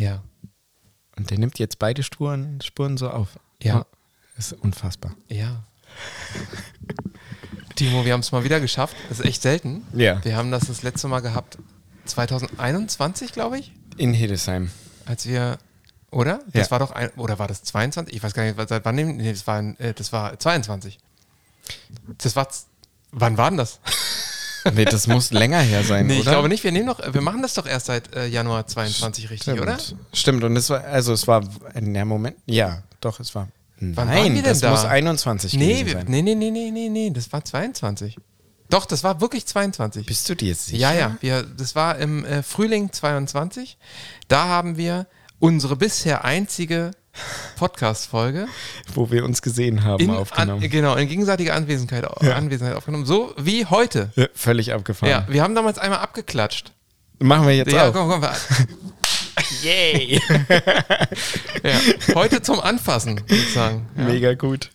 [0.00, 0.22] Ja.
[1.16, 3.38] Und der nimmt jetzt beide Spuren, Spuren so auf.
[3.62, 3.84] Ja.
[4.36, 5.14] Das ist unfassbar.
[5.28, 5.62] Ja.
[7.76, 8.96] Timo, wir haben es mal wieder geschafft.
[9.08, 9.86] Das ist echt selten.
[9.92, 10.24] Ja.
[10.24, 11.58] Wir haben das das letzte Mal gehabt
[12.06, 14.70] 2021, glaube ich, In Hildesheim.
[15.06, 15.58] als wir,
[16.10, 16.40] oder?
[16.52, 16.70] Das Ja.
[16.72, 18.14] war doch ein, oder war das 22?
[18.16, 20.98] Ich weiß gar nicht, seit wann nehmen, nee, das war, äh, das war 22.
[22.18, 22.48] Das war,
[23.12, 23.80] wann war denn das?
[24.74, 26.20] Nee, das muss länger her sein, Nee, oder?
[26.20, 26.64] ich glaube nicht.
[26.64, 29.60] Wir nehmen noch, wir machen das doch erst seit äh, Januar 22 richtig, Stimmt.
[29.60, 29.78] oder?
[30.12, 31.42] Stimmt, und es war, also es war,
[31.74, 33.48] in der Moment, ja, doch, es war.
[33.82, 34.70] Wann Nein, das da?
[34.70, 36.04] muss 21 Nee, sein.
[36.08, 38.18] nee, nee, nee, nee, nee, nee, das war 22.
[38.68, 40.06] Doch, das war wirklich 22.
[40.06, 40.78] Bist du dir sicher?
[40.78, 43.78] Ja, ja, wir, das war im äh, Frühling 22.
[44.28, 45.06] Da haben wir
[45.38, 46.90] unsere bisher einzige
[47.58, 48.46] Podcast-Folge
[48.94, 50.62] Wo wir uns gesehen haben, in, aufgenommen.
[50.62, 52.34] an, genau, in gegenseitiger Anwesenheit, Ja.
[52.34, 53.04] Anwesenheit aufgenommen.
[53.06, 54.10] So wie heute.
[54.16, 55.10] ja, völlig abgefahren.
[55.10, 56.72] Ja, wir haben damals einmal abgeklatscht.
[57.18, 57.92] Machen wir jetzt Ja, auch.
[57.92, 58.22] komm, komm.
[58.22, 58.32] wir-
[59.62, 60.20] Yay!
[61.62, 63.86] Ja, heute zum Anfassen, würde ich sagen.
[63.96, 64.04] Ja.
[64.04, 64.70] Mega gut.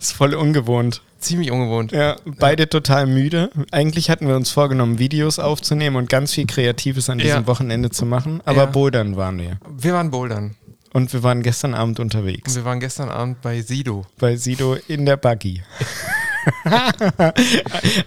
[0.00, 1.02] ist voll ungewohnt.
[1.18, 1.90] Ziemlich ungewohnt.
[1.92, 3.50] Ja, beide total müde.
[3.72, 7.46] Eigentlich hatten wir uns vorgenommen, Videos aufzunehmen und ganz viel Kreatives an diesem Ja.
[7.46, 8.40] Wochenende zu machen.
[8.44, 8.66] Aber Ja.
[8.66, 9.58] bouldern waren wir.
[9.76, 10.54] Wir waren bouldern.
[10.94, 12.54] Und wir waren gestern Abend Und unterwegs.
[12.54, 14.06] wir waren gestern Abend bei Sido.
[14.16, 15.60] Bei Sido in der Buggy.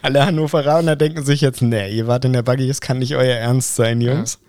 [0.01, 3.35] Alle Hannoveraner denken sich jetzt, nee, ihr wart in der Buggy, das kann nicht euer
[3.35, 4.39] Ernst sein, Jungs.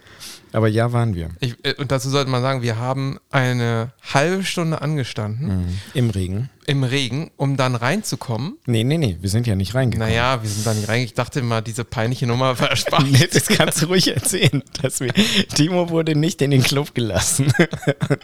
[0.53, 1.31] Aber ja, waren wir.
[1.41, 6.49] Ich, äh, und dazu sollte man sagen, wir haben eine halbe Stunde angestanden Im Regen.
[6.67, 8.57] im Regen, um dann reinzukommen.
[8.67, 10.09] Nee, nee, nee, wir sind ja nicht reingekommen.
[10.11, 11.05] Naja, wir sind da nicht reingegangen.
[11.07, 13.07] Ich dachte immer, diese peinliche Nummer war erspart.
[13.11, 14.63] Nee, das kannst du ruhig erzählen.
[14.83, 15.13] Dass wir,
[15.55, 17.53] Timo wurde nicht in den Club gelassen,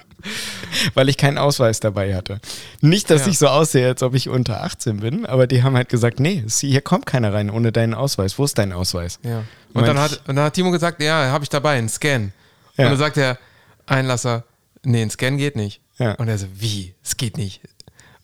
[0.94, 2.40] weil ich keinen Ausweis dabei hatte.
[2.80, 3.28] Nicht, dass Ja.
[3.32, 6.44] ich so aussehe, als ob ich unter 18 bin, aber die haben halt gesagt, nee,
[6.60, 8.38] hier kommt keiner rein ohne deinen Ausweis.
[8.38, 9.18] Wo ist dein Ausweis?
[9.22, 9.44] Ja.
[9.74, 12.32] Und dann, hat, und dann hat Timo gesagt, ja, habe ich dabei, einen Scan.
[12.76, 12.84] Ja.
[12.84, 13.38] Und dann sagt der
[13.86, 14.44] Einlasser,
[14.84, 15.80] nee, ein Scan geht nicht.
[15.98, 16.12] Ja.
[16.14, 16.94] Und er so, wie?
[17.02, 17.60] Es geht nicht.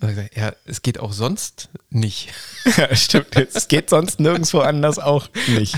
[0.00, 2.32] Und dann sagt er, ja, es geht auch sonst nicht.
[2.76, 3.34] Ja, stimmt.
[3.36, 5.76] Es geht sonst nirgendwo anders auch nicht.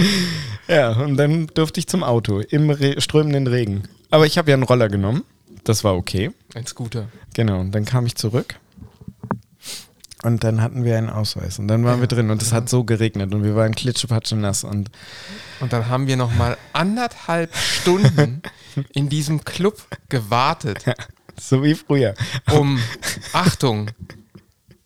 [0.68, 3.84] ja, und dann durfte ich zum Auto im Re strömenden Regen.
[4.10, 5.24] Aber ich habe ja einen Roller genommen.
[5.64, 6.30] Das war okay.
[6.54, 7.08] Ein Scooter.
[7.32, 8.56] Genau, und dann kam ich zurück.
[10.24, 11.58] Und dann hatten wir einen Ausweis.
[11.58, 14.64] Und dann waren wir drin und es hat so geregnet und wir waren klitschepatschen nass.
[14.64, 14.90] Und
[15.60, 18.40] Und dann haben wir nochmal anderthalb Stunden
[18.94, 20.84] in diesem Club gewartet,
[21.38, 22.14] so wie früher.
[22.50, 22.80] um,
[23.34, 23.90] Achtung,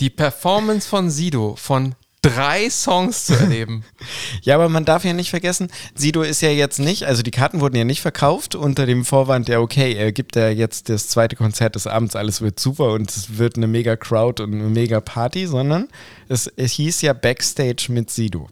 [0.00, 3.84] die Performance von Sido von drei Songs zu erleben.
[4.42, 7.60] Ja, aber man darf ja nicht vergessen, Sido ist ja jetzt nicht, also die Karten
[7.60, 11.36] wurden ja nicht verkauft unter dem Vorwand, ja okay, er gibt ja jetzt das zweite
[11.36, 15.00] Konzert des Abends, alles wird super und es wird eine mega Crowd und eine mega
[15.00, 15.88] Party, sondern
[16.28, 18.48] es, es hieß ja Backstage mit Sido,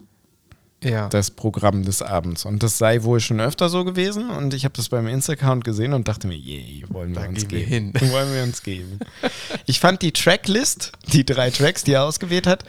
[0.83, 1.07] Ja.
[1.09, 2.45] das Programm des Abends.
[2.45, 5.93] Und das sei wohl schon öfter so gewesen und ich habe das beim Insta-Account gesehen
[5.93, 7.93] und dachte mir, yay, wollen wir Da uns gehen wir geben.
[7.97, 8.11] hin.
[8.11, 8.99] wollen wir uns geben.
[9.65, 12.63] Ich fand die Tracklist, die drei Tracks, die er ausgewählt hat,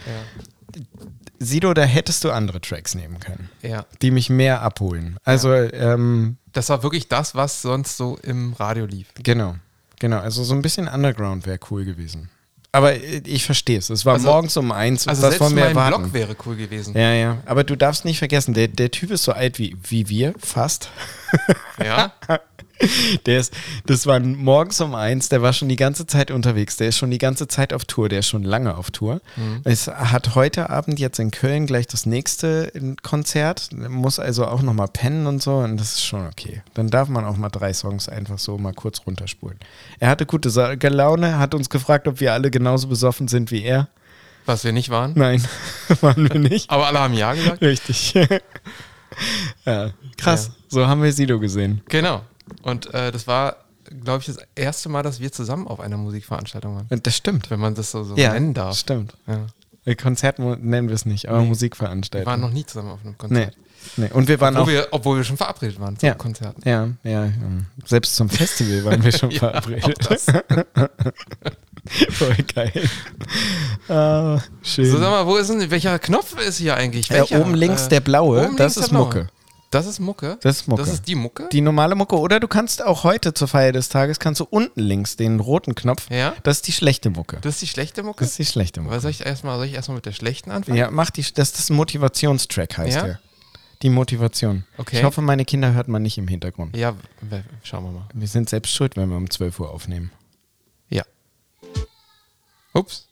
[1.39, 3.85] Sido, da hättest du andere Tracks nehmen können ja.
[4.01, 5.17] die mich mehr abholen.
[5.23, 9.07] Also, ähm, Das war wirklich das, was sonst so im Radio lief.
[9.21, 9.55] genau,
[9.99, 10.19] genau.
[10.19, 12.29] Also so ein bisschen Underground wäre cool gewesen.
[12.71, 13.89] Aber ich verstehe es.
[13.89, 15.07] Es war Also- morgens um eins.
[15.07, 16.01] Also was selbst mein erwarten?
[16.03, 16.95] Blog wäre cool gewesen.
[16.95, 17.37] Ja, ja.
[17.45, 20.89] Aber du darfst nicht vergessen, der, der Typ ist so alt wie, wie wir, fast.
[21.83, 22.13] Ja.
[23.25, 23.53] Der ist,
[23.85, 27.11] das war morgens um eins, der war schon die ganze Zeit unterwegs, der ist schon
[27.11, 29.21] die ganze Zeit auf Tour, der ist schon lange auf Tour.
[29.35, 29.61] Mhm.
[29.65, 32.71] Es hat heute Abend jetzt in Köln gleich das nächste
[33.03, 36.61] Konzert, muss also auch nochmal pennen und so und das ist schon okay.
[36.73, 39.59] Dann darf man auch mal drei Songs einfach so mal kurz runterspulen.
[39.99, 40.49] Er hatte gute
[40.89, 43.89] Laune, hat uns gefragt, ob wir alle genauso besoffen sind wie er.
[44.45, 45.13] Was wir nicht waren.
[45.15, 45.43] Nein,
[46.01, 46.69] waren wir nicht.
[46.69, 47.61] Aber alle haben Ja gesagt.
[47.61, 48.13] Richtig.
[49.65, 50.47] ja, krass.
[50.47, 50.53] Ja.
[50.69, 51.81] So haben wir Sido gesehen.
[51.89, 52.21] Genau.
[52.63, 53.57] Und äh, das war,
[54.03, 56.87] glaube ich, das erste Mal, dass wir zusammen auf einer Musikveranstaltung waren.
[56.89, 57.49] Und das stimmt.
[57.49, 58.77] Wenn man das so, so Ja, nennen darf.
[58.77, 59.13] stimmt.
[59.27, 59.47] Ja.
[59.85, 61.47] Äh, Konzert nennen wir es nicht, aber Nee.
[61.47, 62.25] Musikveranstaltung.
[62.27, 63.17] Wir waren noch nie zusammen auf einem nee.
[63.17, 63.57] Konzert.
[63.97, 64.09] nee.
[64.11, 64.81] Und wir waren Obwohl, auch.
[64.81, 66.13] wir, obwohl wir schon verabredet waren zum Ja.
[66.15, 66.55] Konzert.
[66.65, 67.31] Ja, ja, ja.
[67.85, 69.97] Selbst zum Festival waren wir schon Ja, verabredet.
[72.09, 72.89] Voll geil.
[73.87, 74.85] Ah, schön.
[74.85, 77.09] So, sag mal, wo ist denn, welcher Knopf ist hier eigentlich?
[77.09, 77.39] äh, Welcher?
[77.41, 79.05] oben links Äh, der blaue, das ist blaue.
[79.05, 79.27] Mucke.
[79.71, 80.37] Das ist Mucke?
[80.41, 80.81] Das ist Mucke.
[80.81, 81.47] Das ist die Mucke?
[81.51, 82.17] Die normale Mucke.
[82.17, 85.75] Oder du kannst auch heute zur Feier des Tages, kannst du unten links den roten
[85.75, 86.09] Knopf.
[86.09, 86.33] Ja.
[86.41, 87.37] Das ist die schlechte Mucke.
[87.41, 88.23] das ist die schlechte Mucke?
[88.23, 88.93] Das ist die schlechte Mucke.
[88.93, 90.75] Aber soll ich erstmal soll ich erstmal mit der schlechten anfangen?
[90.77, 93.03] Ja, mach die, das ist ein Motivationstrack, heißt Ja?
[93.03, 93.19] der.
[93.83, 94.65] Die Motivation.
[94.77, 94.97] Okay.
[94.97, 96.75] Ich hoffe, meine Kinder hört man nicht im Hintergrund.
[96.75, 96.95] Ja,
[97.63, 98.07] schauen wir mal.
[98.13, 100.11] Wir sind selbst schuld, wenn wir um 12 Uhr aufnehmen.
[100.89, 101.03] Ja.
[102.73, 103.07] Ups.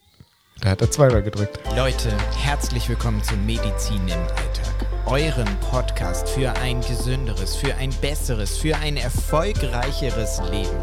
[0.59, 1.59] Da hat er zweimal gedrückt.
[1.75, 4.76] Leute, herzlich willkommen zu Medizin im Alltag.
[5.07, 10.77] Eurem Podcast für ein gesünderes, für ein besseres, für ein erfolgreicheres Leben.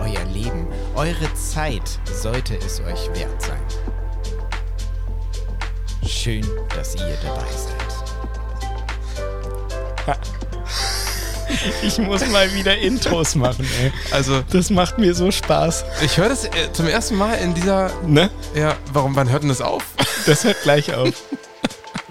[0.00, 0.66] Euer Leben,
[0.96, 1.82] eure Zeit
[2.12, 3.60] sollte es euch wert sein.
[6.06, 7.46] Schön, dass ihr dabei
[10.06, 10.18] seid.
[11.82, 13.92] Ich muss mal wieder Intros machen, ey.
[14.10, 15.84] Also, Das macht mir so Spaß.
[16.00, 17.90] ich höre das äh, zum ersten Mal in dieser.
[18.06, 18.30] Ne?
[18.54, 19.84] Ja, warum, wann hört denn das auf?
[20.24, 21.10] Das hört gleich auf.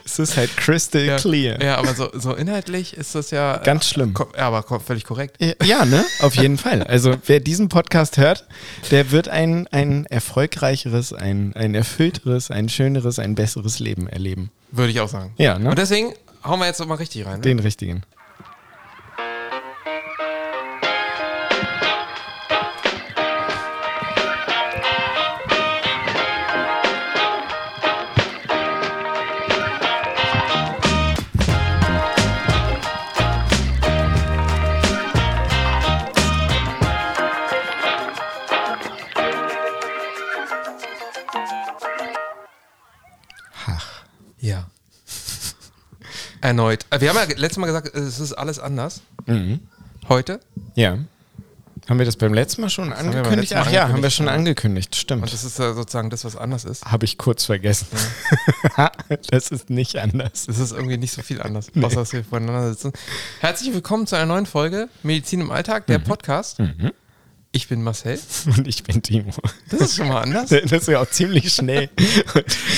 [0.05, 1.61] es ist halt crystal Ja, clear.
[1.61, 3.57] ja aber so, so inhaltlich ist das ja.
[3.57, 4.13] Ganz schlimm.
[4.37, 5.37] Ja, aber völlig korrekt.
[5.63, 6.03] Ja, ne?
[6.21, 6.83] Auf jeden Fall.
[6.83, 8.45] Also wer diesen Podcast hört,
[8.91, 14.51] der wird ein, ein erfolgreicheres, ein, ein erfüllteres, ein schöneres, ein besseres Leben erleben.
[14.71, 15.33] Würde ich auch sagen.
[15.37, 15.69] Ja, ne?
[15.69, 16.13] Und deswegen
[16.43, 17.35] hauen wir jetzt noch mal richtig rein.
[17.35, 17.41] Ne?
[17.41, 18.03] Den richtigen.
[46.41, 46.85] Erneut.
[46.89, 49.01] Äh, Wir haben ja letztes Mal gesagt, es ist alles anders.
[49.27, 49.59] Mhm.
[50.09, 50.39] Heute.
[50.75, 50.97] Ja.
[51.89, 53.53] Haben wir das beim letzten Mal schon angekündigt?
[53.53, 54.31] Mal Ach ja, haben wir angekündigt, schon ja.
[54.33, 55.23] angekündigt, stimmt.
[55.23, 56.85] Und das ist sozusagen das, was anders ist.
[56.85, 57.87] Habe ich kurz vergessen.
[59.29, 60.47] das ist nicht anders.
[60.47, 62.93] Es ist irgendwie nicht so viel anders, außer dass wir voneinander sitzen.
[63.39, 66.59] Herzlich willkommen zu einer neuen Folge Medizin im Alltag, der Podcast.
[67.53, 68.17] Ich bin Marcel.
[68.45, 69.31] Und ich bin Timo.
[69.69, 70.49] Das ist schon mal anders.
[70.69, 71.89] Das ist ja auch ziemlich schnell.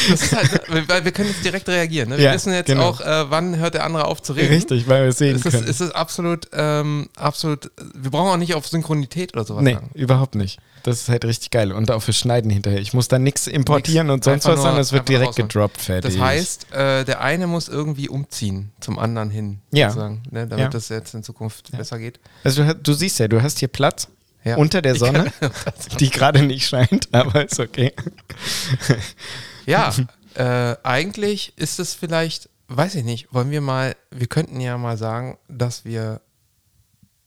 [0.10, 2.10] Das ist halt, weil wir können jetzt direkt reagieren.
[2.10, 2.18] Ne?
[2.18, 2.90] Wir Ja, wissen jetzt genau.
[2.90, 4.52] auch, äh, wann hört der andere auf zu reden.
[4.54, 5.68] Richtig, weil wir es sehen Es ist, können.
[5.68, 9.92] es ist absolut, ähm, absolut, wir brauchen auch nicht auf Synchronität oder sowas Nee, sagen.
[9.94, 10.60] überhaupt nicht.
[10.82, 11.72] Das ist halt richtig geil.
[11.72, 12.80] Und auch für Schneiden hinterher.
[12.82, 14.14] Ich muss da nichts importieren Nix.
[14.16, 15.48] und sonst was, sondern es wird direkt raushauen.
[15.50, 16.14] gedroppt, fertig.
[16.16, 19.90] Das heißt, äh, der eine muss irgendwie umziehen zum anderen hin, Ja.
[19.90, 20.48] sozusagen, ne?
[20.48, 20.70] damit Ja.
[20.70, 22.20] das jetzt in Zukunft besser geht.
[22.44, 24.08] Also du, du siehst ja, du hast hier Platz
[24.46, 24.58] Ja.
[24.58, 25.32] unter der Sonne,
[26.00, 27.94] die gerade nicht scheint, aber ist okay.
[29.66, 29.94] Ja,
[30.36, 34.98] äh, eigentlich ist es vielleicht, weiß ich nicht, wollen wir mal, wir könnten ja mal
[34.98, 36.20] sagen, dass wir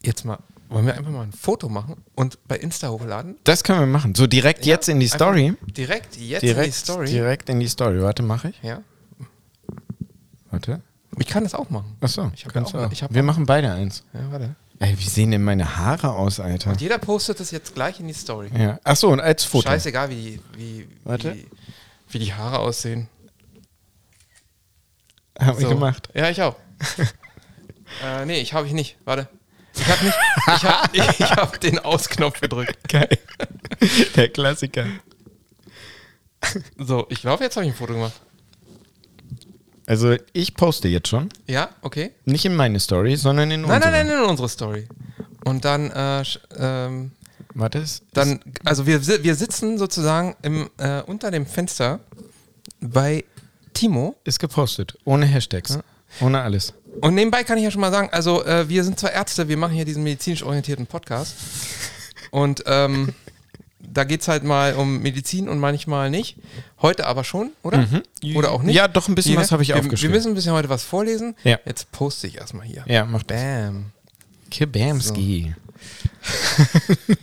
[0.03, 3.37] jetzt mal, wollen wir einfach mal ein Foto machen und bei Insta hochladen?
[3.45, 4.15] Das können wir machen.
[4.15, 5.55] So direkt jetzt Ja, in die Story.
[5.67, 7.07] Direkt jetzt Direkt, in die Story.
[7.07, 8.03] direkt in die Story.
[8.03, 8.63] Warte, mache ich.
[8.63, 8.83] Ja,
[10.51, 10.83] Warte.
[11.19, 11.97] ich kann das auch machen.
[12.01, 12.93] Achso, Ich hab kannst ja auch- auch.
[12.93, 14.05] ich hab Wir auch- machen beide eins.
[14.13, 14.55] Ja, warte.
[14.79, 16.71] Ey, wie sehen denn meine Haare aus, Alter?
[16.71, 18.51] Und jeder postet das jetzt gleich in die Story.
[18.57, 18.79] Ja.
[18.85, 19.69] Achso, und als Foto.
[19.69, 21.35] Scheißegal, wie, wie, Warte.
[21.35, 21.47] wie,
[22.11, 23.09] wie die Haare aussehen.
[25.39, 25.71] Hab ich So.
[25.71, 26.09] gemacht.
[26.15, 26.57] Ja, ich auch.
[28.05, 28.97] äh, nee, ich habe ich nicht.
[29.05, 29.29] Warte.
[29.75, 30.17] Ich habe nicht.
[30.47, 30.89] Ich habe
[31.19, 32.89] ich hab den Ausknopf gedrückt.
[32.89, 33.19] Geil.
[34.15, 34.87] Der Klassiker.
[36.79, 38.21] So, ich glaube, jetzt habe ich ein Foto gemacht.
[39.87, 41.29] Also ich poste jetzt schon.
[41.47, 42.11] Ja, okay.
[42.25, 43.93] Nicht in meine Story, sondern in Nein, unsere.
[43.93, 44.87] nein, nein, in unsere Story.
[45.45, 46.25] Und dann, äh,
[46.59, 47.13] ähm,
[47.55, 52.01] Warte, es- dann, also wir, wir sitzen sozusagen im, äh, unter dem Fenster
[52.81, 53.25] bei
[53.75, 54.17] Timo.
[54.25, 54.99] ist gepostet.
[55.05, 55.79] Ohne Hashtags.
[56.21, 56.73] Ohne alles.
[57.01, 59.57] Und nebenbei kann ich ja schon mal sagen, also äh, wir sind zwar Ärzte, wir
[59.57, 61.35] machen hier diesen medizinisch orientierten Podcast.
[62.31, 63.15] Und ähm,
[63.97, 66.37] da geht es halt mal um Medizin und manchmal nicht.
[66.83, 67.87] Heute aber schon, oder?
[68.35, 68.75] Oder auch nicht?
[68.75, 70.13] Ja, doch, ein bisschen Hier, was habe ich wir, aufgeschrieben.
[70.13, 71.35] Wir müssen ein bisschen heute was vorlesen.
[71.45, 71.59] Ja.
[71.65, 72.85] Jetzt poste ich erstmal hier.
[72.87, 73.39] Ja, macht das.
[73.41, 73.93] Bam.
[74.51, 75.55] Kibamski.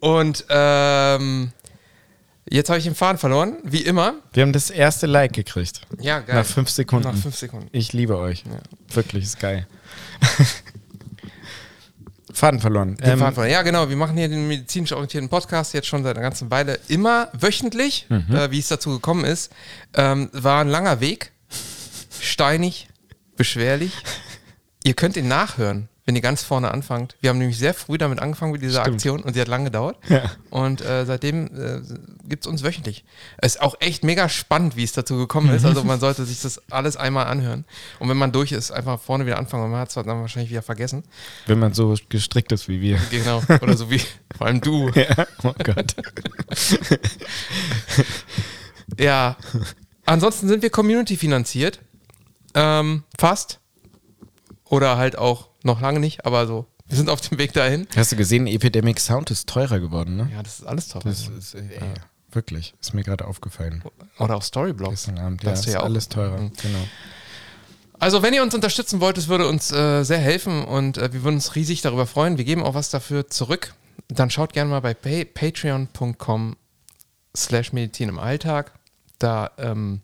[0.00, 1.52] Und ähm,
[2.48, 4.14] jetzt habe ich den Faden verloren, wie immer.
[4.32, 5.80] Wir haben das erste Like gekriegt.
[5.98, 6.36] Ja, geil.
[6.36, 7.08] Nach fünf Sekunden.
[7.08, 7.68] Nach fünf Sekunden.
[7.72, 8.44] Ich liebe euch.
[8.92, 9.66] Wirklich, ist geil.
[12.34, 12.96] Faden verloren.
[12.96, 13.52] Den Ähm, Faden verloren.
[13.52, 13.88] Ja, genau.
[13.88, 16.78] Wir machen hier den medizinisch orientierten Podcast jetzt schon seit einer ganzen Weile.
[16.88, 18.34] Immer wöchentlich, Mhm.
[18.34, 19.52] äh, wie es dazu gekommen ist.
[19.94, 21.30] Ähm, war ein langer Weg.
[22.20, 22.88] Steinig,
[23.36, 23.92] beschwerlich.
[24.84, 27.16] Ihr könnt ihn nachhören, wenn ihr ganz vorne anfangt.
[27.20, 28.96] Wir haben nämlich sehr früh damit angefangen mit dieser Stimmt.
[28.96, 29.96] Aktion und sie hat lange gedauert.
[30.08, 30.30] Ja.
[30.50, 31.80] Und äh, seitdem äh,
[32.28, 33.04] gibt es uns wöchentlich.
[33.38, 35.62] Es ist auch echt mega spannend, wie es dazu gekommen ist.
[35.62, 35.68] Mhm.
[35.68, 37.64] Also man sollte sich das alles einmal anhören.
[38.00, 39.62] Und wenn man durch ist, einfach vorne wieder anfangen.
[39.64, 41.04] weil Man hat es dann wahrscheinlich wieder vergessen.
[41.46, 42.98] wenn man so gestrickt ist wie wir.
[43.10, 43.42] Genau.
[43.62, 44.00] Oder so wie
[44.36, 44.90] vor allem du.
[44.90, 45.94] Ja, oh Gott.
[48.98, 49.36] Ja.
[50.04, 51.80] Ansonsten sind wir Community finanziert.
[52.54, 53.60] Ähm, fast.
[54.64, 56.66] Oder halt auch noch lange nicht, aber so.
[56.86, 57.86] Wir sind auf dem Weg dahin.
[57.96, 60.28] Hast du gesehen, Epidemic Sound ist teurer geworden, ne?
[60.32, 61.00] Ja, das ist alles toll.
[61.04, 61.78] Das ist, ey,
[62.30, 63.82] wirklich, ist mir gerade aufgefallen.
[64.18, 64.90] Oder auch Storyblogs.
[65.06, 65.84] Gestern Abend, Das ja, ist ja auch.
[65.84, 66.52] alles teurer, Mhm.
[66.60, 66.78] genau.
[67.98, 71.22] Also, wenn ihr uns unterstützen wollt, es würde uns äh, sehr helfen und äh, wir
[71.24, 72.36] würden uns riesig darüber freuen.
[72.36, 73.72] Wir geben auch was dafür zurück.
[74.08, 76.56] Dann schaut gerne mal bei pa patreon.com
[77.34, 78.72] slash Medizin im Alltag.
[79.18, 80.00] Da ähm,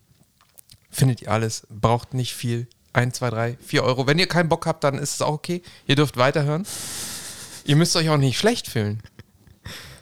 [0.92, 1.66] Findet ihr alles.
[1.68, 2.66] Braucht nicht viel.
[2.92, 4.06] 1, 2, 3, 4 Euro.
[4.06, 5.62] Wenn ihr keinen Bock habt, dann ist es auch okay.
[5.86, 6.66] Ihr dürft weiterhören.
[7.64, 9.02] Ihr müsst euch auch nicht schlecht fühlen.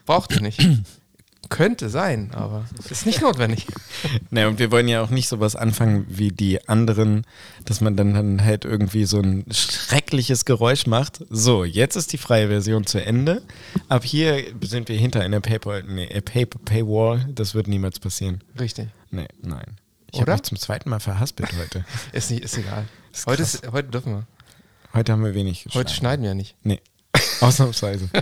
[0.06, 0.66] Braucht ihr nicht.
[1.50, 3.66] Könnte sein, aber ist nicht notwendig.
[4.30, 7.26] Ne, und wir wollen ja auch nicht sowas anfangen wie die anderen,
[7.64, 11.24] dass man dann, dann halt irgendwie so ein schreckliches Geräusch macht.
[11.30, 13.42] So, jetzt ist die freie Version zu Ende.
[13.88, 17.26] Ab hier sind wir hinter einer Paper, nee, Paper Paywall.
[17.34, 18.44] Das wird niemals passieren.
[18.60, 18.88] Richtig.
[19.10, 19.78] Nee, nein.
[20.12, 21.84] Ich habe mich zum zweiten Mal verhaspelt heute.
[22.12, 22.86] Ist, nicht, ist egal.
[23.12, 24.26] Ist heute, ist, heute dürfen wir.
[24.94, 26.56] Heute haben wir wenig Heute schneiden wir nicht.
[26.62, 26.80] Nee,
[27.40, 28.08] ausnahmsweise.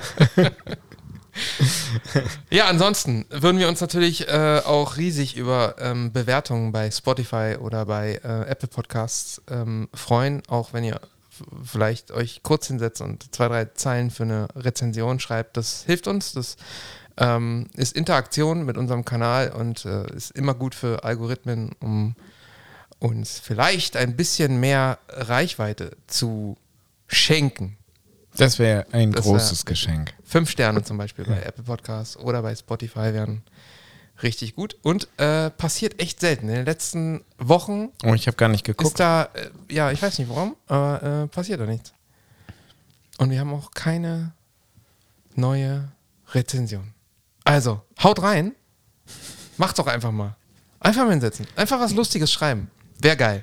[2.50, 7.84] Ja, ansonsten würden wir uns natürlich äh, auch riesig über ähm, Bewertungen bei Spotify oder
[7.84, 10.98] bei äh, Apple Podcasts ähm, freuen, auch wenn ihr
[11.62, 15.58] vielleicht euch kurz hinsetzt und zwei, drei Zeilen für eine Rezension schreibt.
[15.58, 16.56] Das hilft uns, das
[17.18, 22.14] ähm, ist Interaktion mit unserem Kanal und äh, ist immer gut für Algorithmen, um
[22.98, 26.56] uns vielleicht ein bisschen mehr Reichweite zu
[27.08, 27.76] schenken.
[28.36, 30.12] Das wäre ein Das wär- großes Geschenk.
[30.24, 33.42] Fünf Sterne zum Beispiel bei Apple Podcasts oder bei Spotify wären
[34.22, 34.76] richtig gut.
[34.82, 36.48] Und äh, passiert echt selten.
[36.48, 38.88] In den letzten Wochen Oh, ich habe gar nicht geguckt.
[38.88, 41.92] ist da, äh, ja, ich weiß nicht warum, aber äh, passiert da nichts.
[43.18, 44.32] Und wir haben auch keine
[45.34, 45.88] neue
[46.32, 46.92] Rezension.
[47.46, 48.56] Also, haut rein.
[49.56, 50.36] Macht doch einfach mal.
[50.80, 51.46] Einfach mal hinsetzen.
[51.54, 52.70] Einfach was Lustiges schreiben.
[53.00, 53.42] Wäre geil.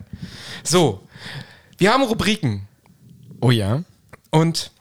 [0.61, 1.07] So,
[1.77, 2.67] wir haben Rubriken.
[3.39, 3.81] Oh ja.
[4.29, 4.71] Und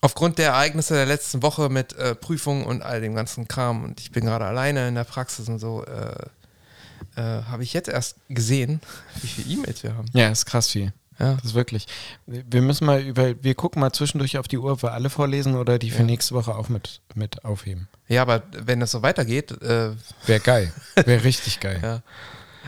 [0.00, 4.00] aufgrund der Ereignisse der letzten Woche mit äh, Prüfungen und all dem ganzen Kram und
[4.00, 8.16] ich bin gerade alleine in der Praxis und so, äh, äh, habe ich jetzt erst
[8.30, 8.80] gesehen,
[9.20, 10.08] wie viele E-Mails wir haben.
[10.14, 10.94] Ja, ist krass viel.
[11.18, 11.34] Ja.
[11.34, 11.86] Das ist wirklich.
[12.26, 15.56] Wir müssen mal über, wir gucken mal zwischendurch auf die Uhr, ob wir alle vorlesen
[15.56, 16.04] oder die für Ja.
[16.04, 17.88] nächste Woche auch mit, mit aufheben.
[18.08, 19.90] ja, aber wenn das so weitergeht, äh,
[20.26, 20.72] Wäre geil.
[21.04, 21.80] Wäre richtig geil.
[21.82, 22.02] Ja.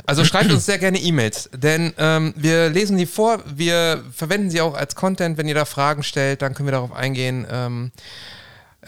[0.06, 4.60] Also schreibt uns sehr gerne E-Mails, denn ähm, wir lesen die vor, wir verwenden sie
[4.62, 5.36] auch als Content.
[5.36, 7.46] Wenn ihr da Fragen stellt, dann können wir darauf eingehen.
[7.50, 7.92] Ähm,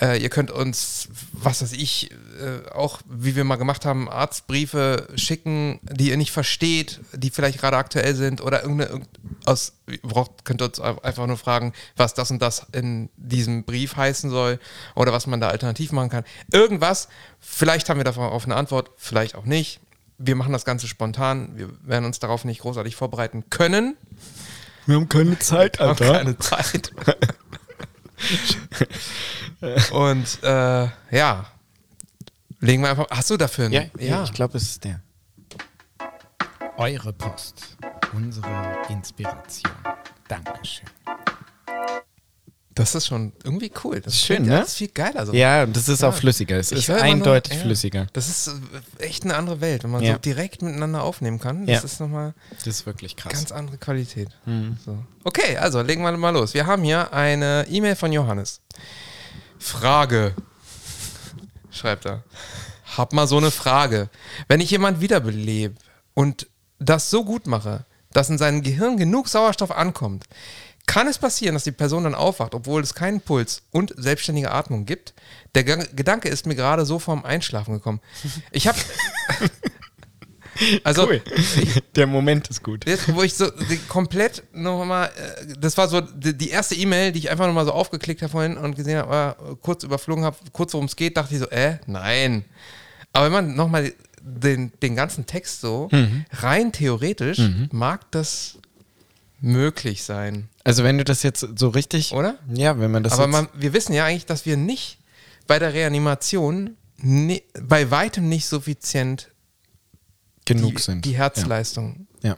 [0.01, 5.09] äh, ihr könnt uns, was weiß ich, äh, auch wie wir mal gemacht haben, Arztbriefe
[5.17, 9.09] schicken, die ihr nicht versteht, die vielleicht gerade aktuell sind oder irgendeine, irgend-
[9.45, 13.65] aus, ihr braucht, könnt ihr uns einfach nur fragen, was das und das in diesem
[13.65, 14.59] Brief heißen soll
[14.95, 16.25] oder was man da alternativ machen kann.
[16.53, 17.09] Irgendwas,
[17.41, 19.81] vielleicht haben wir darauf eine Antwort, vielleicht auch nicht.
[20.19, 21.53] Wir machen das Ganze spontan.
[21.57, 23.97] Wir werden uns darauf nicht großartig vorbereiten können.
[24.87, 26.93] Wir haben keine Zeit, Wir haben keine Zeit.
[29.93, 31.47] Und äh, ja,
[32.63, 33.07] legen wir einfach.
[33.11, 33.75] Hast du dafür einen?
[33.75, 34.25] Ja, ja.
[34.25, 35.01] ich glaube, es ist der.
[36.79, 37.77] Eure Post.
[38.15, 39.73] Unsere Inspiration.
[40.29, 40.87] Dankeschön.
[42.75, 44.01] Das ist schon irgendwie cool.
[44.01, 44.61] Das Ist schön, ne?
[44.61, 45.27] Das ist viel geiler.
[45.27, 45.35] So.
[45.35, 46.09] Ja, das ist Ja.
[46.09, 46.57] auch flüssiger.
[46.57, 47.61] Es Ich ist immer nur- eindeutig ja.
[47.61, 48.07] flüssiger.
[48.15, 50.15] Das ist äh, echt eine andere Welt, wenn man Ja.
[50.15, 51.67] so direkt miteinander aufnehmen kann.
[51.67, 51.85] Das Ja.
[51.85, 53.35] ist nochmal Das ist wirklich krass.
[53.35, 54.31] ganz andere Qualität.
[54.47, 54.79] Mhm.
[54.83, 54.97] So.
[55.23, 56.55] Okay, also legen wir mal los.
[56.55, 58.63] Wir haben hier eine E-Mail von Johannes.
[59.59, 60.35] Frage.
[61.73, 62.23] Schreibt er.
[62.97, 64.09] Hab mal so eine Frage.
[64.49, 65.75] Wenn ich jemand wiederbelebe
[66.15, 66.47] und
[66.79, 70.25] das so gut mache, dass in seinem Gehirn genug Sauerstoff ankommt,
[70.87, 74.85] kann es passieren, dass die Person dann aufwacht, obwohl es keinen Puls und selbstständige Atmung
[74.85, 75.15] gibt?
[75.55, 78.01] Der Ge- Gedanke ist mir gerade so vorm Einschlafen gekommen.
[78.51, 78.79] Ich habe
[80.85, 81.21] also Cool.
[81.97, 82.87] Der Moment ist gut.
[82.87, 83.47] Jetzt, wo ich so
[83.89, 88.23] komplett nochmal, äh, das war so die, erste E-Mail, die ich einfach nochmal so aufgeklickt
[88.23, 91.49] habe vorhin und gesehen habe, kurz überflogen habe, kurz worum es geht, dachte ich so,
[91.51, 92.45] äh, nein.
[93.13, 93.93] Aber wenn man nochmal
[94.23, 95.89] den, den ganzen Text so,
[96.33, 97.41] rein theoretisch,
[97.73, 98.59] mag das
[99.41, 102.37] möglich sein, Also wenn du das jetzt so richtig, oder?
[102.55, 104.99] ja, wenn man das Aber jetzt, man, wir wissen ja eigentlich, dass wir nicht
[105.49, 109.29] bei der Reanimation ni- bei weitem nicht suffizient
[110.45, 111.05] genug die, sind.
[111.05, 112.37] die Herzleistung Ja.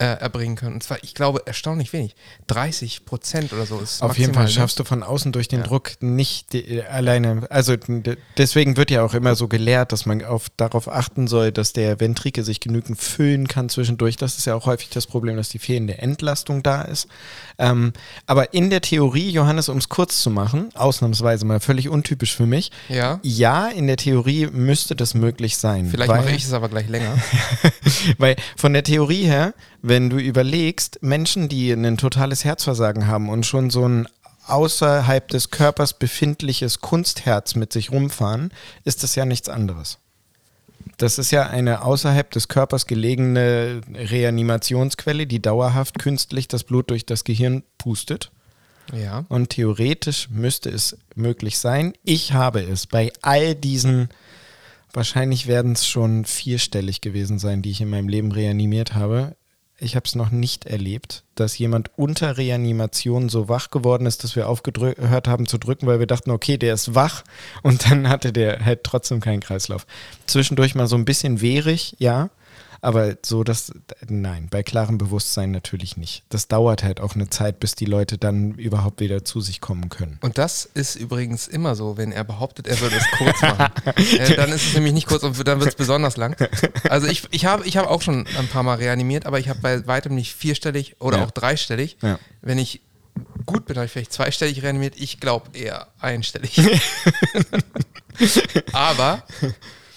[0.00, 0.74] Äh, erbringen können.
[0.76, 2.14] Und zwar, ich glaube, erstaunlich wenig.
[2.46, 4.50] 30 Prozent oder so ist Auf jeden Fall ne?
[4.50, 5.66] schaffst du von außen durch den Ja.
[5.66, 7.76] Druck nicht die, äh, alleine, also
[8.38, 12.00] deswegen wird ja auch immer so gelehrt, dass man auf, darauf achten soll, dass der
[12.00, 14.16] Ventrikel sich genügend füllen kann zwischendurch.
[14.16, 17.06] Das ist ja auch häufig das Problem, dass die fehlende Entlastung da ist.
[17.58, 17.92] Ähm,
[18.24, 22.46] aber in der Theorie, Johannes, um es kurz zu machen, ausnahmsweise mal völlig untypisch für
[22.46, 25.88] mich, Ja, ja, in der Theorie müsste das möglich sein.
[25.90, 27.18] vielleicht weil, mache ich es aber gleich länger.
[28.18, 33.46] weil von der Theorie her, wenn du überlegst, Menschen, die ein totales Herzversagen haben und
[33.46, 34.08] schon so ein
[34.46, 38.52] außerhalb des Körpers befindliches Kunstherz mit sich rumfahren,
[38.84, 39.98] ist das ja nichts anderes.
[40.96, 47.06] Das ist ja eine außerhalb des Körpers gelegene Reanimationsquelle, die dauerhaft künstlich das Blut durch
[47.06, 48.30] das Gehirn pustet.
[48.92, 49.24] Ja.
[49.28, 51.92] Und theoretisch müsste es möglich sein.
[52.04, 54.08] Ich habe es bei all diesen
[54.92, 59.36] Wahrscheinlich werden es schon vierstellig gewesen sein, die ich in meinem Leben reanimiert habe.
[59.82, 64.36] Ich habe es noch nicht erlebt, dass jemand unter Reanimation so wach geworden ist, dass
[64.36, 67.24] wir aufgehört haben zu drücken, weil wir dachten, okay, der ist wach
[67.62, 69.86] und dann hatte der halt trotzdem keinen Kreislauf.
[70.26, 72.28] Zwischendurch mal so ein bisschen wehrig, ja,
[72.82, 73.72] aber so das,
[74.08, 76.22] nein, bei klarem Bewusstsein natürlich nicht.
[76.30, 79.88] Das dauert halt auch eine Zeit, bis die Leute dann überhaupt wieder zu sich kommen
[79.88, 80.18] können.
[80.22, 83.72] Und das ist übrigens immer so, wenn er behauptet, er würde es kurz machen.
[84.18, 86.36] äh, dann ist es nämlich nicht kurz und dann wird es besonders lang.
[86.88, 89.60] Also ich, ich habe ich hab auch schon ein paar Mal reanimiert, aber ich habe
[89.60, 91.24] bei weitem nicht vierstellig oder Ja.
[91.26, 91.98] auch dreistellig.
[92.02, 92.18] Ja.
[92.40, 92.80] Wenn ich
[93.44, 94.94] gut bin, habe ich vielleicht zweistellig reanimiert.
[94.96, 96.60] Ich glaube eher einstellig.
[98.72, 99.22] aber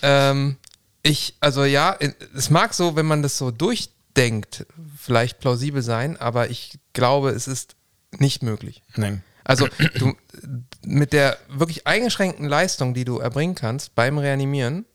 [0.02, 0.58] ähm,
[1.04, 1.98] ich, also ja,
[2.36, 4.66] es mag so, wenn man das so durchdenkt,
[4.98, 7.76] vielleicht plausibel sein, aber ich glaube, es ist
[8.18, 8.82] nicht möglich.
[8.96, 9.24] Nein.
[9.44, 10.16] Also du
[10.86, 14.86] mit der wirklich eingeschränkten Leistung, die du erbringen kannst beim Reanimieren,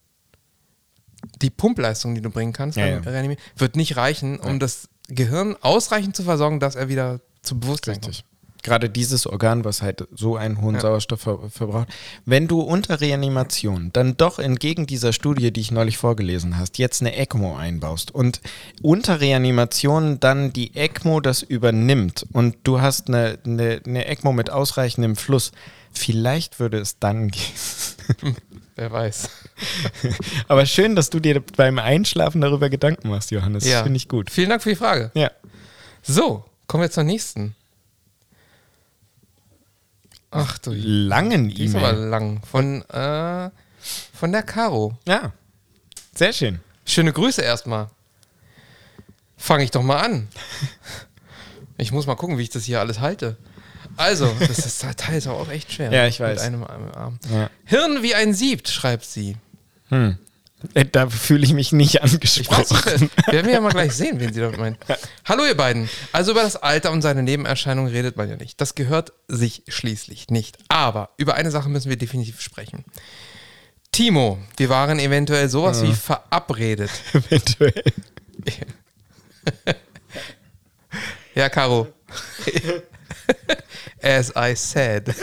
[1.43, 3.11] die Pumpleistung, die du bringen kannst Ja, beim ja.
[3.11, 7.97] Reanimieren, wird nicht reichen, um das Gehirn ausreichend zu versorgen, dass er wieder zu Bewusstsein
[7.97, 8.25] Richtig.
[8.63, 10.81] Gerade dieses Organ, was halt so einen hohen Ja.
[10.81, 11.89] Sauerstoff ver verbraucht.
[12.25, 17.01] Wenn du unter Reanimation dann doch entgegen dieser Studie, die ich neulich vorgelesen hast, jetzt
[17.01, 18.41] eine ECMO einbaust und
[18.83, 24.51] unter Reanimation dann die ECMO das übernimmt und du hast eine, eine, eine ECMO mit
[24.51, 25.53] ausreichendem Fluss,
[25.93, 28.37] vielleicht würde es dann gehen.
[28.77, 29.29] Wer weiß.
[30.49, 33.65] Aber schön, dass du dir beim Einschlafen darüber Gedanken machst, Johannes.
[33.65, 34.31] Das finde ich gut.
[34.31, 35.11] Vielen Dank für die Frage.
[35.15, 35.33] Ja.
[36.03, 37.57] So, kommen wir zur nächsten.
[40.31, 42.09] Ach du, Langen die ist aber E-Mail.
[42.09, 42.43] lang.
[42.51, 43.51] Von, äh,
[44.13, 44.97] von der Caro.
[45.07, 45.33] Ja.
[46.15, 46.61] Sehr schön.
[46.85, 47.89] Schöne Grüße erstmal.
[49.37, 50.29] Fange ich doch mal an.
[51.81, 53.37] Ich muss mal gucken, wie ich das hier alles halte.
[53.97, 55.93] Also, das ist Teil ist aber auch echt schwer.
[55.93, 56.39] Ja, ich weiß.
[56.39, 57.21] Mit einem Arm.
[57.33, 57.51] Ja.
[57.65, 59.37] Hirn wie ein Sieb, schreibt sie.
[59.91, 60.15] Äh,
[60.93, 63.01] Da fühle ich mich nicht Ich weiß angesprochen.
[63.03, 64.77] nicht, werden wir ja mal gleich sehen, wen sie damit meint.
[65.25, 65.89] Hallo ihr beiden.
[66.13, 68.61] Also über das Alter und seine Nebenerscheinungen redet man ja nicht.
[68.61, 70.59] Das gehört sich schließlich nicht.
[70.69, 72.85] Aber über eine Sache müssen wir definitiv sprechen.
[73.93, 76.91] Timo, wir waren eventuell sowas wie verabredet.
[77.15, 77.83] Eventuell.
[81.35, 81.87] Ja, Caro.
[84.03, 85.15] As I said.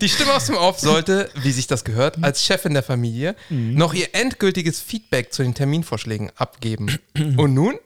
[0.00, 3.94] Die Stimme aus dem Off sollte, wie sich das gehört, als Chefin der Familie noch
[3.94, 6.98] ihr endgültiges Feedback zu den Terminvorschlägen abgeben.
[7.36, 7.78] Und nun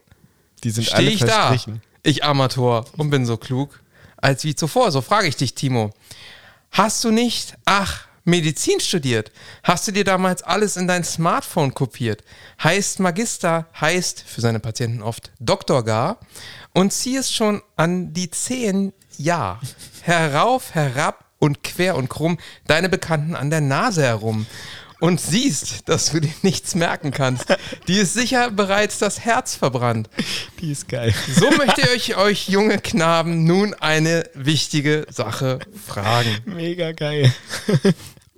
[0.64, 1.57] Die sind stehe ich da,
[2.03, 3.81] ich Amateur, und bin so klug
[4.16, 4.90] als wie zuvor.
[4.90, 5.90] So frage ich dich, Timo.
[6.70, 9.31] Hast du nicht, ach, Medizin studiert?
[9.62, 12.25] Hast du dir damals alles in dein Smartphone kopiert?
[12.62, 16.18] Heißt Magister, heißt für seine Patienten oft Doktor gar
[16.75, 19.61] und ziehst schon an die zehn Jahr
[20.03, 24.46] herauf, herab und quer und krumm deine Bekannten an der Nase herum
[25.01, 27.44] und siehst, dass du dir nichts merken kannst.
[27.88, 30.09] Die ist sicher bereits das Herz verbrannt.
[30.61, 31.14] Die ist geil.
[31.35, 36.38] So möchte ich euch, junge Knaben, nun eine wichtige Sache fragen.
[36.46, 37.33] Mega geil.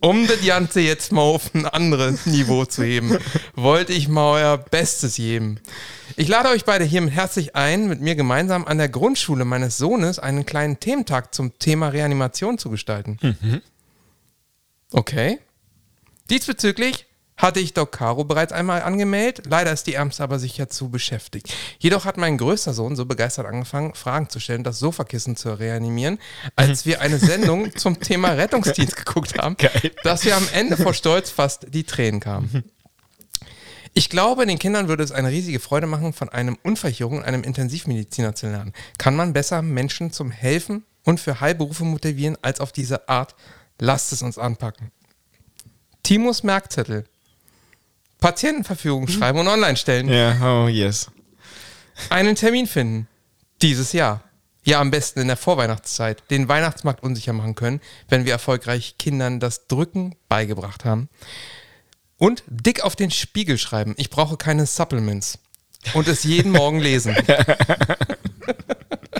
[0.01, 3.19] Um das Ganze jetzt mal auf ein anderes Niveau zu heben,
[3.55, 5.61] wollte ich mal euer Bestes geben.
[6.17, 10.19] Ich lade euch beide hiermit herzlich ein, mit mir gemeinsam an der Grundschule meines Sohnes
[10.19, 13.19] einen kleinen Thementag zum Thema Reanimation zu gestalten.
[14.93, 15.39] Okay.
[16.31, 17.08] Diesbezüglich
[17.39, 19.47] hatte ich Doc Caro bereits einmal angemeldet.
[19.49, 21.55] Leider ist die Ärmste aber sicher zu beschäftigt.
[21.79, 26.19] Jedoch hat mein größter Sohn so begeistert angefangen, Fragen zu stellen, das Sofakissen zu reanimieren,
[26.57, 29.93] als wir eine Sendung zum Thema Rettungsdienst geguckt haben, Geil.
[30.03, 32.65] dass wir am Ende vor Stolz fast die Tränen kamen.
[33.95, 37.43] Ich glaube, den Kindern würde es eine riesige Freude machen, von einem Unfallchirurgen und einem
[37.43, 38.73] Intensivmediziner zu lernen.
[38.99, 43.35] Kann man besser Menschen zum Helfen und für Heilberufe motivieren als auf diese Art?
[43.81, 44.91] Lasst es uns anpacken.
[46.03, 47.05] Timos Merkzettel.
[48.21, 50.09] Patientenverfügung schreiben und online stellen.
[50.09, 51.11] Ja, oh yes.
[52.11, 53.09] Einen Termin finden.
[53.63, 54.23] Dieses Jahr.
[54.65, 56.23] Ja, am besten in der Vorweihnachtszeit.
[56.31, 61.09] Den Weihnachtsmarkt unsicher machen können, wenn wir erfolgreich Kindern das Drücken beigebracht haben.
[62.19, 63.95] Und dick auf den Spiegel schreiben.
[63.97, 65.39] Ich brauche keine Supplements.
[65.95, 67.15] Und es jeden Morgen lesen.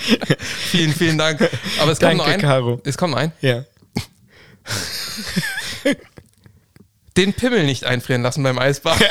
[0.01, 1.49] vielen, vielen Dank.
[1.81, 2.51] Aber es kommt noch Danke, ein.
[2.51, 2.81] Caro.
[2.85, 3.33] Es kommt noch ein.
[3.41, 3.65] Ja.
[7.19, 8.97] Den Pimmel nicht einfrieren lassen beim Eisbad.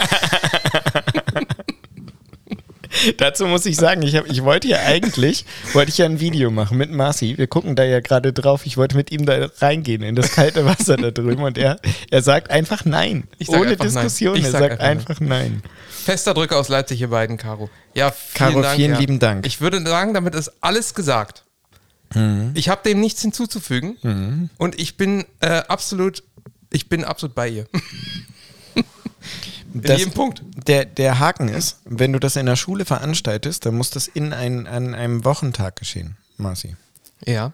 [3.17, 6.49] Dazu muss ich sagen, ich, hab, ich wollte ja eigentlich, wollte ich ja ein Video
[6.49, 7.37] machen mit Marci.
[7.37, 8.65] Wir gucken da ja gerade drauf.
[8.65, 12.21] Ich wollte mit ihm da reingehen in das kalte Wasser da drüben und er, er
[12.21, 13.27] sagt einfach nein.
[13.39, 13.93] Sag Ohne einfach nein.
[13.93, 14.37] Diskussion.
[14.37, 15.61] Ich Er sag sagt einfach einfach nein.
[15.89, 17.69] Fester Drücker aus Leipzig, ihr beiden, Caro.
[17.93, 18.75] Ja, vielen Caro, Dank.
[18.77, 18.99] vielen ja.
[18.99, 19.45] lieben Dank.
[19.45, 21.43] Ich würde sagen, damit ist alles gesagt.
[22.15, 22.51] Mhm.
[22.53, 26.23] Ich habe dem nichts hinzuzufügen und ich bin äh, absolut
[26.69, 27.67] Ich bin absolut bei ihr.
[29.73, 30.41] In Das- jedem Punkt.
[30.67, 34.33] Der, der Haken ist, wenn du das in der Schule veranstaltest, dann muss das in
[34.33, 36.75] ein, an einem Wochentag geschehen, Marci.
[37.25, 37.53] Ja.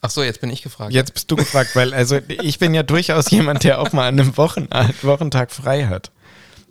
[0.00, 0.92] Ach so, jetzt bin ich gefragt.
[0.92, 4.18] Jetzt bist du gefragt, weil also ich bin ja durchaus jemand, der auch mal an
[4.18, 4.68] einem Wochen,
[5.02, 6.10] Wochentag frei hat.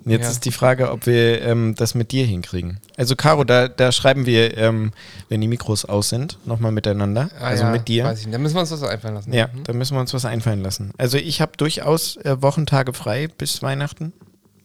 [0.03, 0.29] Jetzt Ja.
[0.31, 2.79] ist die Frage, ob wir ähm, das mit dir hinkriegen.
[2.97, 4.93] Also Caro, da, da schreiben wir, ähm,
[5.29, 7.29] wenn die Mikros aus sind, nochmal miteinander.
[7.39, 8.05] Ah, also ja, mit dir.
[8.05, 8.33] Weiß ich nicht.
[8.33, 9.31] Da müssen wir uns was einfallen lassen.
[9.33, 9.63] Ja, Mhm.
[9.63, 10.91] da müssen wir uns was einfallen lassen.
[10.97, 14.11] Also ich habe durchaus äh, Wochentage frei bis Weihnachten,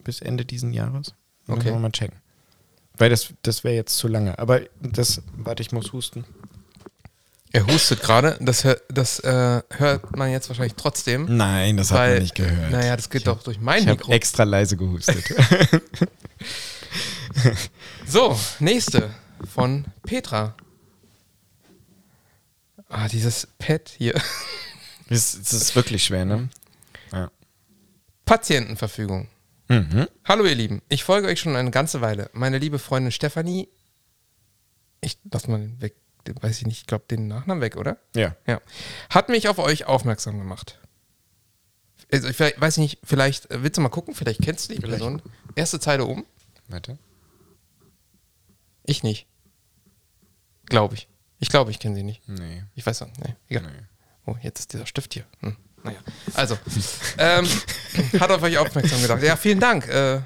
[0.04, 1.14] bis Ende diesen Jahres.
[1.46, 1.70] Müssen Okay.
[1.70, 2.16] wir mal checken.
[2.98, 4.38] Weil das, das wäre jetzt zu lange.
[4.38, 6.24] Aber das, warte, ich muss husten.
[7.56, 8.36] Er hustet gerade.
[8.40, 11.36] Das, hör, das äh, hört man jetzt wahrscheinlich trotzdem.
[11.36, 12.70] Nein, das hat weil, man nicht gehört.
[12.70, 14.12] Naja, das geht doch durch mein ich habe Mikro.
[14.12, 15.24] extra leise gehustet.
[18.06, 19.10] So, nächste
[19.52, 20.56] von Petra.
[22.88, 24.14] Ah, dieses Pad hier.
[25.08, 26.48] das, das ist wirklich schwer, ne?
[27.12, 27.30] Ja.
[28.24, 29.28] Patientenverfügung.
[29.68, 30.06] Mhm.
[30.24, 32.30] Hallo ihr Lieben, ich folge euch schon eine ganze Weile.
[32.32, 33.68] Meine liebe Freundin Stefanie,
[35.00, 35.96] ich lass mal den weg,
[36.40, 37.98] weiß ich nicht, ich glaube den Nachnamen weg, oder?
[38.14, 38.36] Ja.
[38.46, 38.60] Ja.
[39.10, 40.78] Hat mich auf euch aufmerksam gemacht.
[42.12, 44.80] Also ich we- weiß nicht, vielleicht äh, willst du mal gucken, vielleicht kennst du die
[44.80, 44.98] Vielleicht.
[45.00, 45.22] Person.
[45.54, 46.24] Erste Zeile oben.
[46.68, 46.98] Warte.
[48.84, 49.26] Ich nicht.
[50.66, 51.08] Glaube ich.
[51.38, 52.26] Ich glaube, ich kenne sie nicht.
[52.28, 52.62] Nee.
[52.74, 53.18] Ich weiß nicht.
[53.18, 53.62] Nee, egal.
[53.64, 53.86] Nee.
[54.24, 55.24] Oh, jetzt ist dieser Stift hier.
[55.40, 55.56] Hm.
[55.82, 55.98] Naja.
[56.34, 56.58] Also,
[57.18, 57.46] ähm,
[58.18, 59.22] hat auf euch aufmerksam gedacht.
[59.22, 60.20] Ja, vielen Dank äh,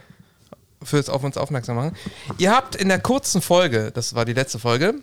[0.83, 1.97] fürs auf uns aufmerksam machen.
[2.39, 4.95] Ihr habt in der kurzen Folge, das war die letzte Folge,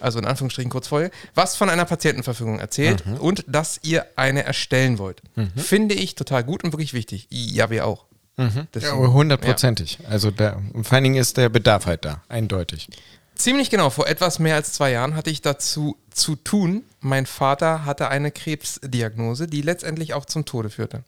[0.00, 5.22] also in Anführungsstrichen Kurzfolge, was von einer Patientenverfügung erzählt und dass ihr eine erstellen wollt.
[5.56, 7.26] Finde ich total gut und wirklich wichtig.
[7.30, 8.06] Ja, wir auch.
[8.36, 9.98] Ja, Deswegen- hundertprozentig.
[10.08, 12.88] Also da, und vor allen Dingen ist der Bedarf halt da, eindeutig.
[13.34, 16.82] Ziemlich genau, vor etwas mehr als zwei Jahren hatte ich dazu zu tun.
[17.00, 21.02] Mein Vater hatte eine Krebsdiagnose, die letztendlich auch zum Tode führte.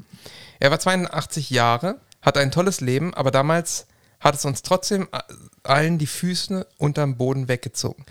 [0.60, 3.86] Er war 82 Jahre, hatte ein tolles Leben, aber damals
[4.20, 5.24] hat es uns trotzdem a-
[5.62, 8.04] allen die Füße unterm Boden weggezogen.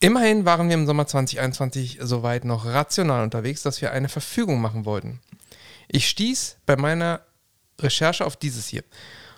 [0.00, 4.84] Immerhin waren wir im Sommer 2021 soweit noch rational unterwegs, dass wir eine Verfügung machen
[4.84, 5.20] wollten.
[5.88, 7.20] Ich stieß bei meiner
[7.80, 8.84] Recherche auf dieses hier.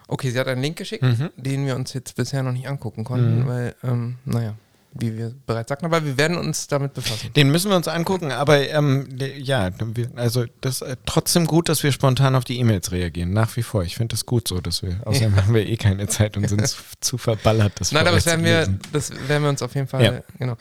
[0.08, 1.04] Okay, sie hat einen Link geschickt,
[1.36, 4.54] den wir uns jetzt bisher noch nicht angucken konnten, weil, ähm, naja,
[4.92, 7.32] wie wir bereits sagten, aber wir werden uns damit befassen.
[7.34, 9.70] Den müssen wir uns angucken, aber ähm, ja,
[10.16, 13.32] also das äh, trotzdem gut, dass wir spontan auf die E-Mails reagieren.
[13.32, 13.84] Nach wie vor.
[13.84, 16.66] Ich finde das gut so, dass wir, außerdem haben wir eh keine Zeit und sind
[17.00, 20.02] zu, verballert, das Nein, aber das werden, wir, das werden wir uns auf jeden Fall,
[20.04, 20.20] Ja.
[20.38, 20.56] genau.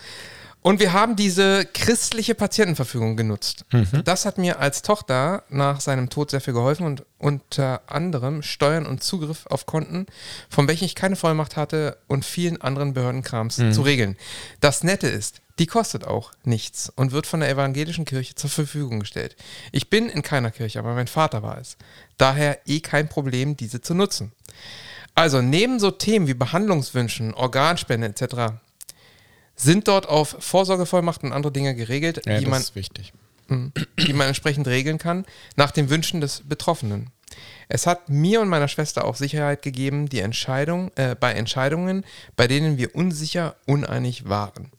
[0.62, 3.66] Und wir haben diese christliche Patientenverfügung genutzt.
[4.04, 8.86] Das hat mir als Tochter nach seinem Tod sehr viel geholfen und unter anderem Steuern
[8.86, 10.06] und Zugriff auf Konten,
[10.50, 14.18] von welchen ich keine Vollmacht hatte und vielen anderen Behördenkrams zu regeln.
[14.60, 19.02] Das Nette ist, die kostet auch nichts und wird von der evangelischen Kirche zur Verfügung
[19.02, 19.36] gestellt.
[19.72, 21.78] Ich bin in keiner Kirche, aber mein Vater war es.
[22.18, 24.32] Daher eh kein Problem, diese zu nutzen.
[25.16, 28.54] Also neben so Themen wie Behandlungswünschen, Organspende etc.
[29.62, 33.14] sind dort auf Vorsorgevollmacht und andere Dinge geregelt, Ja, die, man, wichtig.
[33.50, 37.10] die man entsprechend regeln kann, nach den Wünschen des Betroffenen.
[37.68, 42.04] Es hat mir und meiner Schwester auch Sicherheit gegeben, die Entscheidung, äh, bei Entscheidungen,
[42.36, 44.72] bei denen wir unsicher, uneinig waren.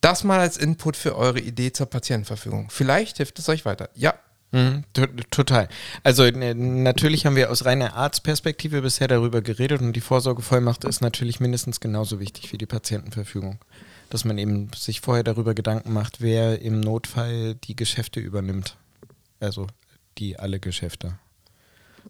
[0.00, 2.70] Das mal als Input für eure Idee zur Patientenverfügung.
[2.70, 3.90] Vielleicht hilft es euch weiter.
[3.94, 4.14] Ja,
[4.52, 5.68] Mhm, to- total.
[6.02, 11.38] Also natürlich haben wir aus reiner Arztperspektive bisher darüber geredet und die Vorsorgevollmacht ist natürlich
[11.38, 13.58] mindestens genauso wichtig wie die Patientenverfügung.
[14.08, 18.76] Dass man eben sich vorher darüber Gedanken macht, wer im Notfall die Geschäfte übernimmt.
[19.38, 19.68] Also
[20.18, 21.14] die alle Geschäfte.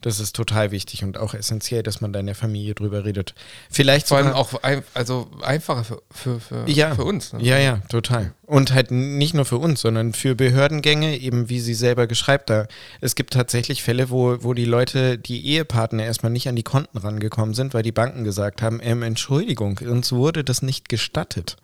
[0.01, 3.35] Das ist total wichtig und auch essentiell, dass man da in der Familie drüber redet.
[3.71, 7.33] Vielleicht vor allem auch ein, also einfacher für, für, für, ja, für uns.
[7.35, 7.43] ne?
[7.43, 8.33] Ja, ja, total.
[8.47, 12.67] Und halt nicht nur für uns, sondern für Behördengänge, eben wie sie selber geschreibt da.
[13.01, 16.97] Es gibt tatsächlich Fälle, wo, wo die Leute, die Ehepartner erstmal nicht an die Konten
[16.97, 21.57] rangekommen sind, weil die Banken gesagt haben, ähm, Entschuldigung, uns wurde das nicht gestattet.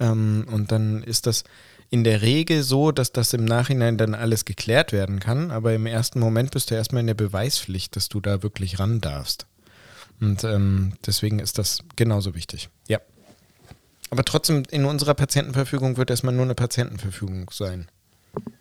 [0.00, 1.44] Ähm, und dann ist das
[1.90, 5.86] in der Regel so, dass das im Nachhinein dann alles geklärt werden kann, aber im
[5.86, 9.46] ersten Moment bist du erstmal in der Beweispflicht, dass du da wirklich ran darfst.
[10.20, 12.68] Und ähm, deswegen ist das genauso wichtig.
[12.88, 13.00] Ja.
[14.10, 17.88] Aber trotzdem, in unserer Patientenverfügung wird erstmal nur eine Patientenverfügung sein.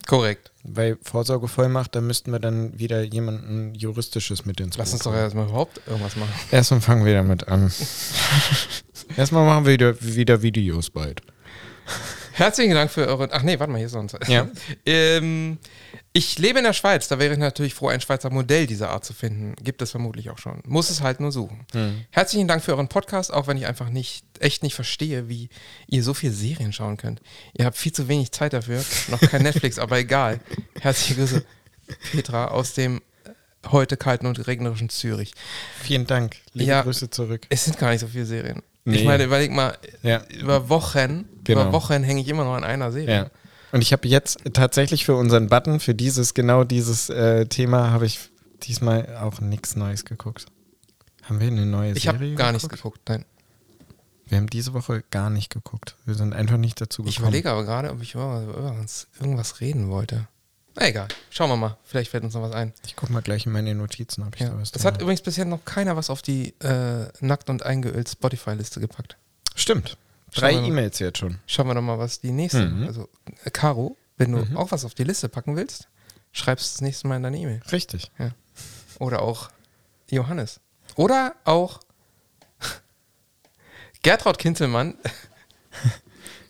[0.08, 0.52] Korrekt.
[0.64, 5.14] Weil Vorsorgevollmacht, da müssten wir dann wieder jemanden Juristisches mit ins Lass Boot uns doch
[5.14, 6.32] erstmal überhaupt irgendwas machen.
[6.52, 7.72] Erstmal fangen wir damit an.
[9.18, 11.22] erstmal machen wir wieder, wieder Videos bald.
[12.38, 13.30] Herzlichen Dank für eure.
[13.32, 14.48] Ach nee, warte mal, hier ist noch ein Ja.
[14.86, 15.58] ähm,
[16.14, 19.06] Ich lebe in der Schweiz, da wäre ich natürlich froh, ein Schweizer Modell dieser Art
[19.06, 19.56] zu finden.
[19.64, 20.62] Gibt es vermutlich auch schon.
[20.68, 21.66] Muss es halt nur suchen.
[22.12, 25.50] Herzlichen Dank für euren Podcast, auch wenn ich einfach nicht, echt nicht verstehe, wie
[25.88, 27.22] ihr so viel Serien schauen könnt.
[27.54, 28.84] Ihr habt viel zu wenig Zeit dafür.
[29.10, 30.40] Noch kein Netflix, aber egal.
[30.80, 31.44] Herzliche Grüße.
[32.12, 33.02] Petra aus dem
[33.72, 35.34] heute kalten und regnerischen Zürich.
[35.82, 36.36] Vielen Dank.
[36.54, 36.82] Liebe Ja.
[36.84, 37.48] Grüße zurück.
[37.50, 38.62] Es sind gar nicht so viele Serien.
[38.88, 38.98] Nee.
[38.98, 40.22] Ich meine, überleg mal, Ja.
[40.40, 41.62] über Wochen, Genau.
[41.64, 43.16] über Wochen hänge ich immer noch an einer Serie.
[43.16, 43.30] Ja.
[43.74, 48.06] Und ich habe jetzt tatsächlich für unseren Button, für dieses, genau dieses äh, Thema, habe
[48.06, 48.20] ich
[48.64, 50.46] diesmal auch nichts Neues geguckt.
[51.24, 53.06] Haben wir eine neue Ich Serie habe gar nichts geguckt?
[53.06, 53.26] geguckt, nein.
[54.30, 55.96] Wir haben diese Woche gar nicht geguckt.
[56.06, 57.10] Wir sind einfach nicht dazu gekommen.
[57.12, 60.28] Ich überlege aber gerade, ob ich über irgendwas, irgendwas reden wollte.
[60.80, 61.78] Na egal, schauen wir mal.
[61.84, 62.72] Vielleicht fällt uns noch was ein.
[62.86, 64.50] Ich guck mal gleich in meine Notizen, ob ich Ja.
[64.50, 67.64] da was Es drin hat übrigens bisher noch keiner was auf die äh, nackt und
[67.64, 69.18] eingeölt Spotify-Liste gepackt.
[69.56, 69.98] Stimmt.
[70.36, 70.52] Drei.
[70.54, 71.40] E-Mails jetzt schon.
[71.48, 72.68] Schauen wir doch mal, was die nächste.
[72.68, 72.86] Mhm.
[72.88, 73.10] Also,
[73.44, 75.88] äh, Caro, wenn du auch was auf die Liste packen willst,
[76.32, 77.62] schreibst das nächste Mal in deine E-Mail.
[77.72, 78.12] Richtig.
[78.20, 78.32] Ja.
[79.00, 79.50] Oder auch
[80.12, 80.60] Johannes.
[80.96, 81.80] Oder auch
[84.04, 84.96] Gertraud Kinzelmann,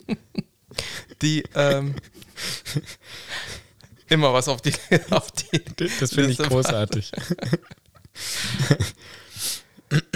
[1.21, 1.95] die ähm,
[4.09, 4.73] immer was auf die,
[5.09, 5.61] auf die
[5.99, 7.11] Das finde ich großartig.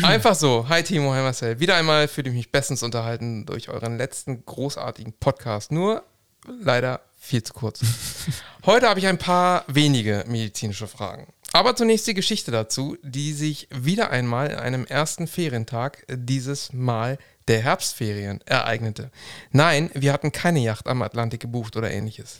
[0.04, 0.68] Einfach so.
[0.68, 1.60] Hi Timo, hi Marcel.
[1.60, 5.72] Wieder einmal fühle ich mich bestens unterhalten durch euren letzten großartigen Podcast.
[5.72, 6.04] Nur
[6.46, 7.82] leider viel zu kurz.
[8.66, 11.32] Heute habe ich ein paar wenige medizinische Fragen.
[11.54, 17.18] Aber zunächst die Geschichte dazu, die sich wieder einmal in einem ersten Ferientag, dieses Mal
[17.48, 19.12] der Herbstferien, ereignete.
[19.52, 22.40] Nein, wir hatten keine Yacht am Atlantik gebucht oder ähnliches.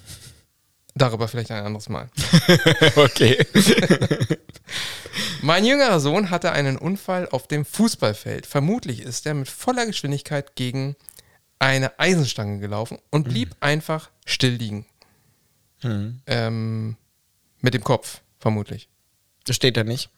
[0.96, 2.10] Darüber vielleicht ein anderes Mal.
[2.96, 3.38] okay.
[5.42, 8.46] Mein jüngerer Sohn hatte einen Unfall auf dem Fußballfeld.
[8.46, 10.96] Vermutlich ist er mit voller Geschwindigkeit gegen
[11.60, 14.86] eine Eisenstange gelaufen und blieb einfach still liegen.
[15.80, 16.22] Hm.
[16.28, 16.98] Ähm,
[17.60, 18.90] mit dem Kopf, vermutlich.
[19.46, 20.10] Das steht da nicht.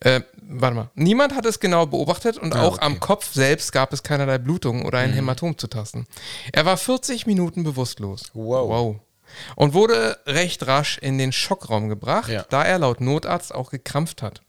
[0.00, 0.90] Äh, warte mal.
[0.94, 2.84] Niemand hat es genau beobachtet und Ah, auch okay.
[2.86, 6.06] am Kopf selbst gab es keinerlei Blutung oder ein Hämatom zu tasten.
[6.52, 8.30] Er war 40 Minuten bewusstlos.
[8.34, 8.68] Wow.
[8.68, 8.96] wow.
[9.56, 12.44] Und wurde recht rasch in den Schockraum gebracht, Ja.
[12.50, 14.42] da er laut Notarzt auch gekrampft hat.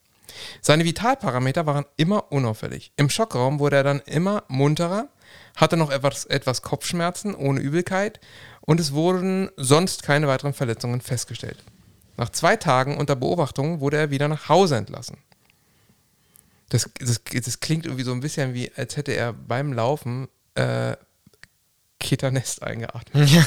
[0.62, 2.91] Seine Vitalparameter waren immer unauffällig.
[2.97, 5.07] Im Schockraum wurde er dann immer munterer,
[5.55, 8.19] hatte noch etwas, etwas Kopfschmerzen ohne Übelkeit
[8.62, 11.63] und es wurden sonst keine weiteren Verletzungen festgestellt.
[12.17, 15.17] Nach zwei Tagen unter Beobachtung wurde er wieder nach Hause entlassen.
[16.69, 20.95] Das, das, das klingt irgendwie so ein bisschen wie, als hätte er beim Laufen äh,
[21.99, 23.30] Ketanest eingeatmet.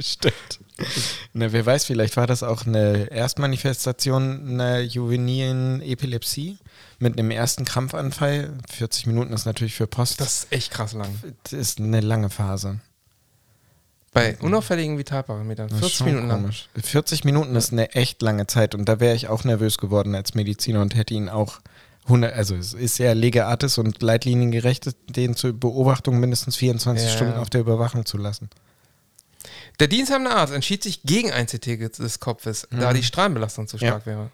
[0.00, 0.60] Stimmt.
[1.32, 6.58] Na, wer weiß, vielleicht war das auch eine Erstmanifestation einer juvenilen Epilepsie
[6.98, 8.56] mit einem ersten Krampfanfall.
[8.70, 10.20] 40 Minuten ist natürlich für Post.
[10.20, 11.10] Das ist echt krass lang.
[11.42, 12.80] Das ist eine lange Phase.
[14.18, 15.68] Bei unauffälligen Vitalparametern.
[15.68, 16.40] Das ist 40 schon Minuten lang.
[16.42, 16.68] komisch.
[16.82, 20.34] 40 Minuten ist eine echt lange Zeit und da wäre ich auch nervös geworden als
[20.34, 21.60] Mediziner und hätte ihn auch
[22.04, 27.14] 100, also es ist ja lege artis und leitliniengerecht, den zur Beobachtung mindestens 24 Ja.
[27.14, 28.48] Stunden auf der Überwachung zu lassen.
[29.78, 31.66] Der diensthabende Arzt entschied sich gegen ein CT
[31.98, 33.82] des Kopfes, da die Strahlenbelastung zu Mhm.
[33.82, 33.88] Ja.
[33.88, 34.30] stark wäre.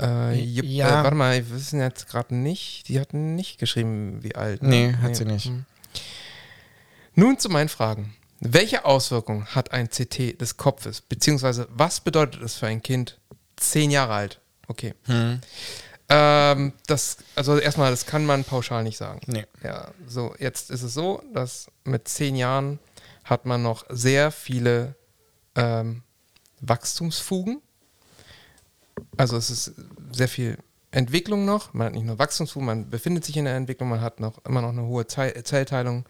[0.00, 0.88] Äh, Ja.
[1.00, 4.60] äh, warte mal, wir wissen jetzt gerade nicht, die hatten nicht geschrieben, wie alt.
[4.62, 4.68] ne?
[4.68, 5.46] Nee, hat sie nicht.
[5.46, 5.64] Hm.
[7.14, 8.14] Nun zu meinen Fragen.
[8.46, 13.18] Welche Auswirkungen hat ein CT des Kopfes, beziehungsweise was bedeutet es für ein Kind
[13.56, 14.40] zehn Jahre alt?
[14.68, 14.92] Okay.
[15.04, 15.40] Hm.
[16.10, 19.20] Ähm, das, also erstmal, das kann man pauschal nicht sagen.
[19.26, 19.46] Nee.
[19.62, 22.78] Ja, so, jetzt ist es so, dass mit zehn Jahren
[23.24, 24.94] hat man noch sehr viele
[25.54, 26.02] ähm,
[26.60, 27.62] Wachstumsfugen.
[29.16, 29.72] Also es ist
[30.12, 30.58] sehr viel
[30.90, 31.72] Entwicklung noch.
[31.72, 34.60] Man hat nicht nur Wachstumsfugen, man befindet sich in der Entwicklung, man hat noch immer
[34.60, 36.04] noch eine hohe Zellteilung,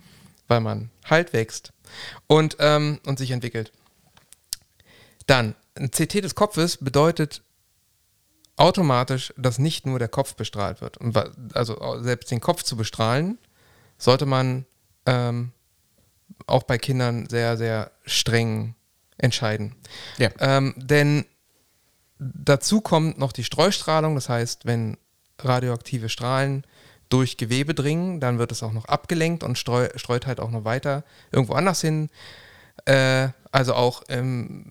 [0.48, 1.72] weil man halt wächst
[2.26, 3.72] und, ähm, und sich entwickelt.
[5.26, 7.42] Dann, ein CT des Kopfes bedeutet
[8.56, 10.98] automatisch, dass nicht nur der Kopf bestrahlt wird.
[10.98, 11.16] Und
[11.54, 13.38] also selbst den Kopf zu bestrahlen,
[13.98, 14.66] sollte man
[15.06, 15.52] ähm,
[16.46, 18.74] auch bei Kindern sehr, sehr streng
[19.18, 19.74] entscheiden.
[20.18, 20.30] Ja.
[20.38, 21.24] Ähm, denn
[22.18, 24.96] dazu kommt noch die Streustrahlung, das heißt, wenn
[25.38, 26.64] radioaktive Strahlen
[27.08, 30.64] durch Gewebe dringen, dann wird es auch noch abgelenkt und streu, streut halt auch noch
[30.64, 32.10] weiter irgendwo anders hin.
[32.86, 34.66] Äh, also auch ähm,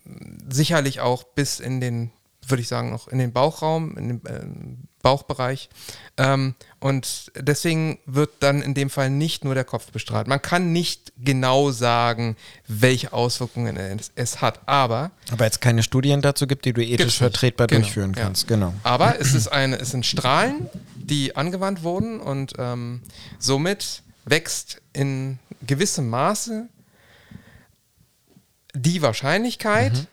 [0.48, 2.10] sicherlich auch bis in den,
[2.46, 5.68] würde ich sagen, noch in den Bauchraum, in den ähm, Bauchbereich.
[6.16, 10.26] Ähm, und deswegen wird dann in dem Fall nicht nur der Kopf bestrahlt.
[10.26, 16.20] Man kann nicht genau sagen, welche Auswirkungen es, es hat, aber Aber jetzt keine Studien
[16.22, 18.24] dazu gibt, die du ethisch vertretbar Genau, durchführen ja.
[18.24, 18.48] kannst.
[18.48, 18.74] Genau.
[18.82, 20.68] Aber es, ist eine, es sind Strahlen,
[21.06, 23.02] die angewandt wurden und ähm,
[23.38, 26.68] somit wächst in gewissem Maße
[28.74, 30.06] die Wahrscheinlichkeit, Mhm.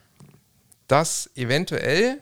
[0.88, 2.22] dass eventuell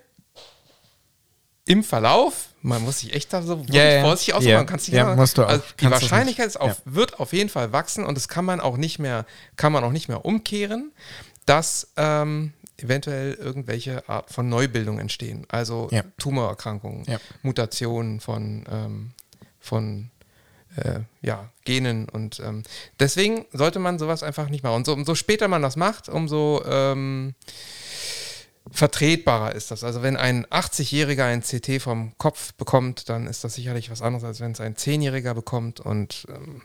[1.65, 4.01] im Verlauf, man muss sich echt da so Ja, ja.
[4.01, 4.57] vorsichtig ausdrücken, Ja.
[4.57, 5.49] man kann es nicht Ja, sagen, musst du auch.
[5.49, 8.59] Also die Kannst Wahrscheinlichkeit ist auf, wird auf jeden Fall wachsen und das kann man
[8.59, 10.91] auch nicht mehr, kann man auch nicht mehr umkehren,
[11.45, 15.45] dass ähm, eventuell irgendwelche Art von Neubildung entstehen.
[15.49, 16.03] Also Ja.
[16.17, 17.19] Tumorerkrankungen, Ja.
[17.41, 19.11] Mutationen von, ähm,
[19.59, 20.09] von
[20.77, 22.63] äh, ja, Genen und ähm,
[22.99, 24.75] deswegen sollte man sowas einfach nicht machen.
[24.75, 27.33] Und so, umso später man das macht, umso ähm,
[28.71, 29.83] vertretbarer ist das.
[29.83, 34.23] Also wenn ein 80-Jähriger ein CT vom Kopf bekommt, dann ist das sicherlich was anderes,
[34.23, 35.79] als wenn es ein 10-Jähriger bekommt.
[35.79, 36.61] Und ähm,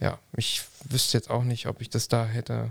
[0.00, 2.70] ja, ich wüsste jetzt auch nicht, ob ich das da hätte.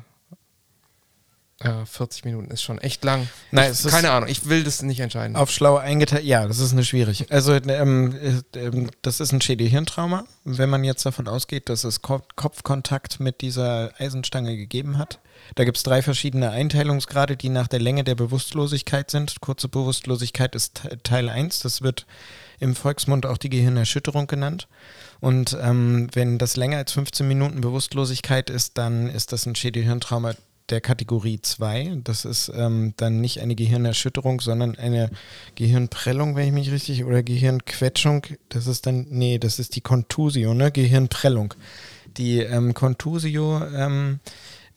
[1.63, 3.27] Ja, 40 Minuten ist schon echt lang.
[3.51, 5.35] Nein, es ist- keine Ahnung, ich will das nicht entscheiden.
[5.35, 7.31] Auf schlau eingeteilt, ja, das ist eine schwierig.
[7.31, 8.15] Also ähm,
[8.53, 13.19] äh, ähm, das ist ein Schädel-Hirntrauma, wenn man jetzt davon ausgeht, dass es Ko Kopfkontakt
[13.19, 15.19] mit dieser Eisenstange gegeben hat.
[15.55, 19.39] Da gibt es drei verschiedene Einteilungsgrade, die nach der Länge der Bewusstlosigkeit sind.
[19.39, 22.05] Kurze Bewusstlosigkeit ist Te- Teil 1, das wird
[22.59, 24.67] im Volksmund auch die Gehirnerschütterung genannt.
[25.21, 30.33] Und ähm, wenn das länger als 15 Minuten Bewusstlosigkeit ist, dann ist das ein Schädel-Hirntrauma
[30.69, 31.99] der Kategorie 2.
[32.03, 35.09] Das ist ähm, dann nicht eine Gehirnerschütterung, sondern eine
[35.55, 38.25] Gehirnprellung, wenn ich mich richtig, oder Gehirnquetschung.
[38.49, 40.71] Das ist dann, nee, das ist die Contusio, ne?
[40.71, 41.53] Gehirnprellung.
[42.17, 44.19] Die ähm, Contusio, ähm,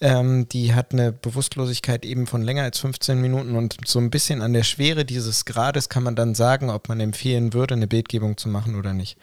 [0.00, 4.42] ähm, die hat eine Bewusstlosigkeit eben von länger als 15 Minuten und so ein bisschen
[4.42, 8.36] an der Schwere dieses Grades kann man dann sagen, ob man empfehlen würde, eine Bildgebung
[8.36, 9.16] zu machen oder nicht.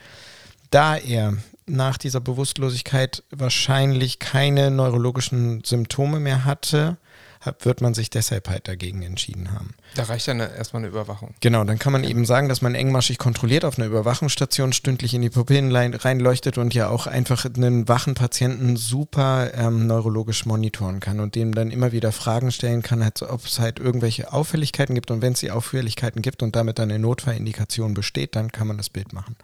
[0.74, 6.98] Da er nach dieser Bewusstlosigkeit wahrscheinlich keine neurologischen Symptome mehr hatte,
[7.42, 9.76] hat, wird man sich deshalb halt dagegen entschieden haben.
[9.94, 11.36] Da reicht dann erstmal eine Überwachung.
[11.42, 15.22] Genau, dann kann man eben sagen, dass man engmaschig kontrolliert auf einer Überwachungsstation stündlich in
[15.22, 21.20] die Pupillen reinleuchtet und ja auch einfach einen wachen Patienten super ähm, neurologisch monitoren kann
[21.20, 25.12] und dem dann immer wieder Fragen stellen kann, halt, ob es halt irgendwelche Auffälligkeiten gibt
[25.12, 28.78] und wenn es die Auffälligkeiten gibt und damit dann eine Notfallindikation besteht, dann kann man
[28.78, 29.36] das Bild machen.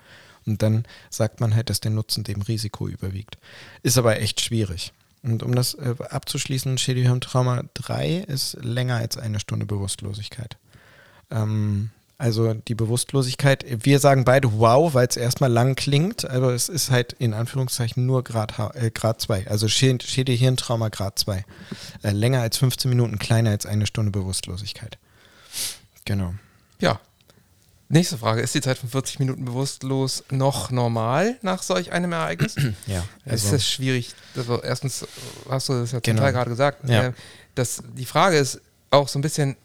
[0.45, 3.37] Und dann sagt man halt, dass der Nutzen dem Risiko überwiegt.
[3.83, 4.93] Ist aber echt schwierig.
[5.21, 10.57] Und um das äh, abzuschließen, Schädelhirntrauma 3 ist länger als eine Stunde Bewusstlosigkeit.
[11.29, 16.67] Ähm, also die Bewusstlosigkeit, wir sagen beide wow, weil es erstmal lang klingt, aber es
[16.67, 21.45] ist halt in Anführungszeichen nur Grad, äh, Grad 2, also Schä- Schädelhirntrauma Grad 2.
[22.03, 24.97] Äh, länger als 15 Minuten, kleiner als eine Stunde Bewusstlosigkeit.
[26.05, 26.33] Genau.
[26.79, 26.99] Ja.
[27.91, 28.41] Nächste Frage.
[28.41, 32.55] Ist die Zeit von 40 Minuten bewusstlos noch normal nach solch einem Ereignis?
[32.87, 34.13] Ja, Es ist das schwierig.
[34.37, 35.07] Also erstens
[35.49, 36.21] hast du das ja Genau.
[36.21, 36.87] Teil gerade gesagt.
[36.87, 37.07] Ja.
[37.07, 37.13] Äh,
[37.55, 39.55] Das, die Frage ist auch so ein bisschen,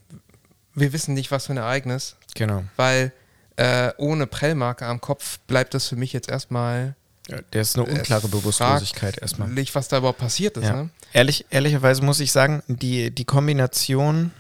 [0.74, 2.64] wir wissen nicht, was für ein Ereignis, genau.
[2.76, 3.12] weil
[3.56, 6.94] äh, ohne Prellmarke am Kopf bleibt das für mich jetzt erstmal
[7.28, 9.48] Ja, der ist eine unklare äh, Bewusstlosigkeit erstmal.
[9.48, 10.64] fraglich, was da überhaupt passiert ist.
[10.64, 10.76] Ja.
[10.84, 10.90] Ne?
[11.12, 14.32] Ehrlich, ehrlicherweise muss ich sagen, die, die Kombination,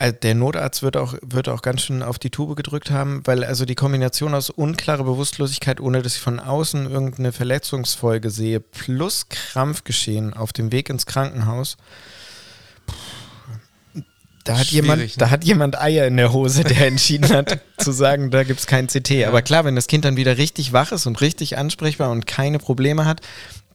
[0.00, 3.42] also der Notarzt wird auch, wird auch ganz schön auf die Tube gedrückt haben, weil
[3.42, 9.28] also die Kombination aus unklarer Bewusstlosigkeit, ohne dass ich von außen irgendeine Verletzungsfolge sehe, plus
[9.28, 11.76] Krampfgeschehen auf dem Weg ins Krankenhaus,
[14.44, 15.10] da hat, Schwierig, jemand, ne?
[15.18, 18.66] da hat jemand Eier in der Hose, der entschieden hat, zu sagen, da gibt es
[18.66, 19.24] kein CT.
[19.26, 22.58] Aber klar, wenn das Kind dann wieder richtig wach ist und richtig ansprechbar und keine
[22.58, 23.20] Probleme hat,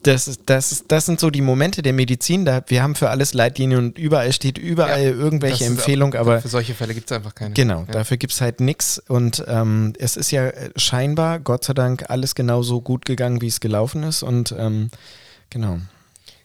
[0.03, 2.45] das, ist, das, ist, das sind so die Momente der Medizin.
[2.45, 6.47] Da, wir haben für alles Leitlinien und überall steht überall Ja, irgendwelche Empfehlungen, aber Für
[6.49, 7.53] solche Fälle gibt es einfach keine.
[7.53, 7.93] genau, Ja.
[7.93, 9.01] dafür gibt es halt nichts.
[9.07, 13.41] Und ähm, es ist ja äh, scheinbar, Gott sei Dank, alles genau so gut gegangen,
[13.41, 14.23] wie es gelaufen ist.
[14.23, 14.89] Und ähm,
[15.49, 15.79] genau.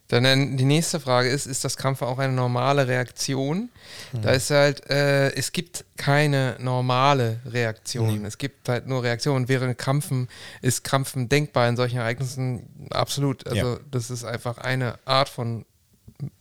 [0.08, 3.68] Dann die nächste Frage ist, ist das Krampfen auch eine normale Reaktion?
[4.12, 4.22] Mhm.
[4.22, 8.24] Da ist halt, äh, es gibt keine normale Reaktion.
[8.24, 9.48] Es gibt halt nur Reaktionen.
[9.48, 10.28] Während Krampfen
[10.62, 13.46] ist Krampfen denkbar in solchen Ereignissen absolut.
[13.46, 13.78] Also Ja.
[13.90, 15.66] das ist einfach eine Art von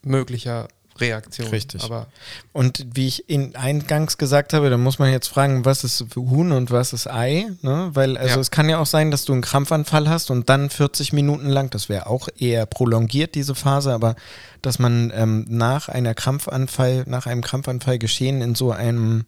[0.01, 0.69] möglicher
[0.99, 1.47] Reaktion.
[1.49, 1.83] Richtig.
[1.83, 2.07] Aber
[2.53, 6.51] Und wie ich in eingangs gesagt habe, da muss man jetzt fragen, was ist Huhn
[6.51, 7.89] und was ist Ei, ne?
[7.93, 8.41] Weil also Ja.
[8.41, 11.69] es kann ja auch sein, dass du einen Krampfanfall hast und dann 40 Minuten lang,
[11.69, 14.15] das wäre auch eher prolongiert diese Phase, aber
[14.61, 19.25] dass man ähm, nach einer Krampfanfall, nach einem Krampfanfall geschehen in so einem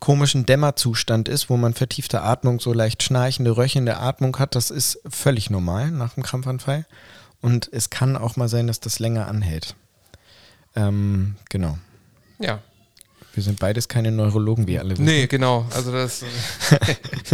[0.00, 5.00] komischen Dämmerzustand ist, wo man vertiefte Atmung, so leicht schnarchende, röchelnde Atmung hat, das ist
[5.08, 6.86] völlig normal nach einem Krampfanfall.
[7.40, 9.74] Und es kann auch mal sein, dass das länger anhält.
[10.78, 11.78] Ähm, genau.
[12.38, 12.60] ja.
[13.34, 15.04] Wir sind beides keine Neurologen, wie alle wissen.
[15.04, 15.64] Nee, genau.
[15.72, 16.24] Also das.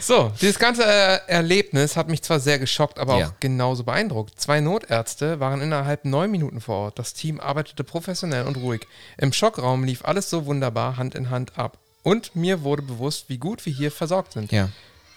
[0.00, 3.28] so, dieses ganze äh, Erlebnis hat mich zwar sehr geschockt, aber Ja.
[3.28, 4.38] auch genauso beeindruckt.
[4.40, 6.98] Zwei Notärzte waren innerhalb neun Minuten vor Ort.
[6.98, 8.86] Das Team arbeitete professionell und ruhig.
[9.18, 11.78] Im Schockraum lief alles so wunderbar Hand in Hand ab.
[12.04, 14.52] Und mir wurde bewusst, wie gut wir hier versorgt sind.
[14.52, 14.68] Ja.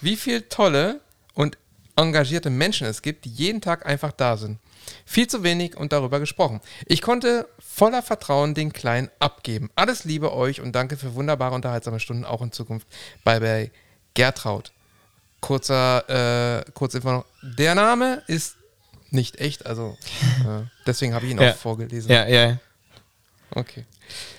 [0.01, 1.01] Wie viel tolle
[1.35, 1.57] und
[1.95, 4.57] engagierte Menschen es gibt, die jeden Tag einfach da sind.
[5.05, 6.61] Viel zu wenig und darüber gesprochen.
[6.85, 9.69] Ich konnte voller Vertrauen den Kleinen abgeben.
[9.75, 12.87] Alles Liebe euch und danke für wunderbare, unterhaltsame Stunden auch in Zukunft.
[13.23, 13.71] Bye bye,
[14.13, 14.71] Gertraud.
[15.41, 17.25] Kurzer, äh, kurze Info noch.
[17.41, 18.55] Der Name ist
[19.11, 19.97] nicht echt, also
[20.45, 21.51] äh, deswegen habe ich ihn Ja.
[21.51, 22.11] auch vorgelesen.
[22.11, 22.57] Ja, ja.
[23.51, 23.85] Okay.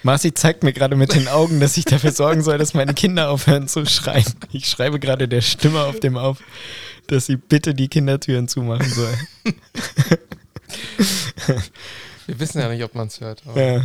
[0.03, 3.31] Marci zeigt mir gerade mit den Augen, dass ich dafür sorgen soll, dass meine Kinder
[3.31, 4.25] aufhören zu schreien.
[4.53, 6.39] Ich schreibe gerade der Stimme auf dem auf,
[7.07, 9.15] dass sie bitte die Kindertüren zumachen soll.
[12.27, 13.43] Wir wissen ja nicht, ob man es hört.
[13.55, 13.83] Ja.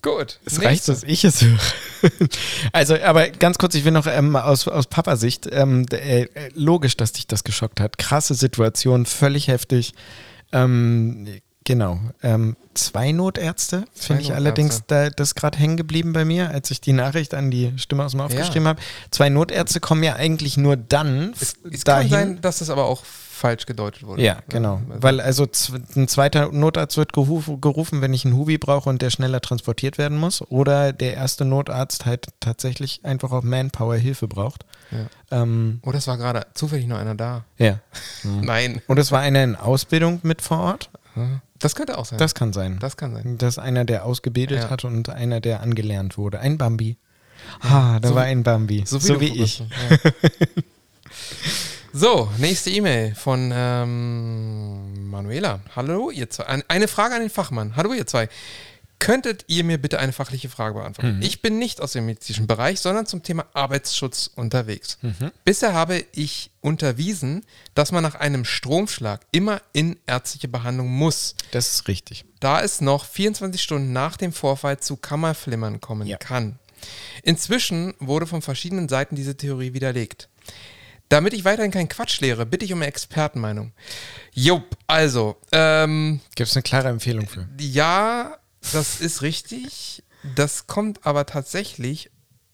[0.00, 0.38] Gut.
[0.44, 1.58] Es reicht, dass ich es höre.
[2.72, 7.12] Also, aber ganz kurz, ich will noch ähm, aus, aus Papasicht, ähm, äh, logisch, dass
[7.12, 7.98] dich das geschockt hat.
[7.98, 9.94] Krasse Situation, völlig heftig.
[10.52, 11.26] Ähm,
[11.64, 11.98] genau.
[12.22, 14.34] Ähm, zwei Notärzte, finde ich Notärzte.
[14.34, 18.04] allerdings, da, das gerade hängen geblieben bei mir, als ich die Nachricht an die Stimme
[18.04, 18.40] aus dem Off Ja.
[18.46, 18.80] geschrieben habe.
[19.10, 22.10] Zwei Notärzte kommen ja eigentlich nur dann Es, es dahin.
[22.10, 23.02] kann sein, dass das aber auch
[23.38, 24.22] falsch gedeutet wurde.
[24.22, 24.82] Ja, genau.
[24.90, 25.46] Also- Weil also
[25.96, 30.18] ein zweiter Notarzt wird gerufen, wenn ich einen Hubi brauche und der schneller transportiert werden
[30.18, 30.42] muss.
[30.50, 34.64] Oder der erste Notarzt halt tatsächlich einfach auch Manpower Hilfe braucht.
[34.90, 35.42] Ja.
[35.42, 37.44] Ähm, Oh, das war gerade zufällig noch einer da.
[37.58, 37.78] ja.
[38.24, 38.82] Nein.
[38.86, 40.90] Und es war einer in Ausbildung mit vor Ort.
[41.58, 42.18] Das könnte auch sein.
[42.18, 42.78] Das kann sein.
[42.80, 43.38] das kann sein.
[43.38, 44.70] Das ist einer, der ausgebildet Ja.
[44.70, 46.38] hat und einer, der angelernt wurde.
[46.38, 46.96] Ein Bambi.
[47.60, 48.84] Ah, da So war wie- ein Bambi.
[48.86, 49.36] So, wie bist.
[49.36, 49.58] ich.
[49.60, 50.10] Ja.
[51.92, 55.60] so, nächste E-Mail von ähm, Manuela.
[55.74, 56.46] Hallo, ihr zwei.
[56.46, 57.76] Ein- Eine Frage an den Fachmann.
[57.76, 58.28] Hallo, ihr zwei.
[59.00, 61.22] Könntet ihr mir bitte eine fachliche Frage beantworten?
[61.22, 64.98] Ich bin nicht aus dem medizinischen Bereich, sondern zum Thema Arbeitsschutz unterwegs.
[65.44, 67.44] Bisher habe ich unterwiesen,
[67.76, 72.24] dass man nach einem Stromschlag immer in ärztliche Behandlung muss Das ist richtig.
[72.40, 76.16] da es noch 24 Stunden nach dem Vorfall zu Kammerflimmern kommen Ja.
[76.16, 76.58] kann.
[77.22, 80.28] Inzwischen wurde von verschiedenen Seiten diese Theorie widerlegt.
[81.08, 83.72] Damit ich weiterhin keinen Quatsch lehre, bitte ich um eine Expertenmeinung.
[84.34, 87.48] Jupp, also, ähm, Gibt es eine klare Empfehlung für?
[87.58, 88.36] ja,
[88.72, 90.02] das ist richtig.
[90.34, 92.10] Das kommt aber tatsächlich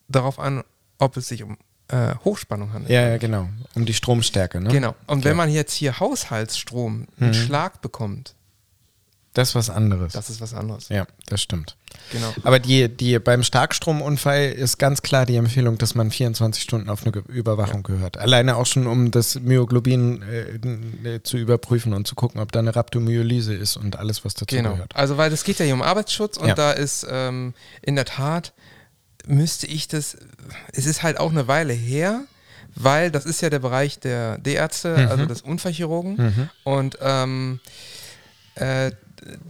[0.07, 0.63] darauf an,
[0.99, 1.57] ob es sich um
[1.89, 2.91] äh, Hochspannung handelt.
[2.91, 3.49] Ja, ja, genau.
[3.73, 4.69] Um die Stromstärke, ne?
[4.69, 4.95] Genau.
[5.07, 5.25] Und Okay.
[5.25, 8.34] wenn man jetzt hier Haushaltsstrom einen Schlag bekommt,
[9.35, 10.13] Das ist was anderes.
[10.13, 10.89] das ist was anderes.
[10.89, 11.77] ja, das stimmt.
[12.11, 12.33] Genau.
[12.43, 17.05] Aber die, die, beim Starkstromunfall ist ganz klar die Empfehlung, dass man 24 Stunden auf
[17.05, 18.17] eine Überwachung gehört.
[18.17, 22.59] Alleine auch schon, um das Myoglobin äh, n- zu überprüfen und zu gucken, ob da
[22.59, 24.71] eine Rhabdomyolyse ist und alles, was dazu Genau.
[24.73, 24.95] gehört.
[24.95, 26.55] Also, weil das geht ja hier um Arbeitsschutz und Ja.
[26.55, 28.51] da ist ähm, in der Tat,
[29.27, 30.17] müsste ich das,
[30.73, 32.21] es ist halt auch eine Weile her,
[32.75, 35.07] weil das ist ja der Bereich der D-Ärzte, Mhm.
[35.07, 36.49] also des Unfallchirurgen.
[36.65, 37.59] Und ähm,
[38.55, 38.91] äh,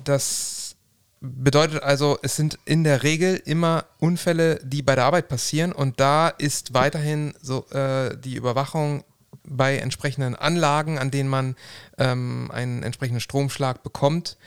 [0.04, 0.76] das
[1.22, 6.00] bedeutet also, es sind in der Regel immer Unfälle, die bei der Arbeit passieren und
[6.00, 9.04] da ist weiterhin so äh, die Überwachung
[9.48, 11.56] bei entsprechenden Anlagen, an denen man
[11.98, 14.38] ähm, einen entsprechenden Stromschlag bekommt,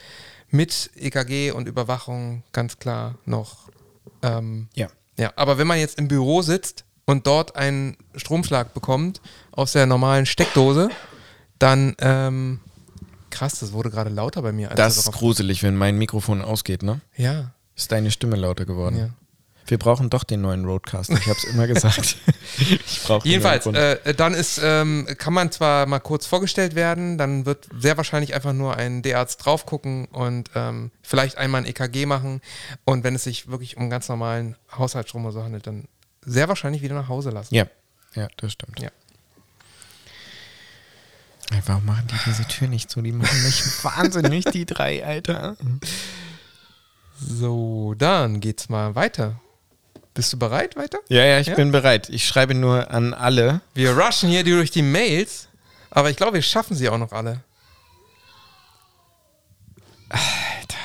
[0.49, 3.69] mit EKG und Überwachung ganz klar noch.
[4.21, 4.87] Ähm, Ja.
[5.17, 9.21] ja, aber wenn man jetzt im Büro sitzt und dort einen Stromschlag bekommt
[9.51, 10.89] aus der normalen Steckdose,
[11.59, 12.59] dann ähm,
[13.29, 14.69] krass, das wurde gerade lauter bei mir.
[14.69, 17.01] als Das ist gruselig, wenn mein Mikrofon ausgeht, ne?
[17.15, 18.97] Ja, Ist deine Stimme lauter geworden.
[18.97, 19.09] ja.
[19.69, 21.13] Wir brauchen doch den neuen Roadcaster.
[21.13, 22.17] Ich habe es immer gesagt.
[22.57, 27.45] ich brauche Jedenfalls, äh, dann ist, ähm, kann man zwar mal kurz vorgestellt werden, dann
[27.45, 32.07] wird sehr wahrscheinlich einfach nur ein D-Arzt drauf gucken und ähm, vielleicht einmal ein EKG
[32.07, 32.41] machen.
[32.83, 35.87] Und wenn es sich wirklich um ganz normalen Haushaltsstrom oder so handelt, dann
[36.25, 37.53] sehr wahrscheinlich wieder nach Hause lassen.
[37.53, 37.67] ja.
[38.15, 38.79] ja, das stimmt.
[38.79, 38.89] Ja.
[41.51, 43.01] Ey, Warum machen die diese Tür nicht zu?
[43.01, 45.55] Die machen mich wahnsinnig, die drei, Alter.
[47.19, 49.39] So, dann geht's mal weiter.
[50.13, 50.99] Bist du bereit weiter?
[51.07, 51.55] Ja, ja, ich Ja?
[51.55, 52.09] bin bereit.
[52.09, 53.61] Ich schreibe nur an alle.
[53.73, 55.47] Wir rushen hier durch die Mails,
[55.91, 57.41] aber ich glaube, wir schaffen sie auch noch alle.
[60.09, 60.77] Alter.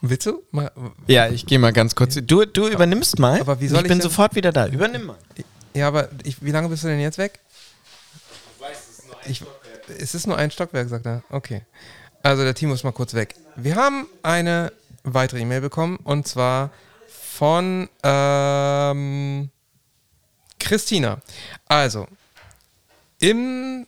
[0.00, 0.42] Willst du?
[0.50, 0.70] Mal,
[1.06, 2.14] Ja, ich gehe mal ganz kurz.
[2.22, 3.40] Du, du übernimmst mal.
[3.40, 4.66] Aber wie soll ich ich bin denn- sofort wieder da.
[4.66, 5.16] Übernimm mal.
[5.74, 7.40] ja, aber ich, wie lange bist du denn jetzt weg?
[9.26, 9.42] Ich,
[9.98, 11.22] es ist nur ein Stockwerk, sagt er.
[11.30, 11.62] Okay.
[12.22, 13.34] Also der Timo ist mal kurz weg.
[13.56, 14.72] Wir haben eine
[15.02, 16.70] weitere E-Mail bekommen und zwar
[17.08, 19.50] von ähm,
[20.58, 21.20] Christina.
[21.66, 22.06] Also,
[23.20, 23.86] im.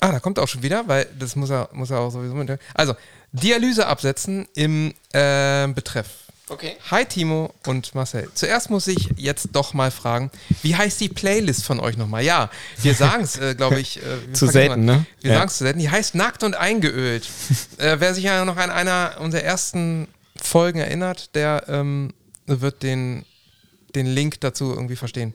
[0.00, 2.34] Ah, da kommt er auch schon wieder, weil das muss er, muss er auch sowieso
[2.34, 2.58] mit.
[2.74, 2.94] Also,
[3.32, 6.08] Dialyse absetzen im äh, Betreff.
[6.50, 6.76] Okay.
[6.90, 8.28] Hi Timo und Marcel.
[8.34, 10.32] Zuerst muss ich jetzt doch mal fragen,
[10.62, 12.24] wie heißt die Playlist von euch nochmal?
[12.24, 12.50] Ja,
[12.82, 13.98] wir sagen es, äh, glaube ich.
[13.98, 14.00] Äh,
[14.32, 14.96] Zu selten, mal.
[14.96, 15.06] ne?
[15.20, 15.38] Wir Ja.
[15.38, 15.78] sagen es zu selten.
[15.78, 17.28] Die heißt Nackt und Eingeölt.
[17.78, 22.14] äh, wer sich ja noch an einer unserer ersten Folgen erinnert, der ähm,
[22.46, 23.24] wird den,
[23.94, 25.34] den Link dazu irgendwie verstehen.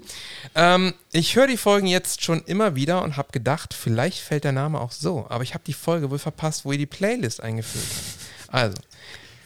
[0.53, 4.51] Ähm, ich höre die Folgen jetzt schon immer wieder und habe gedacht, vielleicht fällt der
[4.51, 5.25] Name auch so.
[5.29, 8.53] Aber ich habe die Folge wohl verpasst, wo ihr die Playlist eingeführt habt.
[8.53, 8.77] Also,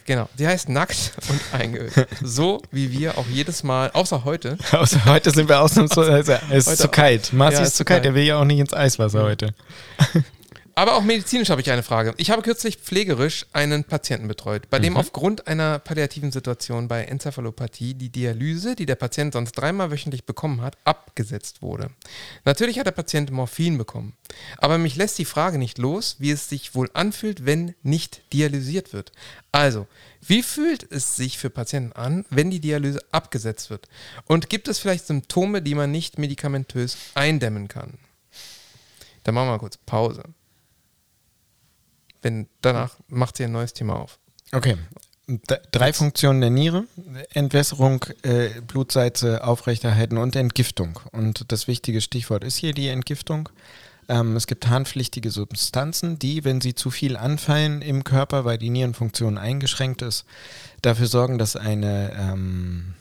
[0.06, 1.92] Genau, die heißt Nackt und Eingeölt.
[2.22, 6.40] So wie wir auch jedes Mal, außer heute, Außer heute sind wir ausnahmsweise.
[6.50, 7.32] Es ist Heute zu kalt.
[7.32, 7.98] Marci Ja, ist ist zu kalt.
[7.98, 8.04] kalt.
[8.06, 9.54] Der will ja auch nicht ins Eiswasser heute.
[10.80, 12.14] Aber auch medizinisch habe ich eine Frage.
[12.16, 17.92] Ich habe kürzlich pflegerisch einen Patienten betreut, bei dem aufgrund einer palliativen Situation bei Enzephalopathie
[17.92, 21.90] die Dialyse, die der Patient sonst dreimal wöchentlich bekommen hat, abgesetzt wurde.
[22.46, 24.14] Natürlich hat der Patient Morphin bekommen.
[24.56, 28.94] Aber mich lässt die Frage nicht los, wie es sich wohl anfühlt, wenn nicht dialysiert
[28.94, 29.12] wird.
[29.52, 29.86] Also,
[30.22, 33.86] wie fühlt es sich für Patienten an, wenn die Dialyse abgesetzt wird?
[34.24, 37.98] Und gibt es vielleicht Symptome, die man nicht medikamentös eindämmen kann?
[39.24, 40.22] Dann machen wir mal kurz Pause.
[42.22, 44.18] Wenn danach macht sie ein neues Thema auf.
[44.52, 44.76] Okay.
[45.26, 46.84] D drei Funktionen der Niere:
[47.32, 50.98] Entwässerung, äh, Blutsalze aufrechterhalten und Entgiftung.
[51.12, 53.48] Und das wichtige Stichwort ist hier die Entgiftung.
[54.08, 58.70] Ähm, es gibt harnpflichtige Substanzen, die, wenn sie zu viel anfallen im Körper, weil die
[58.70, 60.24] Nierenfunktion eingeschränkt ist,
[60.82, 62.94] dafür sorgen, dass eine ähm,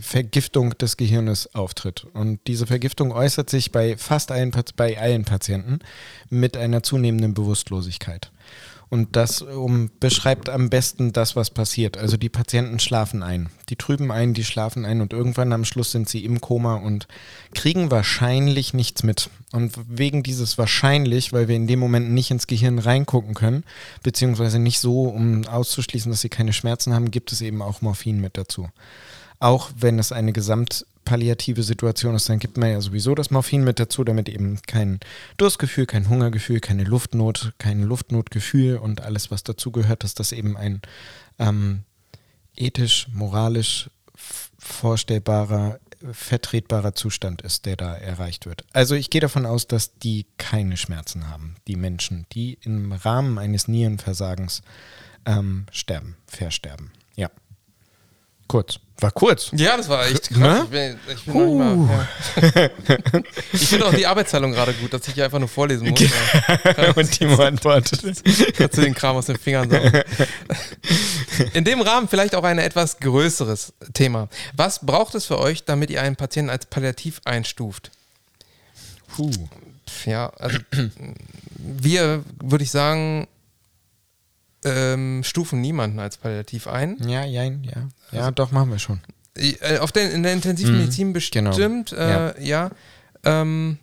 [0.00, 2.06] Vergiftung des Gehirnes auftritt.
[2.14, 5.80] Und diese Vergiftung äußert sich bei fast allen, bei allen Patienten
[6.28, 8.30] mit einer zunehmenden Bewusstlosigkeit.
[8.90, 11.96] Und das um, beschreibt am besten das, was passiert.
[11.96, 13.48] Also die Patienten schlafen ein.
[13.68, 17.06] Die trüben ein, die schlafen ein und irgendwann am Schluss sind sie im Koma und
[17.54, 19.30] kriegen wahrscheinlich nichts mit.
[19.52, 23.62] Und wegen dieses wahrscheinlich, weil wir in dem Moment nicht ins Gehirn reingucken können,
[24.02, 28.20] beziehungsweise nicht so, um auszuschließen, dass sie keine Schmerzen haben, gibt es eben auch Morphin
[28.20, 28.70] mit dazu.
[29.38, 30.32] Auch wenn es eine
[31.10, 35.00] gesamtpalliative Situation ist, dann gibt man ja sowieso das Morphin mit dazu, damit eben kein
[35.36, 40.80] Durstgefühl, kein Hungergefühl, keine Luftnot, kein Luftnotgefühl und alles, was dazugehört, dass das eben ein
[41.38, 41.82] ähm,
[42.56, 43.90] ethisch, moralisch
[44.58, 45.80] vorstellbarer,
[46.12, 48.64] vertretbarer Zustand ist, der da erreicht wird.
[48.72, 53.38] Also ich gehe davon aus, dass die keine Schmerzen haben, die Menschen, die im Rahmen
[53.38, 54.62] eines Nierenversagens
[55.26, 56.90] ähm, sterben, versterben.
[57.16, 57.30] Ja.
[58.48, 58.80] Kurz.
[59.00, 59.50] War kurz.
[59.52, 60.64] Ja, das war echt krass.
[60.64, 61.88] Ich bin, ich bin mal,
[62.36, 62.70] ja.
[63.52, 66.00] Ich finde auch die Arbeitsteilung gerade gut, dass ich hier einfach nur vorlesen muss.
[66.00, 66.92] Ja.
[66.96, 68.02] Und Timo antwortet.
[68.56, 70.02] Kannst du den Kram aus den Fingern saugen.
[71.54, 74.28] In dem Rahmen vielleicht auch ein etwas größeres Thema.
[74.54, 77.90] Was braucht es für euch, damit ihr einen Patienten als palliativ einstuft?
[79.08, 79.30] Puh.
[80.04, 80.58] Ja, also
[81.56, 83.26] wir, würde ich sagen,
[84.64, 86.96] ähm, stufen niemanden als palliativ ein.
[87.08, 87.88] Ja, jein, ja.
[88.12, 89.00] Ja, doch, machen wir schon.
[89.36, 91.50] Äh, Auf der, in der Intensivmedizin genau.
[91.50, 92.70] bestimmt, äh, ja.
[93.24, 93.78] Ähm,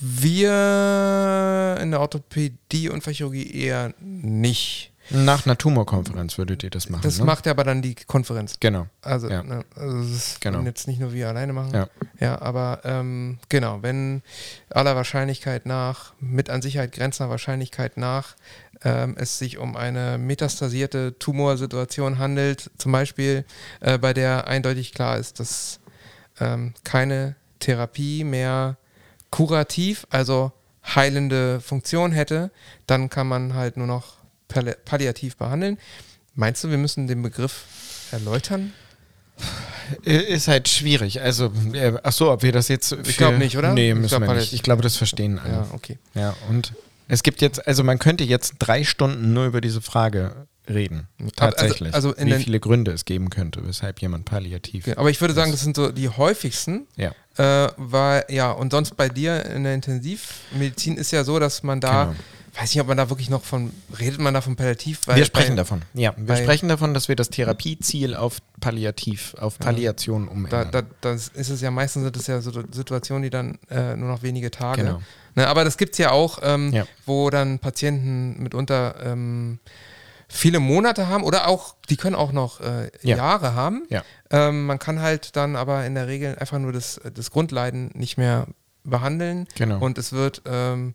[0.00, 4.92] wir in der Orthopädie und Chirurgie eher nicht.
[5.12, 7.02] Nach einer Tumorkonferenz würdet ihr das machen.
[7.02, 7.24] Das ne?
[7.24, 8.54] macht ja aber dann die Konferenz.
[8.60, 8.86] Genau.
[9.02, 9.42] Also, Ja.
[9.42, 10.58] ne, also das Genau.
[10.58, 11.74] können jetzt nicht nur wir alleine machen.
[11.74, 11.88] Ja.
[12.20, 14.22] Ja, aber ähm, genau, wenn
[14.70, 18.36] aller Wahrscheinlichkeit nach, mit an Sicherheit grenzender Wahrscheinlichkeit nach,
[18.82, 23.44] ähm, es sich um eine metastasierte Tumorsituation handelt, zum Beispiel,
[23.80, 25.80] äh, bei der eindeutig klar ist, dass
[26.40, 28.76] ähm, keine Therapie mehr
[29.30, 30.52] kurativ, also
[30.84, 32.50] heilende Funktion hätte,
[32.86, 34.14] dann kann man halt nur noch
[34.48, 35.78] palli palliativ behandeln.
[36.34, 37.64] Meinst du, wir müssen den Begriff
[38.12, 38.72] erläutern?
[40.02, 41.20] Ist halt schwierig.
[41.20, 42.92] Also, äh, ach so, ob wir das jetzt.
[43.06, 43.72] Ich glaub nicht, oder?
[43.72, 44.52] Nee, Ich müssen glaub, wir nicht.
[44.52, 45.52] Ich glaube, das verstehen alle.
[45.52, 45.98] Ja, okay.
[46.14, 46.72] Ja, und
[47.10, 51.08] es gibt jetzt, also man könnte jetzt drei Stunden nur über diese Frage reden.
[51.36, 51.92] Tatsächlich.
[51.94, 54.86] also in wie den- viele Gründe es geben könnte, weshalb jemand palliativ.
[54.86, 57.12] Ja, aber ich würde sagen, das sind so die häufigsten, Ja.
[57.36, 61.80] äh, weil, ja, und sonst bei dir in der Intensivmedizin ist ja so, dass man
[61.80, 62.16] da, Genau.
[62.60, 65.00] weiß nicht, ob man da wirklich noch von, redet man da von Palliativ?
[65.06, 65.82] Weil wir sprechen bei, davon.
[65.94, 70.70] Ja, wir sprechen davon, dass wir das Therapieziel auf Palliativ, auf Palliation Da, umändern.
[70.70, 74.08] da, das ist es ja meistens sind es ja so Situationen, die dann äh, nur
[74.08, 74.82] noch wenige Tage.
[74.82, 75.02] Genau.
[75.34, 76.86] Ne, aber das gibt es ja auch, ähm, Ja.
[77.06, 79.58] wo dann Patienten mitunter ähm,
[80.28, 83.16] viele Monate haben oder auch, die können auch noch äh, Ja.
[83.16, 83.84] Jahre haben.
[83.90, 84.02] Ja.
[84.30, 88.16] Ähm, man kann halt dann aber in der Regel einfach nur das, das Grundleiden nicht
[88.18, 88.46] mehr
[88.84, 89.46] behandeln.
[89.56, 89.78] Genau.
[89.78, 90.94] Und es wird ähm,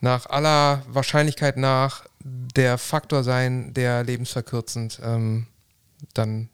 [0.00, 5.46] nach aller Wahrscheinlichkeit nach der Faktor sein, der lebensverkürzend ähm,
[6.14, 6.48] dann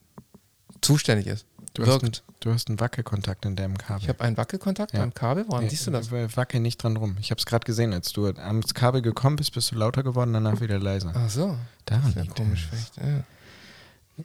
[0.81, 1.47] zuständig ist.
[1.77, 2.23] Du, hast, Wirkend.
[2.41, 4.03] du hast einen Wackelkontakt in deinem Kabel.
[4.03, 5.01] Ich habe einen Wackelkontakt Ja.
[5.01, 5.45] beim Kabel.
[5.49, 6.11] Woran Ja, siehst du das?
[6.13, 7.17] äh, Wackel nicht dran rum.
[7.21, 10.33] Ich habe es gerade gesehen, als du ans Kabel gekommen bist, bist du lauter geworden,
[10.33, 11.13] danach wieder leiser.
[11.15, 11.57] Ach so.
[11.85, 12.67] Daran Das ist ja komisch.
[12.71, 12.97] Vielleicht.
[12.99, 13.23] Ja.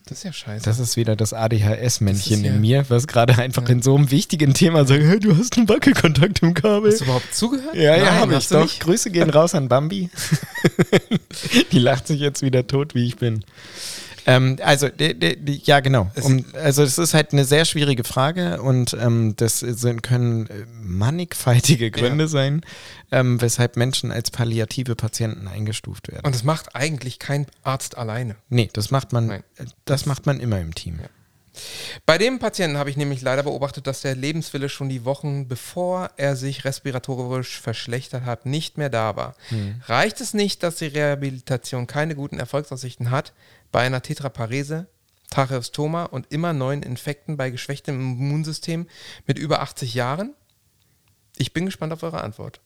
[0.05, 0.63] Das ist ja scheiße.
[0.63, 3.69] Das ist wieder das ADHS-Männchen Das ja- in mir, was gerade einfach Ja.
[3.69, 6.91] in so einem wichtigen Thema sagt, hey, du hast einen Wackelkontakt im Kabel.
[6.91, 7.75] Hast du überhaupt zugehört?
[7.75, 8.61] Ja, ja, Nein, habe ich doch.
[8.63, 8.79] nicht?
[8.79, 10.09] Grüße gehen raus an Bambi.
[11.73, 13.43] Die lacht sich jetzt wieder tot, wie ich bin.
[14.25, 14.87] Ähm, also,
[15.63, 16.11] ja, genau.
[16.21, 20.65] Um, also, es ist halt eine sehr schwierige Frage und ähm, das sind, können äh,
[20.81, 22.27] mannigfaltige Gründe Ja.
[22.27, 22.61] sein,
[23.11, 26.25] ähm, weshalb Menschen als palliative Patienten eingestuft werden.
[26.25, 28.35] Und das macht eigentlich kein Arzt alleine.
[28.49, 29.43] nee, das macht man, Nein.
[29.57, 30.99] äh, das macht man immer im Team.
[31.01, 31.09] Ja.
[32.05, 36.09] Bei dem Patienten habe ich nämlich leider beobachtet, dass der Lebenswille schon die Wochen bevor
[36.17, 39.35] er sich respiratorisch verschlechtert hat, nicht mehr da war.
[39.85, 43.33] Reicht es nicht, dass die Rehabilitation keine guten Erfolgsaussichten hat
[43.71, 44.87] bei einer Tetraparese,
[45.29, 48.87] Tracheostoma und immer neuen Infekten bei geschwächtem Immunsystem
[49.27, 50.33] mit über 80 Jahren?
[51.37, 52.61] Ich bin gespannt auf eure Antwort.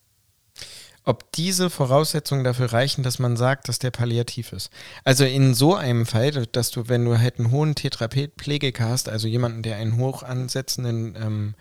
[1.05, 4.71] Ob diese Voraussetzungen dafür reichen, dass man sagt, dass der palliativ ist.
[5.03, 9.27] Also in so einem Fall, dass du, wenn du halt einen hohen Tetraplegiker hast, also
[9.27, 11.53] jemanden, der einen hoch ansetzenden ähm,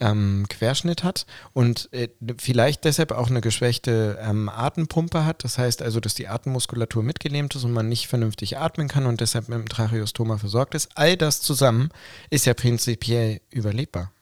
[0.00, 2.08] ähm, Querschnitt hat und äh,
[2.38, 7.54] vielleicht deshalb auch eine geschwächte ähm, Atempumpe hat, das heißt also, dass die Atemmuskulatur mitgelähmt
[7.54, 11.16] ist und man nicht vernünftig atmen kann und deshalb mit dem Tracheostoma versorgt ist, all
[11.16, 11.90] das zusammen
[12.30, 14.12] ist ja prinzipiell überlebbar.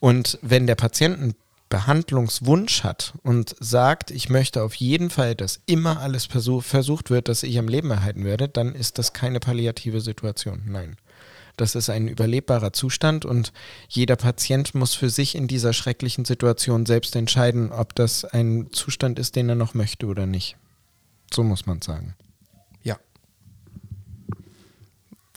[0.00, 1.34] Und wenn der Patient einen
[1.72, 7.30] Behandlungswunsch hat und sagt, ich möchte auf jeden Fall, dass immer alles versuch, versucht wird,
[7.30, 10.64] dass ich am Leben erhalten werde, dann ist das keine palliative Situation.
[10.66, 10.96] Nein.
[11.56, 13.54] Das ist ein überlebbarer Zustand und
[13.88, 19.18] jeder Patient muss für sich in dieser schrecklichen Situation selbst entscheiden, ob das ein Zustand
[19.18, 20.58] ist, den er noch möchte oder nicht.
[21.32, 22.14] So muss man sagen.
[22.82, 22.98] Ja.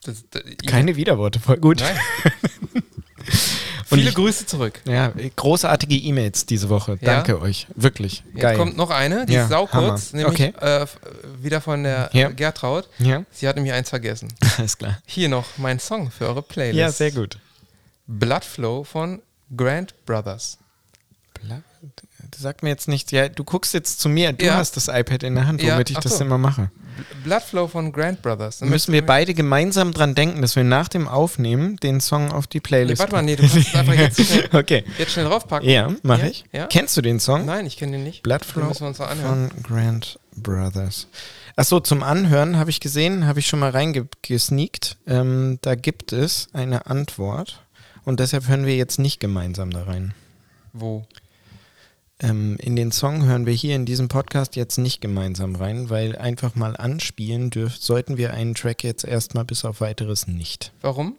[0.04, 1.80] Das, das, Keine Widerworte, voll gut.
[1.80, 1.98] Nein.
[3.92, 4.82] Und Viele ich- Grüße zurück.
[4.86, 6.98] Ja, großartige E-Mails diese Woche.
[7.02, 7.68] Danke euch.
[7.76, 8.24] Wirklich.
[8.34, 8.58] Jetzt Geil.
[8.58, 10.54] kommt noch eine, die Ja, ist saukurz, nämlich Okay.
[10.60, 10.88] äh,
[11.42, 12.30] wieder von der Ja.
[12.30, 12.90] Gertraud.
[12.98, 14.34] Ja, Sie hat nämlich eins vergessen.
[14.58, 14.98] alles klar.
[15.06, 16.80] Hier noch mein Song für eure Playlist.
[16.80, 17.38] Ja, sehr gut.
[18.08, 19.22] Bloodflow von
[19.56, 20.58] Grant Brothers.
[21.44, 21.62] Bla-
[22.38, 23.12] Sagt mir jetzt nichts.
[23.12, 24.34] Ja, du guckst jetzt zu mir.
[24.34, 24.56] Du Ja.
[24.56, 26.24] hast das iPad in der Hand, Ja, womit ich ach das so.
[26.24, 26.70] immer mache.
[27.26, 28.60] Bloodflow von Grant Brothers.
[28.60, 32.48] Dann Müssen wir beide gemeinsam dran denken, dass wir nach dem Aufnehmen den Song auf
[32.48, 34.84] die Nee, Playlist warte mal, nee, du kannst es einfach jetzt schnell, Okay.
[34.98, 35.68] jetzt schnell draufpacken.
[35.70, 36.26] Ja, mach Ja?
[36.28, 36.46] ich.
[36.54, 36.68] Ja?
[36.68, 37.46] Kennst du den Song?
[37.46, 38.24] Nein, ich kenne den nicht.
[38.24, 41.08] Bloodflow von Grant Brothers.
[41.58, 44.98] Achso, zum Anhören habe ich gesehen, habe ich schon mal reingesneakt.
[45.08, 47.62] Ähm, da gibt es eine Antwort
[48.04, 50.14] und deshalb hören wir jetzt nicht gemeinsam da rein.
[50.74, 51.06] Wo?
[52.22, 56.16] Ähm, in den Song hören wir hier in diesem Podcast jetzt nicht gemeinsam rein, weil
[56.16, 60.72] einfach mal anspielen dürft, sollten wir einen Track jetzt erstmal bis auf weiteres nicht.
[60.82, 61.18] Warum?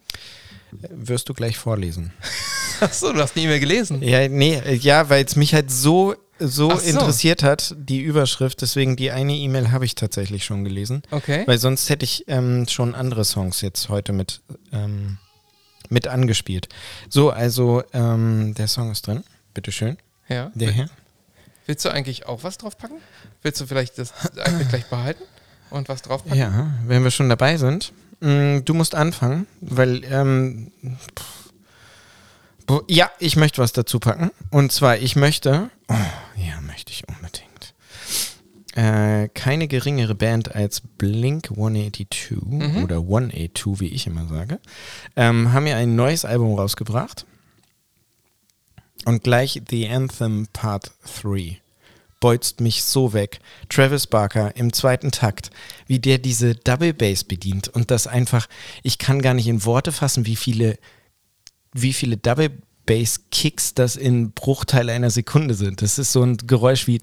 [0.83, 2.13] Äh, Wirst du gleich vorlesen.
[2.81, 4.03] Achso, du hast nie mehr gelesen.
[4.03, 6.79] Ja, nee, äh, ja, weil es mich halt so, so, so.
[6.79, 8.63] interessiert hat, die Überschrift.
[8.63, 11.03] Deswegen die eine E-Mail habe ich tatsächlich schon gelesen.
[11.11, 11.43] Okay.
[11.47, 14.41] Weil sonst hätte ich ähm, schon andere Songs jetzt heute mit,
[14.73, 15.19] ähm,
[15.91, 16.69] mit angespielt.
[17.11, 19.25] So, also ähm, der Song ist drin.
[19.53, 19.99] Bitteschön.
[20.29, 20.51] Ja.
[20.55, 20.91] Der hier.
[21.67, 22.99] Willst du eigentlich auch was draufpacken?
[23.43, 25.23] Willst du vielleicht das iPad gleich behalten
[25.71, 26.39] und was draufpacken?
[26.39, 27.93] Ja, wenn wir schon dabei sind.
[28.21, 30.71] Mm, Du musst anfangen, weil ähm,
[32.89, 34.31] ja, ich möchte was dazu packen.
[34.51, 35.95] Und zwar, ich möchte, oh,
[36.37, 37.47] ja, möchte ich unbedingt.
[38.75, 42.43] Äh, keine geringere Band als Blink 182
[42.83, 44.61] oder 182, wie ich immer sage,
[45.17, 47.25] ähm, haben ja ein neues Album rausgebracht.
[49.07, 50.91] Und gleich The Anthem Part
[51.23, 51.61] 3
[52.19, 53.39] bolzt mich so weg.
[53.69, 55.51] Travis Barker im zweiten Takt,
[55.87, 58.49] wie der diese Double Bass bedient und das einfach,
[58.83, 60.77] ich kann gar nicht in Worte fassen, wie viele,
[61.73, 62.51] wie viele Double
[62.85, 65.83] Bass Kicks das in Bruchteil einer Sekunde sind.
[65.83, 67.01] Das ist so ein Geräusch wie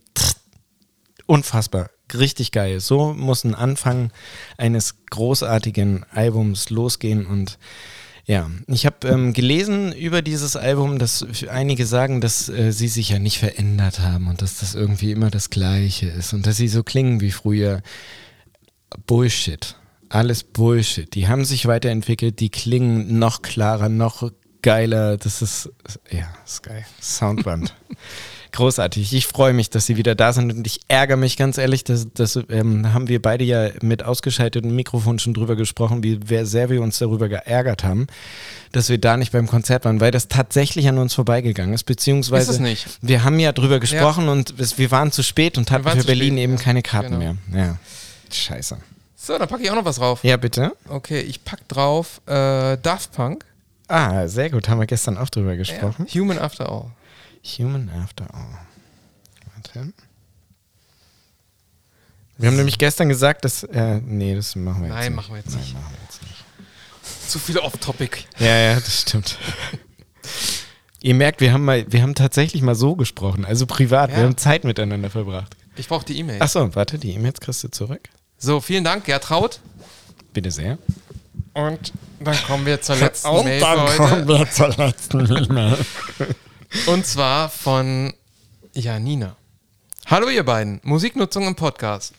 [1.26, 2.82] unfassbar, richtig geil.
[2.82, 4.12] So muss ein Anfang
[4.58, 7.58] eines großartigen Albums losgehen und
[8.26, 13.10] ja, ich habe ähm, gelesen über dieses Album, dass einige sagen, dass äh, sie sich
[13.10, 16.70] ja nicht verändert haben und dass das irgendwie immer das Gleiche ist und dass sie
[16.70, 17.82] so klingen wie früher.
[19.08, 19.76] Bullshit.
[20.08, 21.14] Alles Bullshit.
[21.16, 25.18] Die haben sich weiterentwickelt, die klingen noch klarer, noch geiler.
[25.18, 25.70] Das ist,
[26.10, 26.86] ja, ist geil.
[27.02, 27.74] Soundband.
[28.54, 29.14] Großartig.
[29.14, 32.08] Ich freue mich, dass sie wieder da sind und ich ärgere mich ganz ehrlich, dass,
[32.14, 36.82] das ähm, haben wir beide ja mit ausgeschaltetem Mikrofon schon drüber gesprochen, wie sehr wir
[36.84, 38.06] uns darüber geärgert haben,
[38.72, 42.52] dass wir da nicht beim Konzert waren, weil das tatsächlich an uns vorbeigegangen ist, beziehungsweise
[42.52, 42.88] Ist es nicht.
[43.02, 46.34] wir haben ja drüber gesprochen und es, wir waren zu spät und hatten für Berlin
[46.34, 46.62] spät, eben ja.
[46.62, 47.36] keine Karten Genau.
[47.50, 47.60] mehr.
[47.66, 47.78] Ja.
[48.32, 48.78] Scheiße.
[49.16, 50.24] So, dann packe ich auch noch was drauf.
[50.24, 50.74] Ja, bitte.
[50.90, 53.46] Okay, ich pack drauf äh, Daft Punk.
[53.88, 54.70] Ah, sehr gut.
[54.70, 55.58] Haben wir gestern auch drüber Ja.
[55.58, 56.06] gesprochen.
[56.14, 56.92] Human After All.
[57.44, 58.60] Human After All.
[59.56, 59.94] Warte.
[62.38, 63.64] Wir haben nämlich gestern gesagt, dass.
[63.64, 65.16] Äh, nee, das machen wir jetzt Nein, nicht.
[65.16, 65.74] machen wir jetzt Nein, nicht.
[65.74, 67.30] machen wir jetzt nicht.
[67.30, 68.18] Zu viel Off-Topic.
[68.40, 69.38] Ja, ja, das stimmt.
[71.02, 74.10] Ihr merkt, wir haben, mal, wir haben tatsächlich mal so gesprochen, also privat.
[74.12, 74.18] Ja.
[74.18, 75.56] Wir haben Zeit miteinander verbracht.
[75.76, 76.42] Ich brauche die E-Mail.
[76.42, 78.08] Achso, warte, die E-Mails kriegst du zurück.
[78.38, 79.60] So, vielen Dank, Gertraud.
[80.32, 80.78] Bitte sehr.
[81.54, 81.92] Und
[82.22, 84.28] dann kommen wir zur letzten Mail für heute.
[84.28, 85.78] wir zur letzten E-Mail.
[86.88, 88.14] Und zwar von
[88.74, 89.36] Janina.
[90.08, 92.14] Hallo ihr beiden, Musiknutzung im Podcast.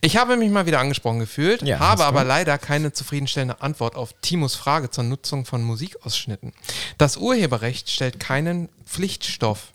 [0.00, 4.14] Ich habe mich mal wieder angesprochen gefühlt, Ja, habe aber leider keine zufriedenstellende Antwort auf
[4.22, 6.52] Timos Frage zur Nutzung von Musikausschnitten.
[6.98, 9.72] Das Urheberrecht stellt keinen Pflichtstoff,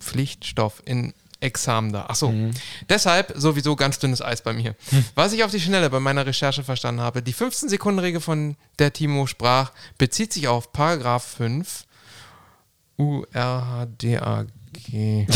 [0.00, 2.10] Pflichtstoff in Examen dar.
[2.10, 2.52] Achso, Mhm.
[2.88, 4.74] deshalb sowieso ganz dünnes Eis bei mir.
[5.14, 9.26] Was ich auf die Schnelle bei meiner Recherche verstanden habe, die 15-Sekunden-Regel, von der Timo
[9.26, 11.84] sprach, bezieht sich auf Paragraph 5
[12.98, 14.48] URHDAG.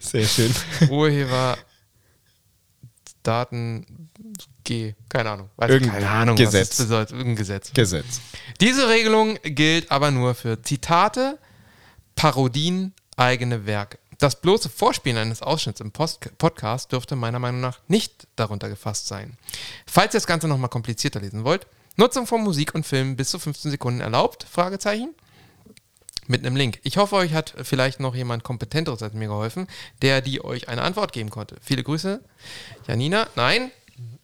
[0.00, 0.52] Sehr schön.
[0.90, 1.56] Urheber
[3.22, 4.08] Daten
[4.64, 5.50] G, keine Ahnung.
[5.60, 6.80] Ich, Irgendein keine Ahnung, Gesetz.
[6.80, 7.10] was das.
[7.10, 7.72] Irgendein Gesetz.
[7.72, 8.20] Gesetz.
[8.60, 11.38] Diese Regelung gilt aber nur für Zitate,
[12.14, 13.98] Parodien, eigene Werke.
[14.18, 19.08] Das bloße Vorspielen eines Ausschnitts im Post Podcast dürfte meiner Meinung nach nicht darunter gefasst
[19.08, 19.36] sein.
[19.84, 21.66] Falls ihr das Ganze nochmal komplizierter lesen wollt,
[21.96, 24.46] Nutzung von Musik und Film bis zu 15 Sekunden erlaubt?
[24.50, 25.14] Fragezeichen.
[26.28, 26.78] Mit einem Link.
[26.84, 29.66] Ich hoffe, euch hat vielleicht noch jemand Kompetenteres als mir geholfen,
[30.02, 31.56] der die euch eine Antwort geben konnte.
[31.60, 32.22] Viele Grüße.
[32.86, 33.70] Janina, nein.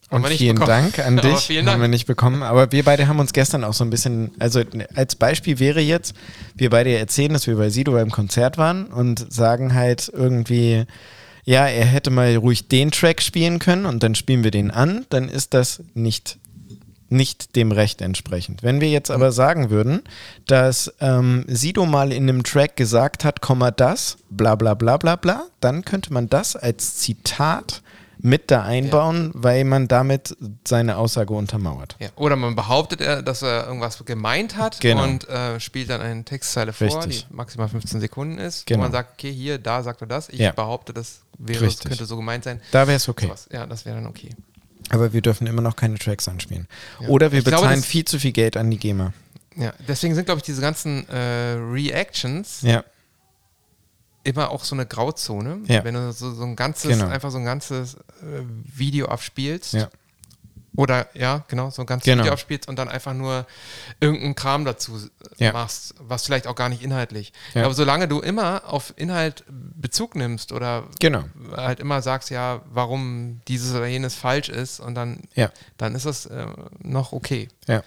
[0.09, 0.93] haben Und vielen bekommen.
[0.95, 1.39] Dank an dich.
[1.41, 1.81] vielen Haben Dank.
[1.83, 2.43] wir nicht bekommen.
[2.45, 4.63] Aber wir beide haben uns gestern auch so ein bisschen, also
[4.95, 6.15] als Beispiel wäre jetzt,
[6.55, 10.85] wir beide erzählen, dass wir bei Sido beim Konzert waren und sagen halt irgendwie,
[11.45, 15.05] ja, er hätte mal ruhig den Track spielen können und dann spielen wir den an,
[15.09, 16.39] dann ist das nicht
[17.11, 18.63] nicht dem Recht entsprechend.
[18.63, 20.03] Wenn wir jetzt aber sagen würden,
[20.47, 25.17] dass ähm, Sido mal in einem Track gesagt hat, Komma das, bla bla bla bla
[25.17, 27.83] bla, dann könnte man das als Zitat
[28.21, 30.37] mit da einbauen, weil man damit
[30.67, 31.95] seine Aussage untermauert.
[32.01, 35.05] Ja, oder man behauptet, dass er irgendwas gemeint hat Genau.
[35.05, 37.27] und äh, spielt dann eine Textzeile vor, Richtig.
[37.31, 38.81] die maximal 15 Sekunden ist, Genau.
[38.81, 40.51] wo man sagt, okay, hier, da sagt er das, ich Ja.
[40.51, 42.61] behaupte, das wäre, könnte so gemeint sein.
[42.73, 43.27] Da wäre es okay.
[43.27, 43.49] Sowas.
[43.53, 44.31] Ja, das wäre dann okay.
[44.91, 46.67] Aber wir dürfen immer noch keine Tracks anspielen.
[47.01, 47.09] Ja.
[47.09, 49.13] Oder wir Ich glaube, bezahlen das- viel zu viel Geld an die GEMA.
[49.57, 52.85] Ja, deswegen sind, glaube ich, diese ganzen äh, Reactions Ja,
[54.25, 55.61] immer auch so eine Grauzone.
[55.67, 55.83] Ja.
[55.85, 57.09] Wenn du so, so ein ganzes, Genau.
[57.09, 58.43] einfach so ein ganzes äh,
[58.77, 59.73] Video abspielst.
[59.75, 59.89] ja,
[60.79, 62.23] Oder ja, genau, so ein ganzes Genau.
[62.23, 63.47] Video abspielst und dann einfach nur
[63.99, 64.97] irgendeinen Kram dazu
[65.37, 65.53] Ja.
[65.53, 67.33] machst, was vielleicht auch gar nicht inhaltlich.
[67.53, 67.65] Ja.
[67.65, 71.25] Aber solange du immer auf Inhalt Bezug nimmst oder genau.
[71.57, 76.07] halt immer sagst, ja, warum dieses oder jenes falsch ist und dann, Ja, dann ist
[76.07, 76.47] das äh,
[76.79, 77.49] noch okay.
[77.67, 77.83] ja.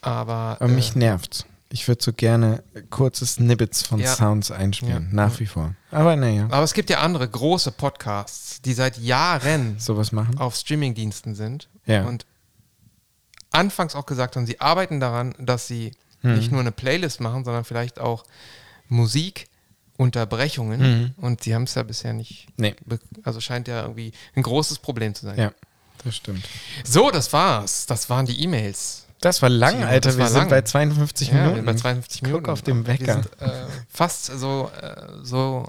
[0.00, 1.44] Aber, Aber äh, mich nervt's.
[1.70, 4.14] Ich würde so gerne kurze Snippets von Ja.
[4.14, 5.14] Sounds einspielen, Ja.
[5.14, 5.74] nach wie vor.
[5.90, 10.38] Aber naja, aber es gibt ja andere große Podcasts, die seit Jahren sowas machen.
[10.38, 12.04] auf Streamingdiensten sind Ja.
[12.06, 12.24] und
[13.50, 15.92] anfangs auch gesagt haben, sie arbeiten daran, dass sie
[16.22, 16.34] Mhm.
[16.36, 18.24] nicht nur eine Playlist machen, sondern vielleicht auch
[18.88, 20.80] Musikunterbrechungen.
[20.80, 21.14] Mhm.
[21.16, 22.46] Und sie haben es ja bisher nicht.
[22.56, 22.74] Nee.
[23.24, 25.38] Also scheint ja irgendwie ein großes Problem zu sein.
[25.38, 25.52] Ja,
[26.04, 26.46] das stimmt.
[26.84, 27.86] So, das war's.
[27.86, 29.04] Das waren die E-Mails.
[29.20, 30.08] Das war lang, Alter.
[30.10, 30.48] das Wir war sind lang.
[30.50, 31.56] bei 52 Ja, wir Minuten.
[31.56, 32.50] sind bei 52 Guck Minuten.
[32.50, 33.12] auf den Wir Wecker.
[33.14, 35.68] sind äh, fast so, äh, so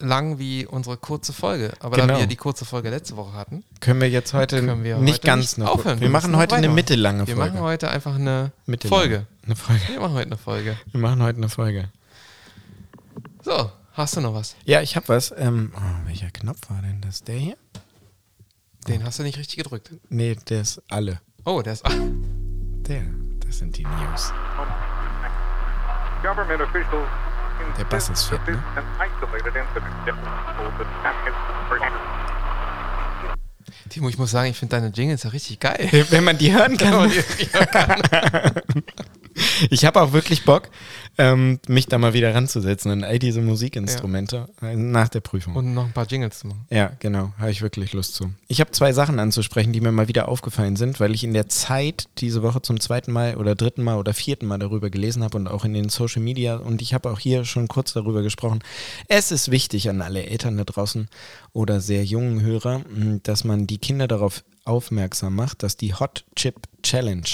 [0.00, 1.72] lang wie unsere kurze Folge.
[1.80, 2.14] Aber Genau.
[2.14, 5.26] da wir die kurze Folge letzte Woche hatten, Können wir jetzt heute wir nicht heute
[5.26, 5.68] ganz noch.
[5.70, 6.00] aufhören.
[6.00, 7.52] Wir machen heute eine mittellange Wir Folge.
[7.54, 9.00] machen heute einfach eine Mittellange.
[9.00, 9.26] Folge.
[9.46, 9.82] Eine Folge.
[9.88, 10.76] Wir machen heute eine Folge.
[10.92, 11.88] Wir machen heute eine Folge.
[13.42, 14.56] So, hast du noch was?
[14.64, 15.32] Ja, ich habe was.
[15.36, 17.22] Ähm, oh, welcher Knopf war denn das?
[17.24, 17.56] Der hier?
[18.88, 19.90] Den hast du nicht richtig gedrückt.
[20.10, 21.20] Nee, der ist alle.
[21.46, 21.86] Oh, der ist.
[21.86, 21.90] Ah,
[22.88, 23.02] Der.
[23.46, 24.32] Das sind die News.
[27.78, 28.62] Der Bass ist fett, ne?
[33.88, 35.88] Timo, ich muss sagen, ich finde deine Jingles ja richtig geil.
[36.10, 37.10] Wenn man die hören kann.
[39.70, 40.68] Ich habe auch wirklich Bock,
[41.18, 45.54] ähm, mich da mal wieder ranzusetzen an all diese Musikinstrumente äh, nach der Prüfung.
[45.54, 46.66] Und noch ein paar Jingles zu machen.
[46.70, 48.32] Ja, genau, habe ich wirklich Lust zu.
[48.48, 51.48] Ich habe zwei Sachen anzusprechen, die mir mal wieder aufgefallen sind, weil ich in der
[51.48, 55.36] Zeit diese Woche zum zweiten Mal oder dritten Mal oder vierten Mal darüber gelesen habe
[55.36, 58.60] und auch in den Social Media und ich habe auch hier schon kurz darüber gesprochen.
[59.08, 61.08] Es ist wichtig an alle Eltern da draußen
[61.52, 66.24] oder sehr jungen Hörer, mh, dass man die Kinder darauf aufmerksam macht, dass die Hot
[66.34, 67.28] Chip Challenge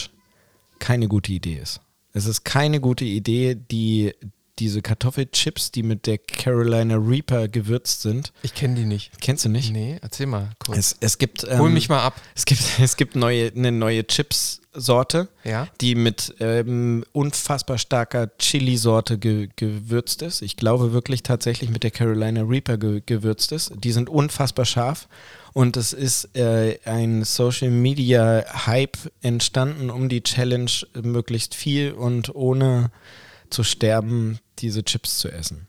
[0.78, 1.80] keine gute Idee ist.
[2.12, 4.14] Es ist keine gute Idee, die
[4.58, 8.32] diese Kartoffelchips, die mit der Carolina Reaper gewürzt sind.
[8.42, 9.10] Ich kenne die nicht.
[9.20, 9.72] Kennst du nicht?
[9.72, 10.76] Nee, erzähl mal kurz.
[10.76, 12.20] Es, es gibt ähm, Hol mich mal ab.
[12.34, 15.66] Es gibt es gibt neue eine neue Chips-Sorte, Ja.
[15.80, 20.42] die mit ähm, unfassbar starker Chili-Sorte ge gewürzt ist.
[20.42, 23.72] Ich glaube wirklich tatsächlich mit der Carolina Reaper ge gewürzt ist.
[23.82, 25.08] Die sind unfassbar scharf
[25.52, 30.70] und es ist äh, ein Social Media Hype entstanden, um die Challenge
[31.02, 32.90] möglichst viel und ohne
[33.50, 35.66] zu sterben diese Chips zu essen.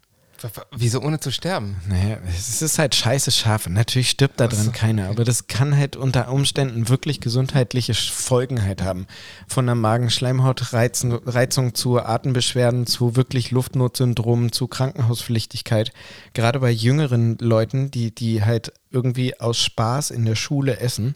[0.76, 1.78] Wieso ohne zu sterben?
[1.88, 3.68] Naja, es ist halt scheiße scharf.
[3.68, 8.82] Natürlich stirbt da dran keiner, aber das kann halt unter Umständen wirklich gesundheitliche Folgen halt
[8.82, 9.08] haben.
[9.48, 15.92] Von der Magenschleimhautreizung Reizung zu Atembeschwerden, zu wirklich Luftnotsyndromen, zu Krankenhauspflichtigkeit.
[16.34, 21.16] Gerade bei jüngeren Leuten, die, die halt irgendwie aus Spaß in der Schule essen.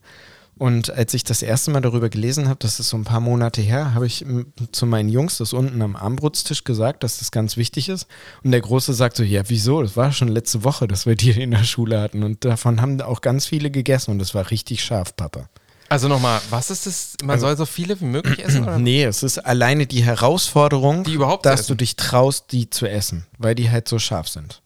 [0.57, 3.61] Und als ich das erste Mal darüber gelesen habe, das ist so ein paar Monate
[3.61, 4.25] her, habe ich
[4.71, 8.07] zu meinen Jungs das unten am Armbrutstisch gesagt, dass das ganz wichtig ist.
[8.41, 9.81] Und der Große sagt so, ja, wieso?
[9.81, 12.23] Das war schon letzte Woche, dass wir die in der Schule hatten.
[12.23, 15.49] Und davon haben auch ganz viele gegessen und das war richtig scharf, Papa.
[15.89, 17.13] Also nochmal, was ist das?
[17.23, 18.63] Man soll so viele wie möglich essen?
[18.63, 18.79] Oder?
[18.85, 23.55] Nee, es ist alleine die Herausforderung, Die dass du dich traust, die zu essen, weil
[23.55, 24.61] die halt so scharf sind.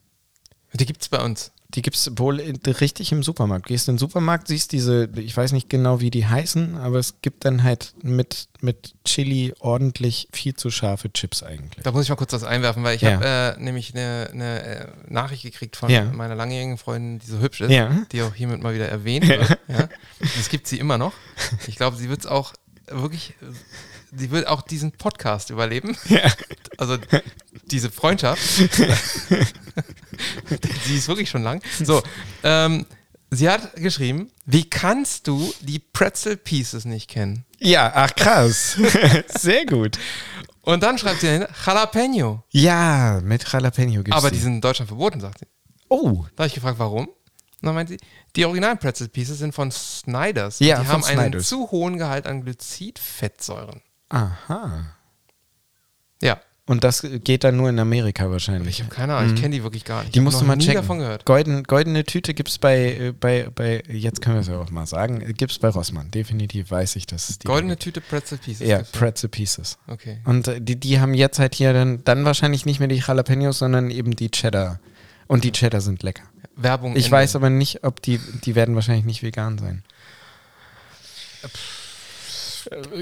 [0.73, 1.51] Die gibt es bei uns.
[1.75, 3.67] Die gibt es wohl in- richtig im Supermarkt.
[3.67, 7.21] Gehst in den Supermarkt, siehst diese, ich weiß nicht genau, wie die heißen, aber es
[7.21, 11.83] gibt dann halt mit, mit Chili ordentlich viel zu scharfe Chips eigentlich.
[11.83, 13.13] Da muss ich mal kurz was einwerfen, weil ich Ja.
[13.21, 16.05] habe äh, nämlich eine, äh, Nachricht gekriegt von Ja.
[16.05, 18.03] meiner langjährigen Freundin, die so hübsch ist, Ja.
[18.11, 19.59] die auch hiermit mal wieder erwähnt wird.
[20.19, 21.13] Das gibt sie immer noch.
[21.67, 22.53] Ich glaube, sie wird es auch
[22.87, 23.35] wirklich,
[24.15, 25.97] sie wird auch diesen Podcast überleben.
[26.77, 26.97] Also
[27.65, 28.41] diese Freundschaft.
[30.85, 31.61] sie ist wirklich schon lang.
[31.83, 32.01] So,
[32.43, 32.85] ähm,
[33.31, 37.43] sie hat geschrieben, wie kannst du die Pretzel Pieces nicht kennen?
[37.59, 38.77] Ja, ach krass.
[39.37, 39.99] Sehr gut.
[40.61, 42.43] Und dann schreibt sie dahinter, Jalapeno.
[42.51, 45.47] Ja, mit Jalapeno gibt's Aber die sind in Deutschland verboten, sagt sie.
[45.89, 47.07] Oh, Da habe ich gefragt, warum?
[47.07, 47.15] Und
[47.61, 47.97] dann meint sie,
[48.37, 50.59] die originalen Pretzel Pieces sind von Snyder's.
[50.59, 51.49] Ja, die haben einen Snyder's.
[51.49, 53.81] zu hohen Gehalt an Glycid-Fettsäuren.
[54.09, 54.95] Aha.
[56.21, 58.79] Ja, Und das geht dann nur in Amerika wahrscheinlich.
[58.79, 60.09] ich habe keine Ahnung, ich kenne die wirklich gar nicht.
[60.09, 60.13] Mhm.
[60.13, 60.81] Die musst du mal nie checken.
[60.81, 61.25] davon gehört.
[61.25, 64.69] Golden, goldene Tüte gibt es bei, äh, bei, bei, jetzt können wir es ja auch
[64.69, 66.11] mal sagen, gibt es bei Rossmann.
[66.11, 67.83] Definitiv weiß ich, dass es die Goldene gibt.
[67.83, 68.67] Tüte Pretzel Pieces.
[68.67, 68.83] Ja.
[68.83, 69.77] Pretzel Pieces.
[69.87, 70.19] Okay.
[70.25, 73.57] Und äh, die, die haben jetzt halt hier dann, dann wahrscheinlich nicht mehr die Jalapenos,
[73.59, 74.79] sondern eben die Cheddar.
[75.27, 76.23] Und die Cheddar sind lecker.
[76.55, 76.95] Werbung.
[76.95, 77.11] Ich Ende.
[77.17, 79.83] weiß aber nicht, ob die, die werden wahrscheinlich nicht vegan sein.
[81.41, 81.47] Äh,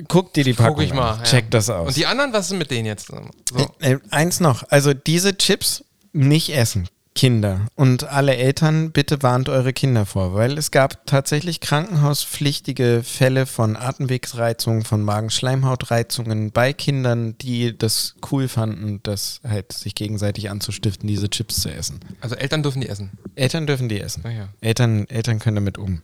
[0.07, 1.11] Guck dir die Packung Guck ich mal.
[1.11, 1.18] an.
[1.20, 1.24] ja.
[1.24, 1.88] Check das aus.
[1.89, 3.07] Und die anderen, was ist mit denen jetzt?
[3.07, 3.57] So.
[3.80, 7.61] Äh, eins noch, also diese Chips nicht essen, Kinder.
[7.76, 13.76] Und alle Eltern, bitte warnt eure Kinder vor, weil es gab tatsächlich krankenhauspflichtige Fälle von
[13.76, 21.30] Atemwegsreizungen, von Magenschleimhautreizungen bei Kindern, die das cool fanden, das halt sich gegenseitig anzustiften, diese
[21.30, 21.99] Chips zu essen.
[22.22, 23.11] Also Eltern dürfen die essen.
[23.36, 24.24] Eltern dürfen die essen.
[24.26, 24.49] Ja.
[24.61, 26.01] Eltern, Eltern können damit um.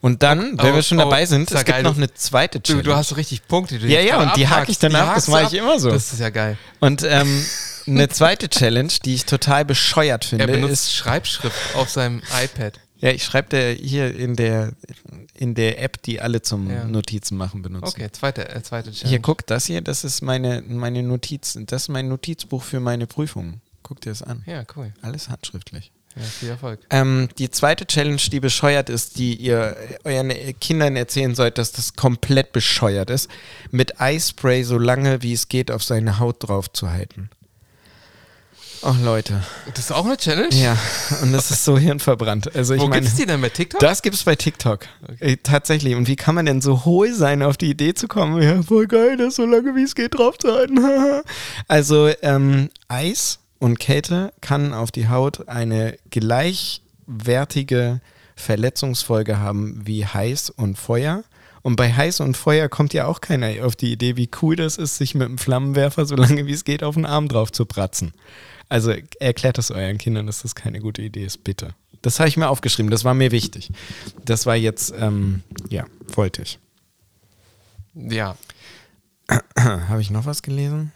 [0.00, 2.12] Und dann, wenn oh, wir schon oh, dabei sind, es gibt geil, noch du- eine
[2.14, 2.82] zweite Du, Challenge.
[2.84, 3.78] du hast so richtig Punkte.
[3.78, 4.70] Die du Ja, ja, und die hack abhackst.
[4.70, 5.90] ich dann ab, das mache du ich immer so.
[5.90, 6.56] Das ist ja geil.
[6.80, 7.44] Und ähm,
[7.86, 12.78] eine zweite Challenge, die ich total bescheuert Er finde, benutzt ist, Schreibschrift auf seinem iPad.
[12.98, 14.72] ja, ich schreibe der hier in der
[15.34, 16.84] in der App, die alle zum Ja.
[16.84, 17.86] Notizen machen benutzen.
[17.88, 19.08] Okay, zweite, äh, zweite Challenge.
[19.08, 23.06] Hier, guck, das hier, das ist meine, meine Notiz, das ist mein Notizbuch für meine
[23.06, 23.60] Prüfungen.
[23.84, 24.42] Guck dir das an.
[24.46, 24.92] Ja, cool.
[25.00, 25.92] Alles handschriftlich.
[26.18, 26.80] Ja, viel Erfolg.
[26.90, 31.94] Ähm, die zweite Challenge, die bescheuert ist, die ihr euren Kindern erzählen sollt, dass das
[31.94, 33.30] komplett bescheuert ist,
[33.70, 37.30] mit Eispray so lange wie es geht auf seine Haut drauf zu halten.
[38.82, 39.42] Oh Leute.
[39.74, 40.54] Das ist auch eine Challenge?
[40.54, 40.76] Ja,
[41.22, 42.54] und das ist so hirnverbrannt.
[42.54, 43.80] Also ich Wo meine, gibt's die denn bei TikTok?
[43.80, 44.86] das gibt's bei TikTok.
[45.18, 45.96] Äh, tatsächlich.
[45.96, 48.40] Und wie kann man denn so hohl sein, auf die Idee zu kommen?
[48.40, 50.78] Ja, voll geil, das so lange wie es geht drauf zu halten.
[51.68, 58.00] also ähm, Eis und Kälte kann auf die Haut eine gleichwertige
[58.36, 61.24] Verletzungsfolge haben wie heiß und Feuer.
[61.62, 64.76] Und bei heiß und Feuer kommt ja auch keiner auf die Idee, wie cool das
[64.76, 67.66] ist, sich mit einem Flammenwerfer so lange wie es geht auf den Arm drauf zu
[67.66, 68.12] pratzen.
[68.68, 71.74] Also erklärt das euren Kindern, dass das keine gute Idee ist, bitte.
[72.02, 73.70] Das habe ich mir aufgeschrieben, das war mir wichtig.
[74.24, 75.84] Das war jetzt, ähm, ja,
[76.14, 76.58] wollte ich.
[77.94, 78.36] Ja,
[79.58, 80.92] habe ich noch was gelesen?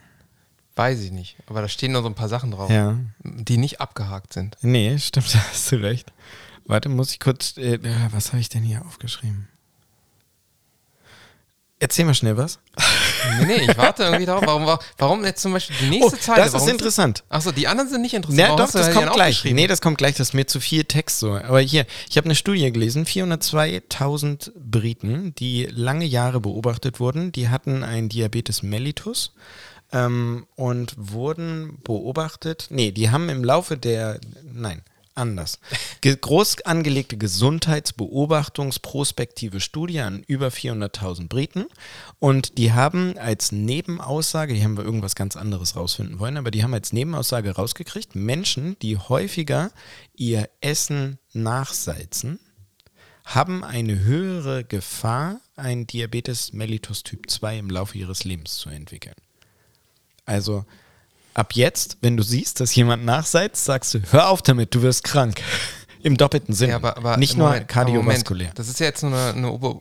[0.76, 1.36] Weiß ich nicht.
[1.46, 2.96] Aber da stehen noch so ein paar Sachen drauf, Ja.
[3.22, 4.56] die nicht abgehakt sind.
[4.62, 6.12] Nee, stimmt, da hast du recht.
[6.64, 7.78] Warte, muss ich kurz, äh,
[8.12, 9.48] was habe ich denn hier aufgeschrieben?
[11.82, 12.60] Erzähl mal schnell was.
[13.38, 14.44] Nee, nee, ich warte irgendwie darauf.
[14.44, 16.42] Warum, warum, jetzt zum Beispiel die nächste Oh, Zeile?
[16.50, 17.22] das ist interessant.
[17.28, 18.38] Achso, die anderen sind nicht interessant.
[18.38, 19.44] Ja, Warum doch, das kommt gleich.
[19.44, 21.32] Nee, das kommt gleich, das ist mir zu viel Text so.
[21.34, 27.48] Aber hier, ich habe eine Studie gelesen, 402.000 Briten, die lange Jahre beobachtet wurden, die
[27.48, 29.32] hatten einen Diabetes mellitus
[29.92, 34.18] ähm, und wurden beobachtet, nee, die haben im Laufe der,
[34.52, 34.82] nein,
[35.14, 35.58] anders,
[36.02, 41.66] groß angelegte Gesundheitsbeobachtungsprospektive Studie an über 400.000 Briten
[42.18, 46.62] und die haben als Nebenaussage, die haben wir irgendwas ganz anderes rausfinden wollen, aber die
[46.62, 49.70] haben als Nebenaussage rausgekriegt, Menschen, die häufiger
[50.14, 52.38] ihr Essen nachsalzen,
[53.24, 59.14] haben eine höhere Gefahr, einen Diabetes mellitus Typ 2 im Laufe ihres Lebens zu entwickeln.
[60.24, 60.64] Also
[61.34, 65.04] ab jetzt, wenn du siehst, dass jemand nachseizt, sagst du, hör auf damit, du wirst
[65.04, 65.40] krank.
[66.02, 66.70] Im doppelten Sinne.
[66.70, 68.46] Ja, aber, aber Nicht nur Moment, kardiovaskulär.
[68.48, 69.32] Moment, Das ist ja jetzt nur eine,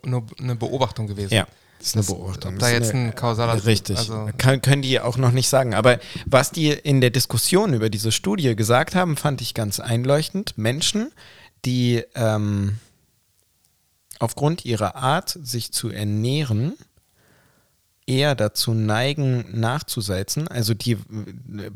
[0.04, 1.34] eine, eine, Beobachtung gewesen.
[1.34, 1.48] Ja,
[1.80, 2.54] das ist eine Beobachtung.
[2.54, 3.98] ob Das da jetzt eine- ein kausaler Richtig.
[3.98, 5.74] Also, Kann, können die auch noch nicht sagen.
[5.74, 10.60] Aber was die in der Diskussion über diese Studie gesagt haben, fand ich ganz einleuchtend.
[10.60, 11.12] Menschen,
[11.66, 12.78] die ähm,
[14.20, 16.74] aufgrund ihrer Art, sich zu ernähren,
[18.12, 20.48] eher dazu neigen, nachzusalzen.
[20.48, 20.98] Also die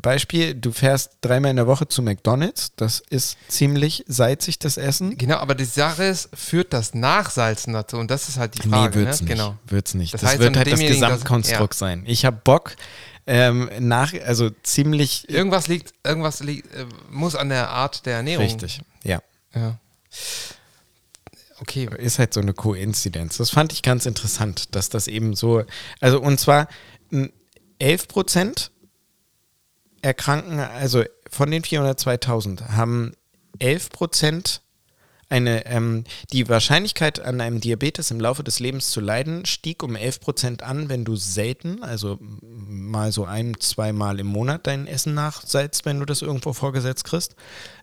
[0.02, 5.16] Beispiel, du fährst dreimal in der Woche zu McDonalds, das ist ziemlich salzig, das Essen.
[5.16, 7.96] genau, aber die Sache ist, führt das Nachsalzen dazu?
[7.96, 8.98] Und das ist halt die Frage.
[8.98, 9.28] nee, wird's ne?
[9.28, 9.36] nicht.
[9.38, 9.56] Genau.
[9.66, 10.14] Wird's nicht.
[10.14, 12.02] Das Das, heißt, wird halt das demjenigen das- Gesamtkonstrukt sein.
[12.06, 12.76] Ich habe Bock
[13.26, 18.44] ähm, nach, also ziemlich Irgendwas liegt, irgendwas liegt, äh, muss an der Art der Ernährung.
[18.44, 18.80] richtig.
[19.02, 19.20] Ja.
[19.54, 19.78] Ja.
[21.60, 21.88] Okay.
[21.98, 23.38] Ist halt so eine Koinzidenz.
[23.38, 25.64] Das fand ich ganz interessant, dass das eben so,
[26.00, 26.68] also und zwar
[27.10, 27.32] m,
[27.78, 28.70] 11 Prozent
[30.02, 33.12] erkranken, also von den 402.000 haben
[33.58, 34.60] 11 Prozent
[35.28, 39.96] eine, ähm, die Wahrscheinlichkeit an einem Diabetes im Laufe des Lebens zu leiden stieg um
[39.96, 45.14] 11 Prozent an, wenn du selten, also mal so ein, zweimal im Monat dein Essen
[45.14, 47.34] nachsalzt, wenn du das irgendwo vorgesetzt kriegst.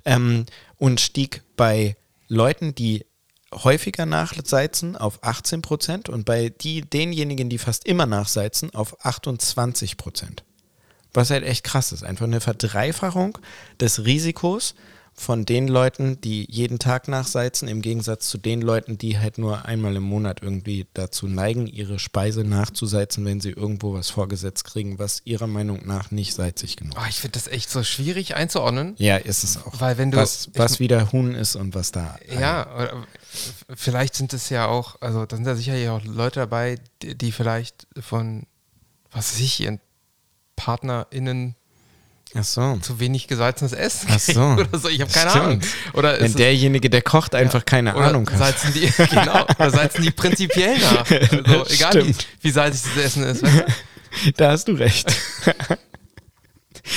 [0.06, 0.46] Ähm,
[0.78, 1.98] und stieg bei
[2.30, 3.06] Leuten, die
[3.64, 9.97] häufiger nachsalzen auf 18 Prozent und bei die, denjenigen, die fast immer nachsalzen, auf 28
[9.97, 10.43] Prozent.
[11.14, 12.04] Was halt echt krass ist.
[12.04, 13.38] Einfach eine Verdreifachung
[13.80, 14.74] des Risikos
[15.16, 19.66] von den Leuten, die jeden Tag nachsalzen, im Gegensatz zu den Leuten, die halt nur
[19.66, 24.97] einmal im Monat irgendwie dazu neigen, ihre Speise nachzusalzen, wenn sie irgendwo was vorgesetzt kriegen,
[24.97, 27.09] was ihrer Meinung nach nicht salzig genug Oh, ist.
[27.09, 28.95] ich finde das echt so schwierig einzuordnen.
[28.97, 29.80] Ja, ist es auch.
[29.80, 32.18] Weil wenn du- was, ich- was wieder Huhn ist und was da.
[32.39, 33.05] Ja, oder
[33.76, 37.32] vielleicht sind es ja auch, also da sind ja sicherlich auch Leute dabei, die, die
[37.32, 38.47] vielleicht von,
[39.11, 39.80] was weiß ich, ihren
[40.55, 41.55] PartnerInnen
[42.36, 42.78] Ach so.
[42.82, 44.42] zu wenig gesalzenes Essen Ach so.
[44.42, 44.90] oder so.
[44.90, 45.46] Ich habe keine Stimmt.
[45.46, 45.62] Ahnung.
[45.94, 48.38] Oder Wenn derjenige, der kocht, einfach keine oder Ahnung hat.
[48.38, 51.06] Salzen die, genau, oder salzen die prinzipiell nach.
[51.12, 53.44] Also, egal wie, wie salzig das Essen ist.
[53.44, 53.64] Weißt du?
[54.38, 55.12] Da hast du recht.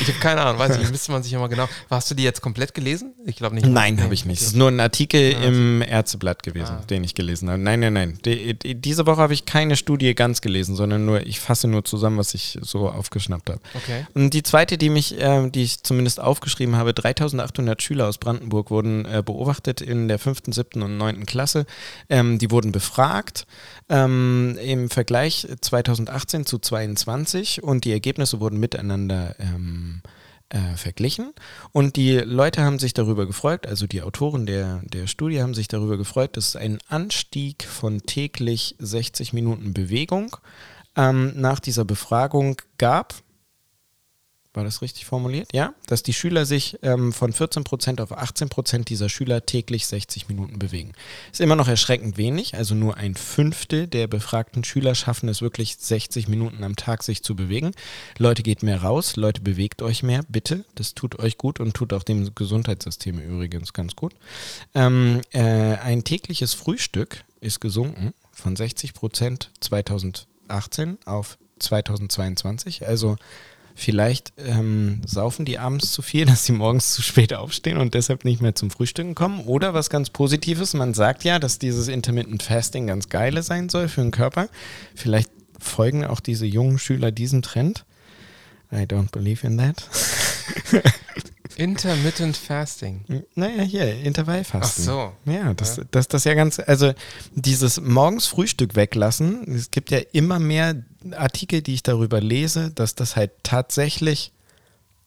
[0.00, 1.68] Ich habe keine Ahnung, weiß nicht, müsste man sich nochmal genau.
[1.90, 3.14] Hast du die jetzt komplett gelesen?
[3.24, 3.66] Ich glaube nicht.
[3.66, 4.40] Nein, habe ich nicht.
[4.40, 4.54] Es okay.
[4.54, 6.84] ist nur ein Artikel im Ärzteblatt gewesen, Ah.
[6.88, 7.60] den ich gelesen habe.
[7.60, 8.18] Nein, nein, nein.
[8.24, 11.84] Die, die, diese Woche habe ich keine Studie ganz gelesen, sondern nur, ich fasse nur
[11.84, 13.60] zusammen, was ich so aufgeschnappt habe.
[13.74, 14.06] Okay.
[14.14, 18.70] Und die zweite, die mich, ähm, die ich zumindest aufgeschrieben habe, 3800 Schüler aus Brandenburg
[18.70, 21.66] wurden äh, beobachtet in der fünften, siebten und neunten Klasse.
[22.08, 23.46] Ähm, die wurden befragt
[23.88, 28.97] ähm, im Vergleich 2018 zu 22 und die Ergebnisse wurden miteinander
[29.38, 30.02] ähm,
[30.50, 31.32] äh, verglichen.
[31.72, 35.68] Und die Leute haben sich darüber gefreut, also die Autoren der, der Studie haben sich
[35.68, 40.36] darüber gefreut, dass es einen Anstieg von täglich 60 Minuten Bewegung
[40.96, 43.14] ähm, nach dieser Befragung gab.
[44.58, 45.52] War das richtig formuliert?
[45.52, 50.58] Ja, dass die Schüler sich ähm, von 14% auf 18% dieser Schüler täglich 60 Minuten
[50.58, 50.94] bewegen.
[51.30, 55.76] Ist immer noch erschreckend wenig, also nur ein Fünftel der befragten Schüler schaffen es wirklich
[55.76, 57.70] 60 Minuten am Tag sich zu bewegen.
[58.18, 60.64] Leute, geht mehr raus, Leute, bewegt euch mehr, bitte.
[60.74, 64.12] Das tut euch gut und tut auch dem Gesundheitssystem übrigens ganz gut.
[64.74, 73.18] Ähm, äh, ein tägliches Frühstück ist gesunken von 60% 2018 auf 2022, also
[73.80, 78.24] Vielleicht ähm, saufen die abends zu viel, dass sie morgens zu spät aufstehen und deshalb
[78.24, 79.42] nicht mehr zum Frühstücken kommen.
[79.42, 83.86] Oder was ganz Positives, man sagt ja, dass dieses Intermittent Fasting ganz geile sein soll
[83.86, 84.48] für den Körper.
[84.96, 87.84] Vielleicht folgen auch diese jungen Schüler diesem Trend.
[88.72, 89.88] I don't believe in that.
[91.56, 93.04] Intermittent Fasting.
[93.36, 94.84] Naja, hier, Intervallfasten.
[94.88, 95.30] Ach so.
[95.30, 96.92] Ja, das, das, das ja ganz, also
[97.32, 100.74] dieses morgens Frühstück weglassen, es gibt ja immer mehr
[101.14, 104.32] Artikel, die ich darüber lese, dass das halt tatsächlich,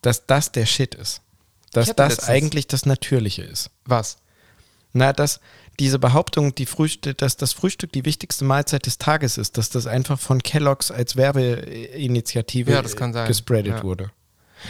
[0.02, 1.22] dass das der Shit ist.
[1.74, 3.70] Dass das letztens- eigentlich das Natürliche ist.
[3.86, 4.18] Was?
[4.94, 5.40] Na, dass
[5.80, 9.88] diese Behauptung, die Frühstück, dass das Frühstück die wichtigste Mahlzeit des Tages ist, dass das
[9.88, 12.82] einfach von Kellogg's als Werbeinitiative Ja,
[13.26, 13.84] gespreadet Ja.
[13.84, 14.12] wurde.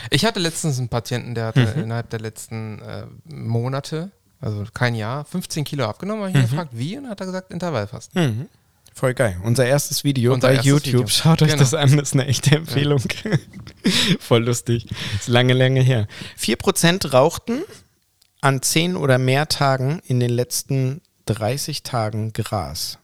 [0.09, 5.25] Ich hatte letztens einen Patienten, der hatte innerhalb der letzten äh, Monate, also kein Jahr,
[5.25, 6.23] 15 Kilo abgenommen.
[6.23, 6.97] Habe ich ihn gefragt, wie?
[6.97, 8.23] Und hat er gesagt, Intervallfasten.
[8.23, 8.49] Mhm.
[8.93, 9.39] Voll geil.
[9.43, 10.93] Unser erstes Video Unser bei erstes YouTube.
[10.93, 11.07] Video.
[11.07, 11.59] Schaut euch Genau.
[11.61, 13.01] das an, das ist eine echte Empfehlung.
[14.19, 14.87] Voll lustig.
[15.15, 16.07] Ist lange, lange her.
[16.39, 17.63] 4% rauchten
[18.41, 22.99] an 10 oder mehr Tagen in den letzten 30 Tagen Gras.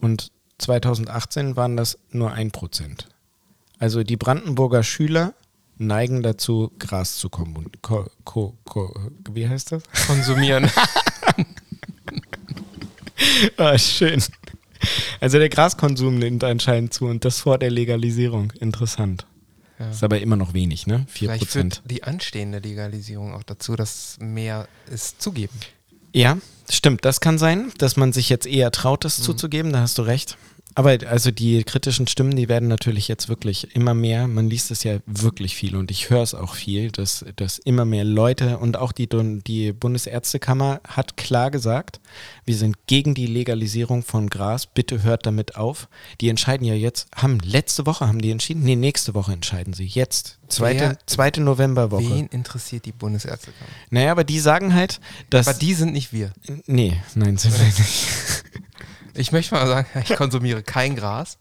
[0.00, 3.04] Und 2018 waren das nur 1%.
[3.78, 5.34] Also die Brandenburger Schüler
[5.78, 7.30] neigen dazu, Gras zu.
[7.30, 8.94] Ko, ko, ko,
[9.30, 9.82] wie heißt das?
[10.06, 10.70] Konsumieren.
[13.56, 14.22] Ah, schön.
[15.20, 18.52] Also der Graskonsum nimmt anscheinend zu und das vor der Legalisierung.
[18.60, 19.26] Interessant.
[19.90, 21.06] Ist aber immer noch wenig, ne?
[21.08, 21.74] 4 Vielleicht Prozent.
[21.76, 25.54] führt die anstehende Legalisierung auch dazu, dass mehr es zugeben.
[26.12, 27.04] Ja, stimmt.
[27.04, 29.72] Das kann sein, dass man sich jetzt eher traut, das zuzugeben.
[29.72, 30.36] Da hast du recht.
[30.78, 34.28] Aber also die kritischen Stimmen, die werden natürlich jetzt wirklich immer mehr.
[34.28, 37.84] Man liest es ja wirklich viel und ich höre es auch viel, dass, dass immer
[37.84, 41.98] mehr Leute und auch die, die Bundesärztekammer hat klar gesagt,
[42.44, 44.66] wir sind gegen die Legalisierung von Gras.
[44.66, 45.88] Bitte hört damit auf.
[46.20, 48.62] Die entscheiden ja jetzt, haben letzte Woche haben die entschieden?
[48.62, 49.84] Nee, nächste Woche entscheiden sie.
[49.84, 50.38] Jetzt.
[50.46, 52.08] Zweite, Wer- zweite Novemberwoche.
[52.08, 53.68] Wen interessiert die Bundesärztekammer?
[53.90, 55.48] Naja, aber die sagen halt, dass.
[55.48, 56.32] Aber die sind nicht wir.
[56.66, 58.44] nee, nein, sind wir nicht.
[59.18, 61.38] Ich möchte mal sagen, ich konsumiere kein Gras,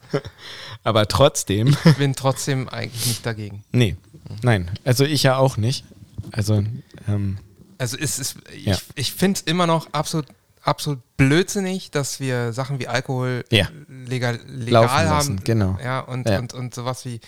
[0.84, 1.76] Aber trotzdem.
[1.98, 3.64] bin trotzdem eigentlich nicht dagegen.
[3.72, 3.98] Nee,
[4.42, 4.72] nein.
[4.84, 5.86] Also ich ja auch nicht.
[6.32, 6.64] Also,
[7.08, 7.38] ähm,
[7.78, 8.78] Also es ist, ich, Ja.
[8.96, 10.26] ich finde es immer noch absolut,
[10.64, 13.68] absolut blödsinnig, dass wir Sachen wie Alkohol Ja.
[13.88, 15.44] legal, legal Laufen lassen, haben.
[15.44, 15.78] genau.
[15.84, 16.40] Ja, und, Ja.
[16.40, 17.20] Und, und sowas wie,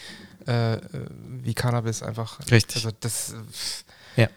[0.48, 0.78] äh,
[1.44, 2.40] wie Cannabis einfach.
[2.52, 2.78] Richtig.
[2.86, 3.36] Also das
[4.16, 4.28] ja.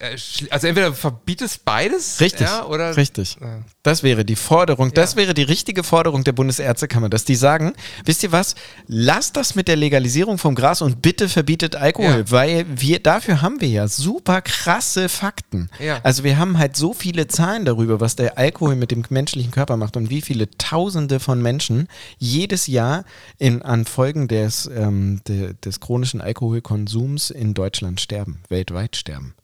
[0.00, 0.16] Äh,
[0.50, 2.46] also entweder verbietest beides Richtig.
[2.46, 3.36] ja, oder Richtig.
[3.40, 3.62] Ja.
[3.82, 5.18] Das wäre die Forderung, das Ja.
[5.18, 7.74] wäre die richtige Forderung der Bundesärztekammer, dass die sagen,
[8.04, 8.54] wisst ihr was,
[8.86, 13.60] lasst das mit der Legalisierung vom Gras und bitte verbietet Alkohol, weil wir, dafür haben
[13.60, 15.68] wir ja super krasse Fakten.
[16.02, 19.76] Also wir haben halt so viele Zahlen darüber, was der Alkohol mit dem menschlichen Körper
[19.76, 21.88] macht und wie viele Tausende von Menschen
[22.18, 23.04] jedes Jahr
[23.38, 29.34] in, an Folgen des, ähm, de, des chronischen Alkoholkonsums in Deutschland sterben, weltweit sterben.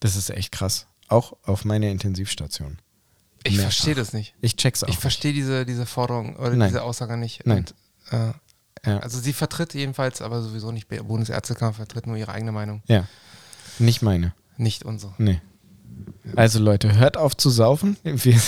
[0.00, 0.86] Das ist echt krass.
[1.08, 2.78] Auch auf meiner Intensivstation.
[3.44, 4.34] Ich verstehe das nicht.
[4.40, 4.88] Ich check's auch.
[4.88, 6.68] Ich verstehe diese, diese Forderung oder Nein.
[6.68, 7.46] diese Aussage nicht.
[7.46, 7.58] Nein.
[7.58, 7.74] Und,
[8.12, 8.32] äh,
[8.84, 8.98] Ja.
[8.98, 13.06] Also sie vertritt jedenfalls, aber sowieso nicht, Bundesärztekammer vertritt nur ihre eigene Meinung, Ja.
[13.78, 14.32] Nicht meine.
[14.56, 15.14] nicht unsere.
[15.18, 15.40] Nee.
[16.34, 17.96] Also Leute, hört auf zu saufen.
[18.04, 18.40] Wir,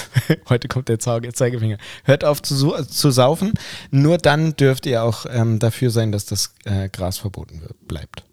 [0.49, 1.79] heute kommt der Zeigefinger.
[2.05, 3.53] Hört auf zu, zu saufen.
[3.91, 8.25] Nur dann dürft ihr auch ähm, dafür sein, dass das äh, Gras verboten wird, bleibt.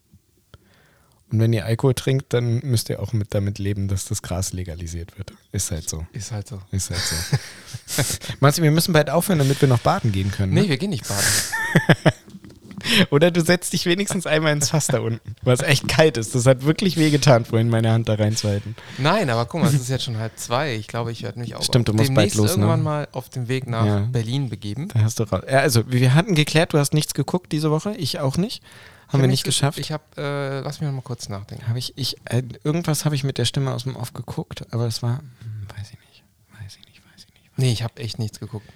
[1.36, 4.54] Und wenn ihr Alkohol trinkt, dann müsst ihr auch mit damit leben, dass das Gras
[4.54, 5.34] legalisiert wird.
[5.52, 6.08] Ist halt so.
[6.14, 6.62] Ist halt so.
[6.72, 8.06] Ist halt so.
[8.40, 10.54] Meinst du, wir müssen bald aufhören, damit wir noch baden gehen können?
[10.54, 10.62] Ne?
[10.62, 11.26] Nee, wir gehen nicht baden.
[13.10, 16.36] Oder du setzt dich wenigstens einmal ins Fass da unten, was echt kalt ist.
[16.36, 18.78] Das hat wirklich wehgetan, vorhin meine Hand da reinzuhalten.
[18.98, 20.76] Nein, aber guck mal, es ist jetzt schon halb zwei.
[20.76, 22.64] Ich glaube, ich werde mich auch Stimmt, du musst bald demnächst los, ne?
[22.64, 24.00] irgendwann mal auf dem Weg nach Ja.
[24.10, 24.88] Berlin begeben.
[24.94, 25.42] Da hast du raus.
[25.52, 27.94] Ja, also, wir hatten geklärt, du hast nichts geguckt diese Woche.
[27.98, 28.64] Ich auch nicht.
[29.08, 29.78] Haben wir nicht geschafft.
[29.80, 31.68] Ich habe, äh, lass mich noch mal kurz nachdenken.
[31.68, 34.88] Habe ich, ich, äh, irgendwas habe ich mit der Stimme aus dem Off geguckt, aber
[34.88, 36.24] es war, hm, weiß ich nicht,
[36.60, 37.58] weiß ich nicht, weiß ich nicht.
[37.58, 38.68] Nee, ich habe echt nichts geguckt.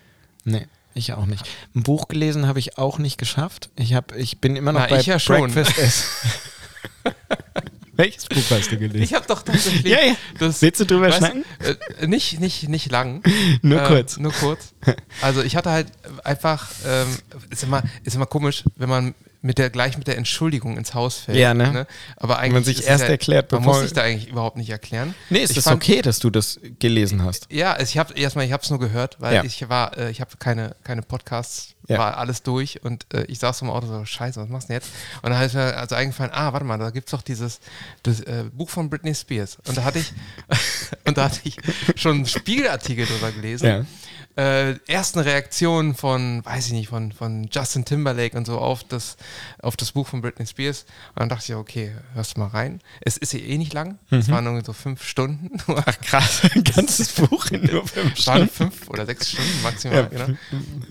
[0.46, 1.48] Nee, ich auch nicht.
[1.76, 3.70] Ein Buch gelesen habe ich auch nicht geschafft.
[3.76, 5.52] Ich, hab, ich bin immer noch Na, bei ich ja schon.
[5.52, 6.06] Breakfast S.
[7.94, 9.02] Welches Buch hast du gelesen?
[9.04, 9.84] Ich habe doch tatsächlich.
[9.92, 10.16] Ja, ja.
[10.40, 11.44] Das, Willst du drüber weißt schnacken?
[12.00, 13.22] Äh, nicht, nicht, nicht lang.
[13.62, 14.18] Nur Äh, kurz.
[14.18, 14.74] Nur kurz.
[15.22, 15.92] Also ich hatte halt
[16.24, 17.08] einfach, ähm,
[17.50, 21.20] ist, immer, ist immer komisch, wenn man mit der, gleich mit der Entschuldigung ins Haus
[21.20, 21.38] fällt.
[21.38, 21.88] Ja, ne?
[22.18, 24.70] Aber eigentlich man sich es erst ja, erklärt, Man muss sich da eigentlich überhaupt nicht
[24.70, 25.16] erklären.
[25.30, 27.48] Nee, ist ich das fand- okay, dass du das gelesen hast?
[27.50, 29.44] Ja, also ich habe erstmal, ich habe es nur gehört, weil Ja.
[29.46, 31.98] ich war, äh, ich habe keine, keine Podcasts, Ja.
[31.98, 34.82] war alles durch und äh, ich saß im Auto so, scheiße, was machst du denn
[34.82, 34.92] jetzt?
[35.22, 37.62] Und dann ist mir also eingefallen, ah, warte mal, da gibt's doch dieses
[38.04, 39.58] das, äh, Buch von Britney Spears.
[39.68, 40.12] Und da hatte ich,
[41.06, 41.56] und da hatte ich
[41.96, 43.66] schon einen Spiegelartikel drüber gelesen.
[43.68, 43.86] Ja.
[44.36, 49.18] Äh, ersten Reaktionen von, weiß ich nicht, von, von Justin Timberlake und so auf das,
[49.62, 50.86] auf das Buch von Britney Spears.
[51.10, 52.80] Und dann dachte ich, okay, hörst du mal rein.
[53.02, 54.00] Es ist ja eh nicht lang.
[54.12, 54.32] Es Mhm.
[54.32, 55.58] waren nur so fünf Stunden.
[55.86, 58.72] Ach krass, ein ganzes Buch in nur fünf Es waren Stunden.
[58.72, 60.28] fünf oder sechs Stunden maximal, genau.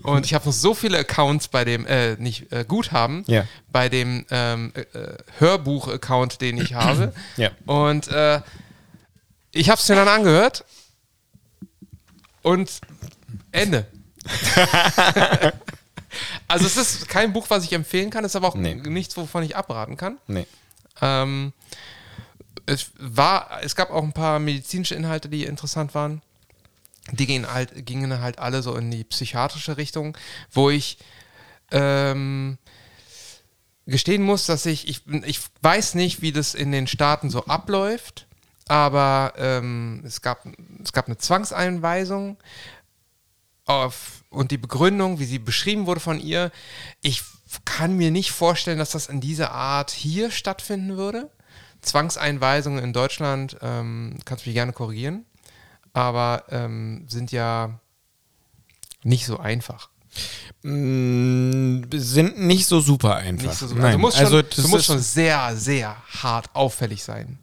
[0.03, 3.47] Und ich habe noch so viele Accounts bei dem, äh, nicht äh, Guthaben, Ja.
[3.72, 7.14] bei dem ähm, äh, äh, Hörbuch-Account, den ich habe.
[7.39, 7.51] Ja.
[7.64, 8.43] Und äh,
[9.53, 10.66] ich habe es mir dann angehört
[12.43, 12.80] und
[13.59, 13.86] Ende.
[16.48, 18.74] also es ist kein Buch, was ich empfehlen kann, es ist aber auch Nee.
[18.74, 20.18] nichts, wovon ich abraten kann.
[20.26, 20.46] Nee.
[21.00, 21.53] Ähm,
[22.66, 26.22] es war, es gab auch ein paar medizinische Inhalte, die interessant waren.
[27.12, 30.16] Die gingen halt, gingen halt alle so in die psychiatrische Richtung,
[30.53, 30.99] wo ich
[31.70, 32.58] ähm,
[33.87, 38.26] gestehen muss, dass ich, ich, ich weiß nicht, wie das in den Staaten so abläuft,
[38.66, 40.45] aber ähm, es, gab,
[40.84, 42.37] es gab eine Zwangseinweisung
[43.68, 46.50] auf, und die Begründung, wie sie beschrieben wurde von ihr,
[47.03, 47.22] ich
[47.64, 51.30] kann mir nicht vorstellen, dass das in dieser Art hier stattfinden würde.
[51.80, 55.24] Zwangseinweisungen in Deutschland, ähm, kannst du mich gerne korrigieren,
[55.92, 57.78] aber ähm, sind ja
[59.03, 59.90] nicht so einfach.
[60.62, 63.46] Mm, sind nicht so super einfach.
[63.46, 63.82] Nicht so super.
[63.82, 63.95] Nein.
[63.95, 67.38] Also, du musst schon, also das du musst schon sehr, sehr hart auffällig sein.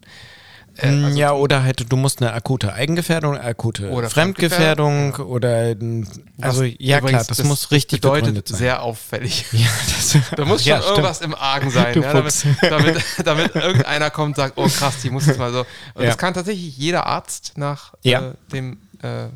[0.78, 5.74] Äh, Mm, also ja, oder halt, du musst eine akute Eigengefährdung, akute Oder Fremdgefährdung oder,
[5.74, 6.06] mm,
[6.40, 8.58] also was ja klar, übrigens das, muss richtig bedeutet sein.
[8.58, 9.46] sehr auffällig.
[9.52, 14.10] ja, das, Da muss schon ja, irgendwas im Argen sein, ja, damit, damit, damit irgendeiner
[14.10, 15.60] kommt und sagt, oh krass, die muss jetzt mal so.
[15.94, 16.08] Und Ja.
[16.08, 18.18] das kann tatsächlich jeder Arzt nach äh,
[18.52, 19.26] dem, äh,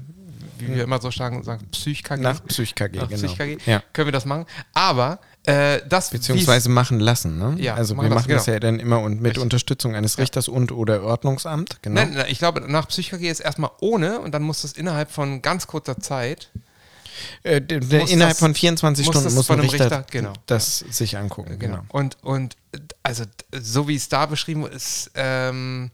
[0.58, 2.20] wie wir immer so sagen, sagen Psych-KG.
[2.20, 3.18] Nach Psych-KG, Nach genau.
[3.26, 3.82] Psych-KG Ja.
[3.94, 4.44] können wir das machen.
[4.74, 7.56] Aber äh, das Beziehungsweise machen lassen, ne?
[7.58, 8.54] Ja, also machen wir machen das genau.
[8.54, 9.42] ja dann immer und mit Richtig.
[9.42, 12.00] Unterstützung eines Richters und oder Ordnungsamt, genau.
[12.02, 15.40] Nein, nein, ich glaube, nach Psych-KG ist erstmal ohne und dann muss das innerhalb von
[15.42, 16.50] ganz kurzer Zeit
[17.42, 20.32] Äh, innerhalb das- von 24 muss Stunden das muss ein Richter, Richter, genau.
[20.46, 21.58] das sich angucken.
[21.58, 21.76] Genau.
[21.78, 21.84] Genau.
[21.88, 22.56] Und, und
[23.02, 23.24] also
[23.60, 25.90] so wie es da beschrieben ist ähm,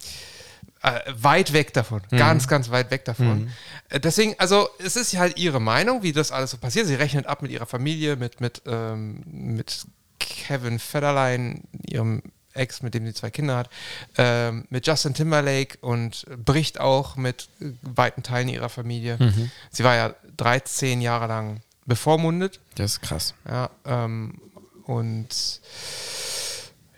[0.87, 2.01] äh, weit weg davon.
[2.11, 2.17] Mhm.
[2.17, 3.51] Ganz, ganz weit weg davon.
[3.89, 6.87] Äh, Deswegen, also es ist halt ihre Meinung, wie das alles so passiert.
[6.87, 9.85] Sie rechnet ab mit ihrer Familie, mit, mit, ähm, mit
[10.21, 12.23] Kevin Federline, ihrem
[12.53, 13.71] Ex, mit dem sie zwei Kinder hat,
[14.17, 19.17] ähm, mit Justin Timberlake und bricht auch mit äh, weiten Teilen ihrer Familie.
[19.19, 19.51] Mhm.
[19.71, 22.61] Sie war ja 13 Jahre lang bevormundet.
[22.77, 23.35] Das ist krass.
[23.49, 24.41] Ja, ähm,
[24.85, 25.61] und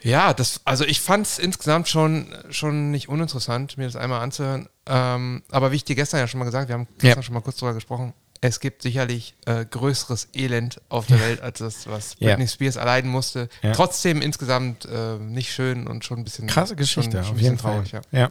[0.02, 4.68] ja, das, also ich fand es insgesamt schon, schon nicht uninteressant, mir das einmal anzuhören.
[4.86, 7.22] Ähm, aber wie ich dir gestern ja schon mal gesagt, wir haben gestern Ja.
[7.22, 11.58] schon mal kurz drüber gesprochen, es gibt sicherlich äh, größeres Elend auf der Welt als
[11.58, 12.28] das, was Ja.
[12.28, 13.48] Britney Spears erleiden musste.
[13.62, 13.72] Ja.
[13.72, 17.42] Trotzdem insgesamt äh, nicht schön und schon ein bisschen Krasse Geschichte, schon, schon auf ein
[17.44, 17.84] jeden Fall.
[17.84, 18.30] traurig, ja.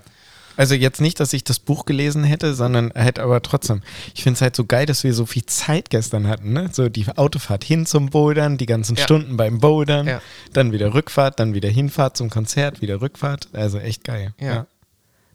[0.58, 0.62] Ja.
[0.62, 3.82] Also jetzt nicht, dass ich das Buch gelesen hätte, sondern hätte aber trotzdem.
[4.16, 6.70] Ich finde es halt so geil, dass wir so viel Zeit gestern hatten, ne?
[6.74, 9.04] So die Autofahrt hin zum Bouldern, die ganzen Ja.
[9.04, 10.22] Stunden beim Bouldern, Ja.
[10.54, 13.50] dann wieder Rückfahrt, dann wieder Hinfahrt zum Konzert, wieder Rückfahrt.
[13.54, 14.34] Also echt geil.
[14.40, 14.66] Ja.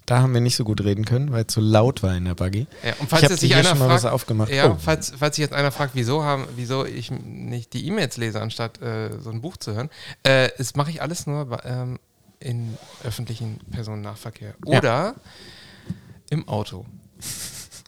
[0.04, 2.34] Da haben wir nicht so gut reden können, weil es so laut war in der
[2.34, 2.66] Buggy.
[2.82, 4.50] Ja, und Ich falls hab jetzt sich einer schon mal fragt, was aufgemacht.
[4.50, 4.76] Ja, Oh.
[4.78, 8.82] falls, falls sich jetzt einer fragt, wieso, haben, wieso ich nicht die E-Mails lese, anstatt
[8.82, 9.90] äh, so ein Buch zu hören,
[10.24, 11.98] äh, das mache ich alles nur bei, ähm,
[12.42, 14.78] in öffentlichen Personennahverkehr Ja.
[14.78, 15.14] oder
[16.30, 16.86] im Auto.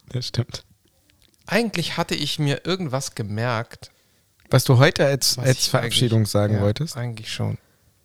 [0.09, 0.65] Das stimmt.
[1.47, 3.91] Eigentlich hatte ich mir irgendwas gemerkt,
[4.51, 6.97] Was du heute als, als Verabschiedung sagen ja, wolltest?
[6.97, 7.59] Eigentlich schon.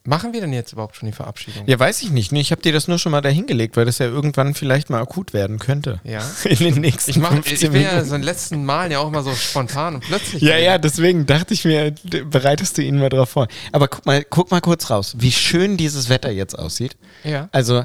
[0.09, 1.67] Machen wir denn jetzt überhaupt schon die Verabschiedung?
[1.67, 2.31] Ja, weiß ich nicht.
[2.31, 5.33] Ich habe dir das nur schon mal dahingelegt, weil das ja irgendwann vielleicht mal akut
[5.33, 6.01] werden könnte.
[6.03, 6.27] Ja.
[6.45, 8.97] In den nächsten Ich, mach, 15 ich bin ja so in den letzten Malen ja
[8.97, 10.41] auch immer so spontan und plötzlich.
[10.41, 11.93] Ja, ja, deswegen dachte ich mir,
[12.25, 13.47] bereitest du ihn mal drauf vor.
[13.71, 16.97] Aber guck mal, guck mal kurz raus, wie schön dieses Wetter jetzt aussieht.
[17.23, 17.47] Ja.
[17.51, 17.83] Also,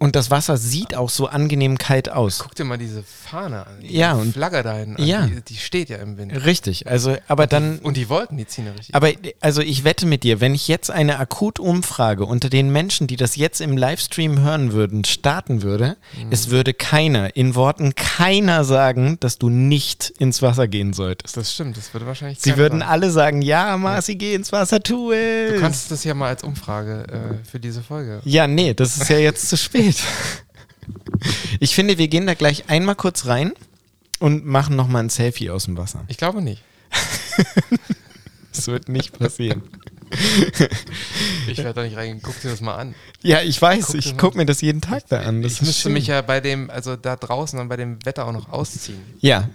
[0.00, 2.40] und das Wasser sieht auch so angenehm kalt aus.
[2.40, 3.80] Guck dir mal diese Fahne an.
[3.82, 5.26] Die Ja, und- Flagge da hinten Ja.
[5.26, 6.32] Die, die steht ja im Wind.
[6.44, 8.94] Richtig, also, aber dann, Und die Wolken, die ziehen ja richtig.
[8.94, 9.10] aber
[9.40, 13.36] also ich wette mit dir, wenn ich jetzt eine Akutumfrage unter den Menschen, die das
[13.36, 16.28] jetzt im Livestream hören würden, starten würde, Mhm.
[16.32, 21.36] es würde keiner, in Worten keiner sagen, dass du nicht ins Wasser gehen solltest.
[21.36, 22.40] Das stimmt, das würde wahrscheinlich.
[22.40, 22.90] Sie würden sagen.
[22.90, 25.52] alle sagen, ja, Marci, geh ins Wasser, tu es.
[25.54, 28.20] Du kannst das ja mal als Umfrage äh, für diese Folge.
[28.24, 29.89] Ja, nee, das ist ja jetzt zu spät.
[31.60, 33.52] Ich finde, wir gehen da gleich einmal kurz rein
[34.18, 36.04] und machen nochmal ein Selfie aus dem Wasser.
[36.08, 36.62] Ich glaube nicht.
[38.52, 39.62] Das wird nicht passieren.
[41.46, 42.20] Ich werde da nicht reingehen.
[42.20, 42.94] Guck dir das mal an.
[43.22, 45.40] Ja, ich weiß, Guck ich gucke mir das jeden Tag da an.
[45.40, 45.92] Das ich müsste schön.
[45.92, 49.00] mich ja bei dem, also da draußen dann bei dem Wetter auch noch ausziehen.
[49.20, 49.48] Ja,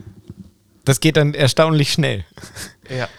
[0.86, 2.24] das geht dann erstaunlich schnell.
[2.90, 3.10] Ja.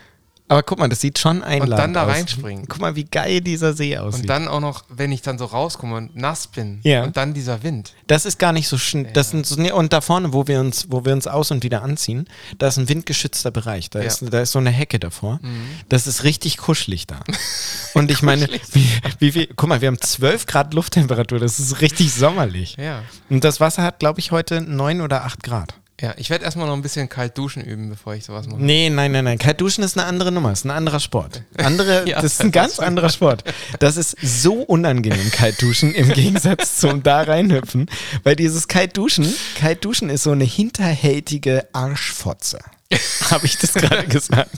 [0.48, 2.10] Aber guck mal, das sieht schon einladend Und dann da aus.
[2.12, 2.66] reinspringen.
[2.68, 4.22] Guck mal, wie geil dieser See aussieht.
[4.22, 6.78] Und dann auch noch, wenn ich dann so rauskomme und nass bin.
[6.84, 7.02] Ja.
[7.02, 7.94] Und dann dieser Wind.
[8.06, 9.12] Das ist gar nicht so schnell.
[9.12, 11.82] Das sind so, und da vorne, wo wir uns, wo wir uns aus und wieder
[11.82, 12.28] anziehen,
[12.58, 13.90] da ist ein windgeschützter Bereich.
[13.90, 14.06] Da, Ja.
[14.06, 15.40] ist, da ist so eine Hecke davor.
[15.88, 17.20] Das ist richtig kuschelig da.
[17.94, 21.40] Und ich meine, wie, wie viel, guck mal, wir haben 12 Grad Lufttemperatur.
[21.40, 22.76] Das ist richtig sommerlich.
[22.76, 23.02] Ja.
[23.30, 25.74] Und das Wasser hat, glaube ich, heute 9 oder 8 Grad.
[25.98, 28.62] Ja, ich werde erstmal noch ein bisschen kalt duschen üben, bevor ich sowas mache.
[28.62, 29.38] Nee, nein, nein, nein.
[29.38, 31.42] Kalt duschen ist eine andere Nummer, ist ein anderer Sport.
[31.56, 33.44] Andere, Ja, das ist ein ganz anderer Sport.
[33.78, 37.88] Das ist so unangenehm, kalt duschen, im Gegensatz zum da reinhüpfen.
[38.24, 39.26] Weil dieses kalt duschen,
[39.58, 42.58] kalt duschen ist so eine hinterhältige Arschfotze.
[43.30, 44.50] Habe ich das gerade gesagt?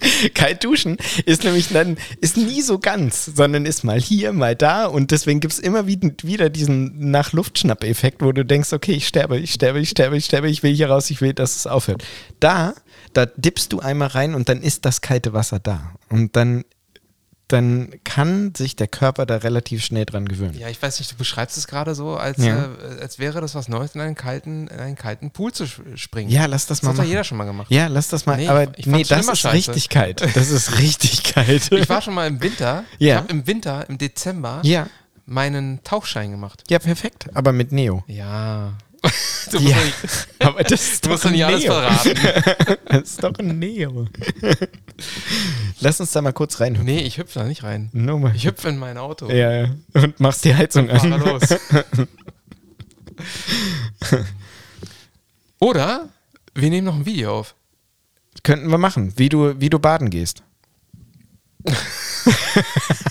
[0.34, 4.86] Kalt duschen ist nämlich dann, ist nie so ganz, sondern ist mal hier, mal da
[4.86, 9.52] und deswegen gibt es immer wieder, diesen Nach-Luftschnapp-Effekt, wo du denkst, okay, ich sterbe, ich
[9.52, 12.04] sterbe, ich sterbe, ich sterbe, ich will hier raus, ich will, dass es aufhört.
[12.40, 12.74] Da,
[13.12, 15.92] da dippst du einmal rein und dann ist das kalte Wasser da.
[16.08, 16.64] Und dann,
[17.48, 20.58] dann kann sich der Körper da relativ schnell dran gewöhnen.
[20.58, 22.64] Ja, ich weiß nicht, du beschreibst es gerade so, als, Ja.
[22.64, 25.64] äh, als wäre das was Neues, in einen kalten, in einen kalten Pool zu
[25.94, 26.28] springen.
[26.30, 27.08] Ja, lass das das mal hat doch machen.
[27.10, 27.66] jeder schon mal gemacht.
[27.70, 28.36] Ja, lass das mal.
[28.36, 29.52] Nee, aber ich nee, das ist scheiße.
[29.72, 30.22] richtig kalt.
[30.34, 31.70] Das ist richtig kalt.
[31.72, 32.82] Ich war schon mal im Winter.
[32.98, 33.14] Ja.
[33.14, 34.88] Ich habe im Winter, im Dezember, ja,
[35.24, 36.64] meinen Tauchschein gemacht.
[36.68, 37.26] ja, perfekt.
[37.34, 38.02] Aber mit Neo.
[38.06, 38.72] Ja,
[39.50, 42.14] Du Ja, musst, doch nicht, aber das ist doch nicht alles verraten.
[42.88, 44.06] Das ist doch ein Neo.
[45.80, 46.78] Lass uns da mal kurz rein.
[46.82, 47.90] Nee, ich hüpfe da nicht rein.
[47.92, 48.34] Mal.
[48.34, 49.30] Ich hüpfe in mein Auto.
[49.30, 49.68] ja, ja.
[49.94, 51.10] Und machst die Heizung an.
[51.20, 51.42] los.
[55.60, 56.08] Oder
[56.54, 57.54] wir nehmen noch ein Video auf.
[58.42, 60.42] Könnten wir machen, wie du, wie du baden gehst.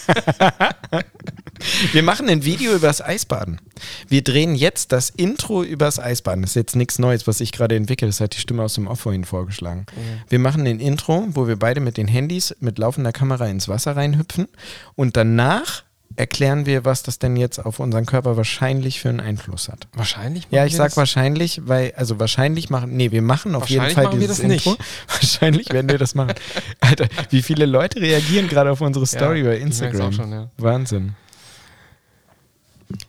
[1.92, 3.60] wir machen ein Video übers Eisbaden.
[4.08, 6.42] Wir drehen jetzt das Intro übers Eisbaden.
[6.42, 8.08] Das ist jetzt nichts Neues, was ich gerade entwickle.
[8.08, 9.86] Das hat die Stimme aus dem Off vorhin vorgeschlagen.
[10.30, 13.96] Wir machen ein Intro, wo wir beide mit den Handys mit laufender Kamera ins Wasser
[13.96, 14.48] reinhüpfen
[14.96, 15.84] und danach
[16.16, 19.88] erklären wir, was das denn jetzt auf unseren Körper wahrscheinlich für einen Einfluss hat.
[19.94, 20.48] Wahrscheinlich.
[20.50, 20.98] Ja, ich wir sag das?
[20.98, 24.66] wahrscheinlich, weil, also wahrscheinlich machen, nee, wir machen auf jeden Fall dieses das nicht.
[24.66, 24.82] Intro.
[25.08, 26.34] Wahrscheinlich werden wir das machen.
[26.80, 30.14] Alter, wie viele Leute reagieren gerade auf unsere Story bei ich merk's Instagram.
[30.14, 30.50] schon, ja.
[30.58, 31.16] Wahnsinn.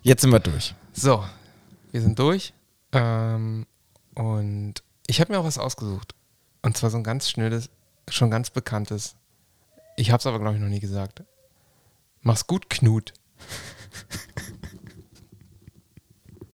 [0.03, 0.75] Jetzt sind wir durch.
[0.93, 1.25] So,
[1.93, 2.53] wir sind durch.
[2.93, 3.67] Ähm,
[4.15, 4.75] und
[5.07, 6.15] ich habe mir auch was ausgesucht.
[6.63, 7.71] Und zwar so ein ganz schnelles,
[8.09, 9.15] schon ganz bekanntes.
[9.97, 11.23] Ich habe es aber, glaube ich, noch nie gesagt.
[12.27, 13.13] Mach's gut, Knut.